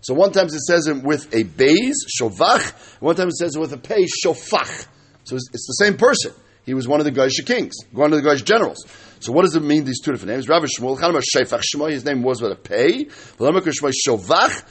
So 0.00 0.14
one 0.14 0.32
time 0.32 0.46
it 0.46 0.60
says 0.66 0.88
it 0.88 1.04
with 1.04 1.32
a 1.32 1.44
bays, 1.44 2.04
shovach, 2.20 2.72
one 3.00 3.14
time 3.14 3.28
it 3.28 3.36
says 3.36 3.54
it 3.54 3.60
with 3.60 3.72
a 3.72 3.78
pay, 3.78 4.04
shofach. 4.04 4.86
So 5.22 5.36
it's, 5.36 5.48
it's 5.52 5.66
the 5.68 5.84
same 5.84 5.96
person. 5.96 6.32
He 6.64 6.74
was 6.74 6.88
one 6.88 7.00
of 7.00 7.04
the 7.04 7.12
Goyish 7.12 7.46
kings, 7.46 7.74
one 7.92 8.12
of 8.12 8.20
the 8.20 8.28
Goyish 8.28 8.44
generals. 8.44 8.84
So 9.22 9.30
what 9.30 9.42
does 9.42 9.54
it 9.54 9.62
mean, 9.62 9.84
these 9.84 10.00
two 10.00 10.10
different 10.10 10.32
names? 10.32 10.48
Rav 10.48 10.64
Shmuel, 10.64 10.98
Chanam 10.98 11.22
Shefach 11.22 11.62
Shmoy, 11.72 11.92
his 11.92 12.04
name 12.04 12.24
was 12.24 12.42
with 12.42 12.50
a 12.50 12.56
pay. 12.56 13.04
Shovach. 13.04 14.64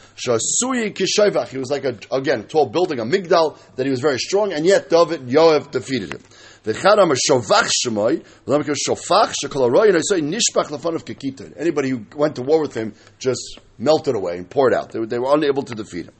He 1.47 1.57
was 1.57 1.71
like 1.71 1.85
a, 1.85 1.97
again, 2.11 2.43
tall 2.43 2.65
building, 2.65 2.99
a 2.99 3.05
migdal, 3.05 3.57
that 3.77 3.85
he 3.85 3.89
was 3.89 4.01
very 4.01 4.19
strong, 4.19 4.51
and 4.51 4.65
yet 4.65 4.89
David, 4.89 5.21
and 5.21 5.29
Yoav 5.29 5.71
defeated 5.71 6.11
him. 6.13 6.19
V'chadam 6.65 7.15
Shovach 7.29 7.71
Shemoy, 7.85 8.25
V'lamaka 8.45 8.75
Shofach, 8.75 9.33
shekolaroy, 9.41 9.87
and 9.87 9.95
I 9.95 10.01
say 10.01 10.19
Nishbach 10.19 10.67
Lefan 10.67 10.95
of 10.95 11.05
Kekita. 11.05 11.53
Anybody 11.55 11.91
who 11.91 12.05
went 12.13 12.35
to 12.35 12.41
war 12.41 12.59
with 12.59 12.73
him 12.73 12.93
just 13.19 13.57
melted 13.77 14.15
away 14.15 14.35
and 14.37 14.49
poured 14.49 14.73
out. 14.73 14.91
They, 14.91 14.99
were- 14.99 15.33
unable 15.33 15.63
to 15.63 15.75
defeat 15.75 16.07
him. 16.07 16.13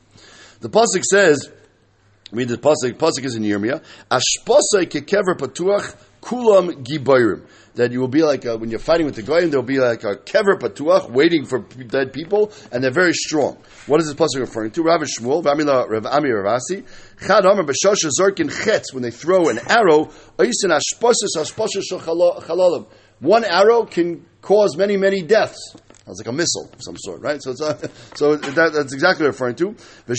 The 0.61 0.69
Pasuk 0.69 1.03
says, 1.03 1.51
read 2.31 2.47
the 2.47 2.57
Pasuk, 2.57 2.93
Pasuk 2.93 3.25
is 3.25 3.35
in 3.35 3.43
Yirmiyah, 3.43 3.83
Ashposai 4.09 4.85
kekever 4.85 5.35
patuach 5.35 5.95
kulam 6.21 6.83
gibayrim. 6.83 7.45
That 7.75 7.93
you 7.93 8.01
will 8.01 8.09
be 8.09 8.21
like, 8.21 8.43
a, 8.43 8.57
when 8.57 8.69
you're 8.69 8.79
fighting 8.79 9.05
with 9.05 9.15
the 9.15 9.23
Goyim, 9.23 9.49
there'll 9.49 9.65
be 9.65 9.79
like 9.79 10.03
a 10.03 10.15
kever 10.15 10.59
patuach 10.59 11.09
waiting 11.09 11.45
for 11.45 11.59
dead 11.59 12.11
people, 12.11 12.51
and 12.69 12.83
they're 12.83 12.91
very 12.91 13.13
strong. 13.13 13.57
What 13.87 14.01
is 14.01 14.07
this 14.07 14.15
Pasuk 14.15 14.41
referring 14.41 14.71
to? 14.71 14.83
Rav 14.83 15.01
Shmuel, 15.01 15.41
Vamila 15.41 15.89
Rav 15.89 16.05
Ami 16.05 16.29
Ravasi, 16.29 16.85
Chad 17.25 17.45
Amar 17.45 17.63
B'shosha 17.63 18.09
Zorkin 18.19 18.49
Chetz, 18.51 18.93
when 18.93 19.03
they 19.03 19.11
throw 19.11 19.47
an 19.47 19.59
arrow, 19.69 20.11
Ashposis 20.37 21.37
Ashposis 21.37 22.85
One 23.19 23.45
arrow 23.45 23.85
can 23.85 24.25
cause 24.41 24.75
many, 24.75 24.97
many 24.97 25.21
deaths. 25.21 25.75
Sounds 26.05 26.19
like 26.19 26.27
a 26.27 26.31
missile 26.31 26.67
of 26.73 26.81
some 26.81 26.97
sort, 26.97 27.21
right? 27.21 27.41
So, 27.43 27.51
it's 27.51 27.61
uh, 27.61 27.87
so 28.15 28.35
that, 28.35 28.73
that's 28.73 28.91
exactly 28.91 29.27
referring 29.27 29.55
to. 29.57 29.75
So 29.77 30.13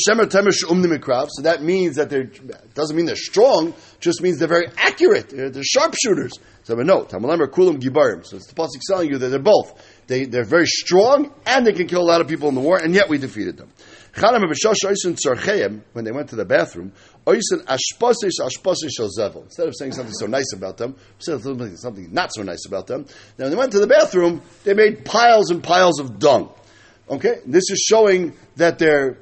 that 1.43 1.59
means 1.61 1.97
that 1.97 2.09
they're 2.09 2.31
doesn't 2.75 2.97
mean 2.97 3.07
they're 3.07 3.17
strong. 3.17 3.75
Just 3.99 4.23
means 4.23 4.39
they're 4.39 4.47
very 4.47 4.69
accurate. 4.77 5.31
They're, 5.31 5.51
they're 5.51 5.65
sharpshooters. 5.65 6.39
So 6.63 6.77
but 6.77 6.87
no, 6.87 7.03
tamalamer 7.03 7.49
kulam. 7.49 7.83
So 8.25 8.37
it's 8.37 8.47
the 8.47 8.55
pasuk 8.55 8.81
telling 8.87 9.11
you 9.11 9.19
that 9.19 9.29
they're 9.29 9.41
both. 9.41 9.85
They 10.07 10.25
they're 10.25 10.45
very 10.45 10.67
strong 10.67 11.33
and 11.47 11.67
they 11.67 11.73
can 11.73 11.89
kill 11.89 12.03
a 12.03 12.07
lot 12.07 12.21
of 12.21 12.29
people 12.29 12.49
in 12.49 12.55
the 12.55 12.61
war, 12.61 12.79
and 12.79 12.95
yet 12.95 13.09
we 13.09 13.19
defeated 13.19 13.57
them. 13.57 13.73
When 14.15 16.05
they 16.05 16.13
went 16.13 16.29
to 16.29 16.37
the 16.37 16.45
bathroom. 16.45 16.93
Instead 17.27 17.61
of 19.69 19.75
saying 19.77 19.93
something 19.93 20.15
so 20.15 20.27
nice 20.27 20.53
about 20.53 20.77
them, 20.77 20.97
said 21.19 21.43
something 21.43 21.77
something 21.77 22.13
not 22.13 22.35
so 22.35 22.43
nice 22.43 22.67
about 22.67 22.87
them. 22.87 23.07
Now 23.39 23.45
when 23.45 23.51
they 23.51 23.57
went 23.57 23.73
to 23.73 23.81
the 23.81 23.87
bathroom, 23.87 24.43
they 24.65 24.75
made 24.75 25.05
piles 25.05 25.51
and 25.51 25.63
piles 25.63 25.99
of 25.99 26.19
dung. 26.19 26.53
Okay, 27.09 27.41
this 27.47 27.71
is 27.71 27.79
showing 27.89 28.35
that 28.57 28.79
they're 28.79 29.19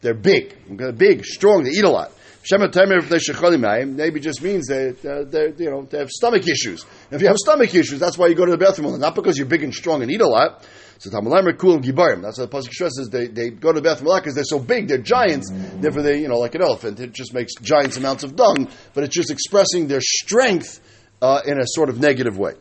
they're 0.00 0.14
big, 0.14 0.56
big, 0.98 1.24
strong. 1.24 1.62
They 1.62 1.70
eat 1.70 1.84
a 1.84 1.90
lot. 1.90 2.12
Shema 2.44 2.66
mayim, 2.68 3.94
maybe 3.94 4.18
just 4.18 4.42
means 4.42 4.66
they 4.66 4.88
uh, 4.88 5.24
they 5.24 5.52
you 5.58 5.70
know 5.70 5.82
they 5.84 5.98
have 5.98 6.10
stomach 6.10 6.46
issues. 6.48 6.84
If 7.10 7.20
you 7.20 7.28
have 7.28 7.36
stomach 7.36 7.72
issues, 7.74 8.00
that's 8.00 8.18
why 8.18 8.26
you 8.26 8.34
go 8.34 8.44
to 8.44 8.50
the 8.50 8.58
bathroom. 8.58 8.98
Not 8.98 9.14
because 9.14 9.38
you're 9.38 9.46
big 9.46 9.62
and 9.62 9.72
strong 9.72 10.02
and 10.02 10.10
eat 10.10 10.20
a 10.20 10.26
lot. 10.26 10.66
So 10.98 11.10
Tamalamer 11.10 11.56
Kul 11.56 11.74
and 11.74 11.84
Gibarim. 11.84 12.22
That's 12.22 12.38
what 12.38 12.50
the 12.50 12.56
pasuk 12.56 12.72
stresses. 12.72 13.10
They 13.10 13.28
they 13.28 13.50
go 13.50 13.72
to 13.72 13.80
the 13.80 13.84
bathroom 13.84 14.08
a 14.08 14.10
lot 14.10 14.22
because 14.22 14.34
they're 14.34 14.44
so 14.44 14.58
big, 14.58 14.88
they're 14.88 14.98
giants. 14.98 15.50
Therefore, 15.52 16.02
they 16.02 16.20
you 16.20 16.28
know 16.28 16.38
like 16.38 16.56
an 16.56 16.62
elephant. 16.62 16.98
It 16.98 17.12
just 17.12 17.32
makes 17.32 17.54
giant 17.60 17.96
amounts 17.96 18.24
of 18.24 18.34
dung, 18.34 18.68
but 18.92 19.04
it's 19.04 19.14
just 19.14 19.30
expressing 19.30 19.86
their 19.86 20.00
strength 20.00 20.80
uh, 21.20 21.42
in 21.46 21.60
a 21.60 21.66
sort 21.66 21.90
of 21.90 22.00
negative 22.00 22.38
way. 22.38 22.54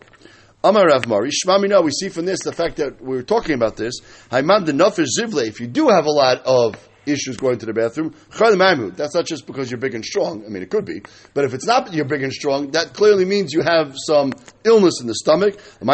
Amar 0.63 0.89
Rav 0.89 1.07
Mari, 1.07 1.31
Shmamina, 1.31 1.83
we 1.83 1.89
see 1.89 2.09
from 2.09 2.25
this 2.25 2.41
the 2.43 2.53
fact 2.53 2.75
that 2.75 3.01
we 3.01 3.15
were 3.15 3.23
talking 3.23 3.55
about 3.55 3.77
this. 3.77 3.95
The 4.29 4.41
Nafish 4.41 5.07
Zivle, 5.19 5.47
if 5.47 5.59
you 5.59 5.65
do 5.65 5.89
have 5.89 6.05
a 6.05 6.11
lot 6.11 6.43
of 6.45 6.75
issues 7.05 7.37
going 7.37 7.57
to 7.59 7.65
the 7.65 7.73
bathroom, 7.73 8.13
that's 8.95 9.15
not 9.15 9.25
just 9.25 9.47
because 9.47 9.71
you're 9.71 9.79
big 9.79 9.95
and 9.95 10.05
strong. 10.05 10.45
I 10.45 10.49
mean, 10.49 10.63
it 10.63 10.69
could 10.69 10.85
be. 10.85 11.01
But 11.33 11.45
if 11.45 11.53
it's 11.53 11.65
not 11.65 11.93
you're 11.93 12.05
big 12.05 12.23
and 12.23 12.33
strong, 12.33 12.71
that 12.71 12.93
clearly 12.93 13.25
means 13.25 13.53
you 13.53 13.61
have 13.61 13.95
some 14.05 14.33
illness 14.63 15.01
in 15.01 15.07
the 15.07 15.15
stomach. 15.15 15.59
So 15.79 15.85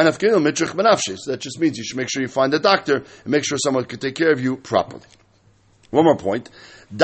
that 1.31 1.37
just 1.39 1.59
means 1.59 1.77
you 1.77 1.83
should 1.83 1.97
make 1.97 2.09
sure 2.09 2.21
you 2.21 2.27
find 2.27 2.53
a 2.53 2.59
doctor 2.59 2.95
and 2.97 3.27
make 3.27 3.45
sure 3.45 3.57
someone 3.57 3.85
can 3.85 3.99
take 3.99 4.15
care 4.15 4.31
of 4.31 4.41
you 4.41 4.57
properly. 4.57 5.03
One 5.89 6.03
more 6.03 6.17
point. 6.17 6.49
This 6.89 7.01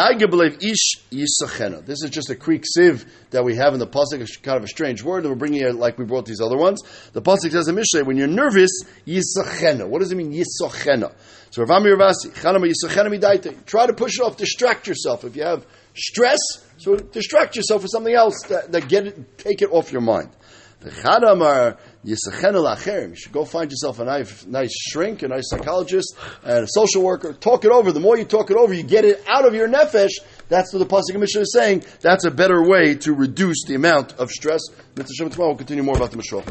is 2.03 2.09
just 2.09 2.29
a 2.29 2.35
kri 2.35 2.59
uksiv 2.59 3.05
that 3.31 3.43
we 3.43 3.55
have 3.55 3.73
in 3.73 3.79
the 3.79 3.87
pasuk. 3.87 4.21
It's 4.21 4.37
kind 4.37 4.57
of 4.57 4.63
a 4.63 4.67
strange 4.67 5.03
word, 5.03 5.25
we're 5.25 5.35
bringing 5.35 5.61
it 5.61 5.75
like 5.75 5.97
we 5.97 6.05
brought 6.05 6.25
these 6.25 6.39
other 6.39 6.55
ones. 6.55 6.81
The 7.11 7.21
pasuk 7.21 7.51
says 7.51 7.67
in 7.67 7.75
Mishnah, 7.75 8.05
when 8.05 8.15
you're 8.15 8.27
nervous, 8.27 8.71
yisachena. 9.05 9.85
What 9.85 9.99
does 9.99 10.11
it 10.13 10.15
mean, 10.15 10.31
yisachena? 10.31 11.13
So 11.49 11.63
Rav 11.63 11.81
Amir 11.81 11.97
Ravasi, 11.97 12.31
chanama 12.31 12.71
yisachena 12.71 13.13
midaita. 13.13 13.65
Try 13.65 13.87
to 13.87 13.93
push 13.93 14.19
it 14.19 14.23
off. 14.23 14.37
Distract 14.37 14.87
yourself. 14.87 15.25
If 15.25 15.35
you 15.35 15.43
have 15.43 15.67
stress, 15.95 16.39
so 16.77 16.95
distract 16.95 17.57
yourself 17.57 17.81
with 17.81 17.91
something 17.91 18.13
else 18.13 18.41
that, 18.47 18.71
that 18.71 18.87
get 18.87 19.07
it, 19.07 19.37
take 19.37 19.61
it 19.61 19.69
off 19.69 19.91
your 19.91 20.01
mind. 20.01 20.29
You 22.03 23.15
should 23.15 23.31
go 23.31 23.45
find 23.45 23.71
yourself 23.71 23.99
a 23.99 24.05
nice, 24.05 24.45
nice 24.45 24.73
shrink, 24.89 25.23
a 25.23 25.27
nice 25.29 25.49
psychologist, 25.49 26.15
and 26.43 26.65
a 26.65 26.67
social 26.67 27.01
worker. 27.01 27.33
Talk 27.33 27.65
it 27.65 27.71
over. 27.71 27.91
The 27.91 27.99
more 27.99 28.17
you 28.17 28.25
talk 28.25 28.51
it 28.51 28.57
over, 28.57 28.73
you 28.73 28.83
get 28.83 29.05
it 29.05 29.23
out 29.27 29.47
of 29.47 29.53
your 29.53 29.69
nefesh. 29.69 30.11
That's 30.49 30.73
what 30.73 30.79
the 30.79 30.85
Pasuk 30.85 31.17
Mishnah 31.19 31.41
is 31.41 31.53
saying. 31.53 31.85
That's 32.01 32.25
a 32.25 32.31
better 32.31 32.63
way 32.63 32.95
to 32.95 33.13
reduce 33.13 33.63
the 33.65 33.75
amount 33.75 34.13
of 34.13 34.31
stress. 34.31 34.61
Mr. 34.95 35.09
Shem, 35.17 35.29
tomorrow 35.29 35.51
we'll 35.51 35.57
continue 35.57 35.83
more 35.83 35.95
about 35.95 36.11
the 36.11 36.17
Mishra. 36.17 36.43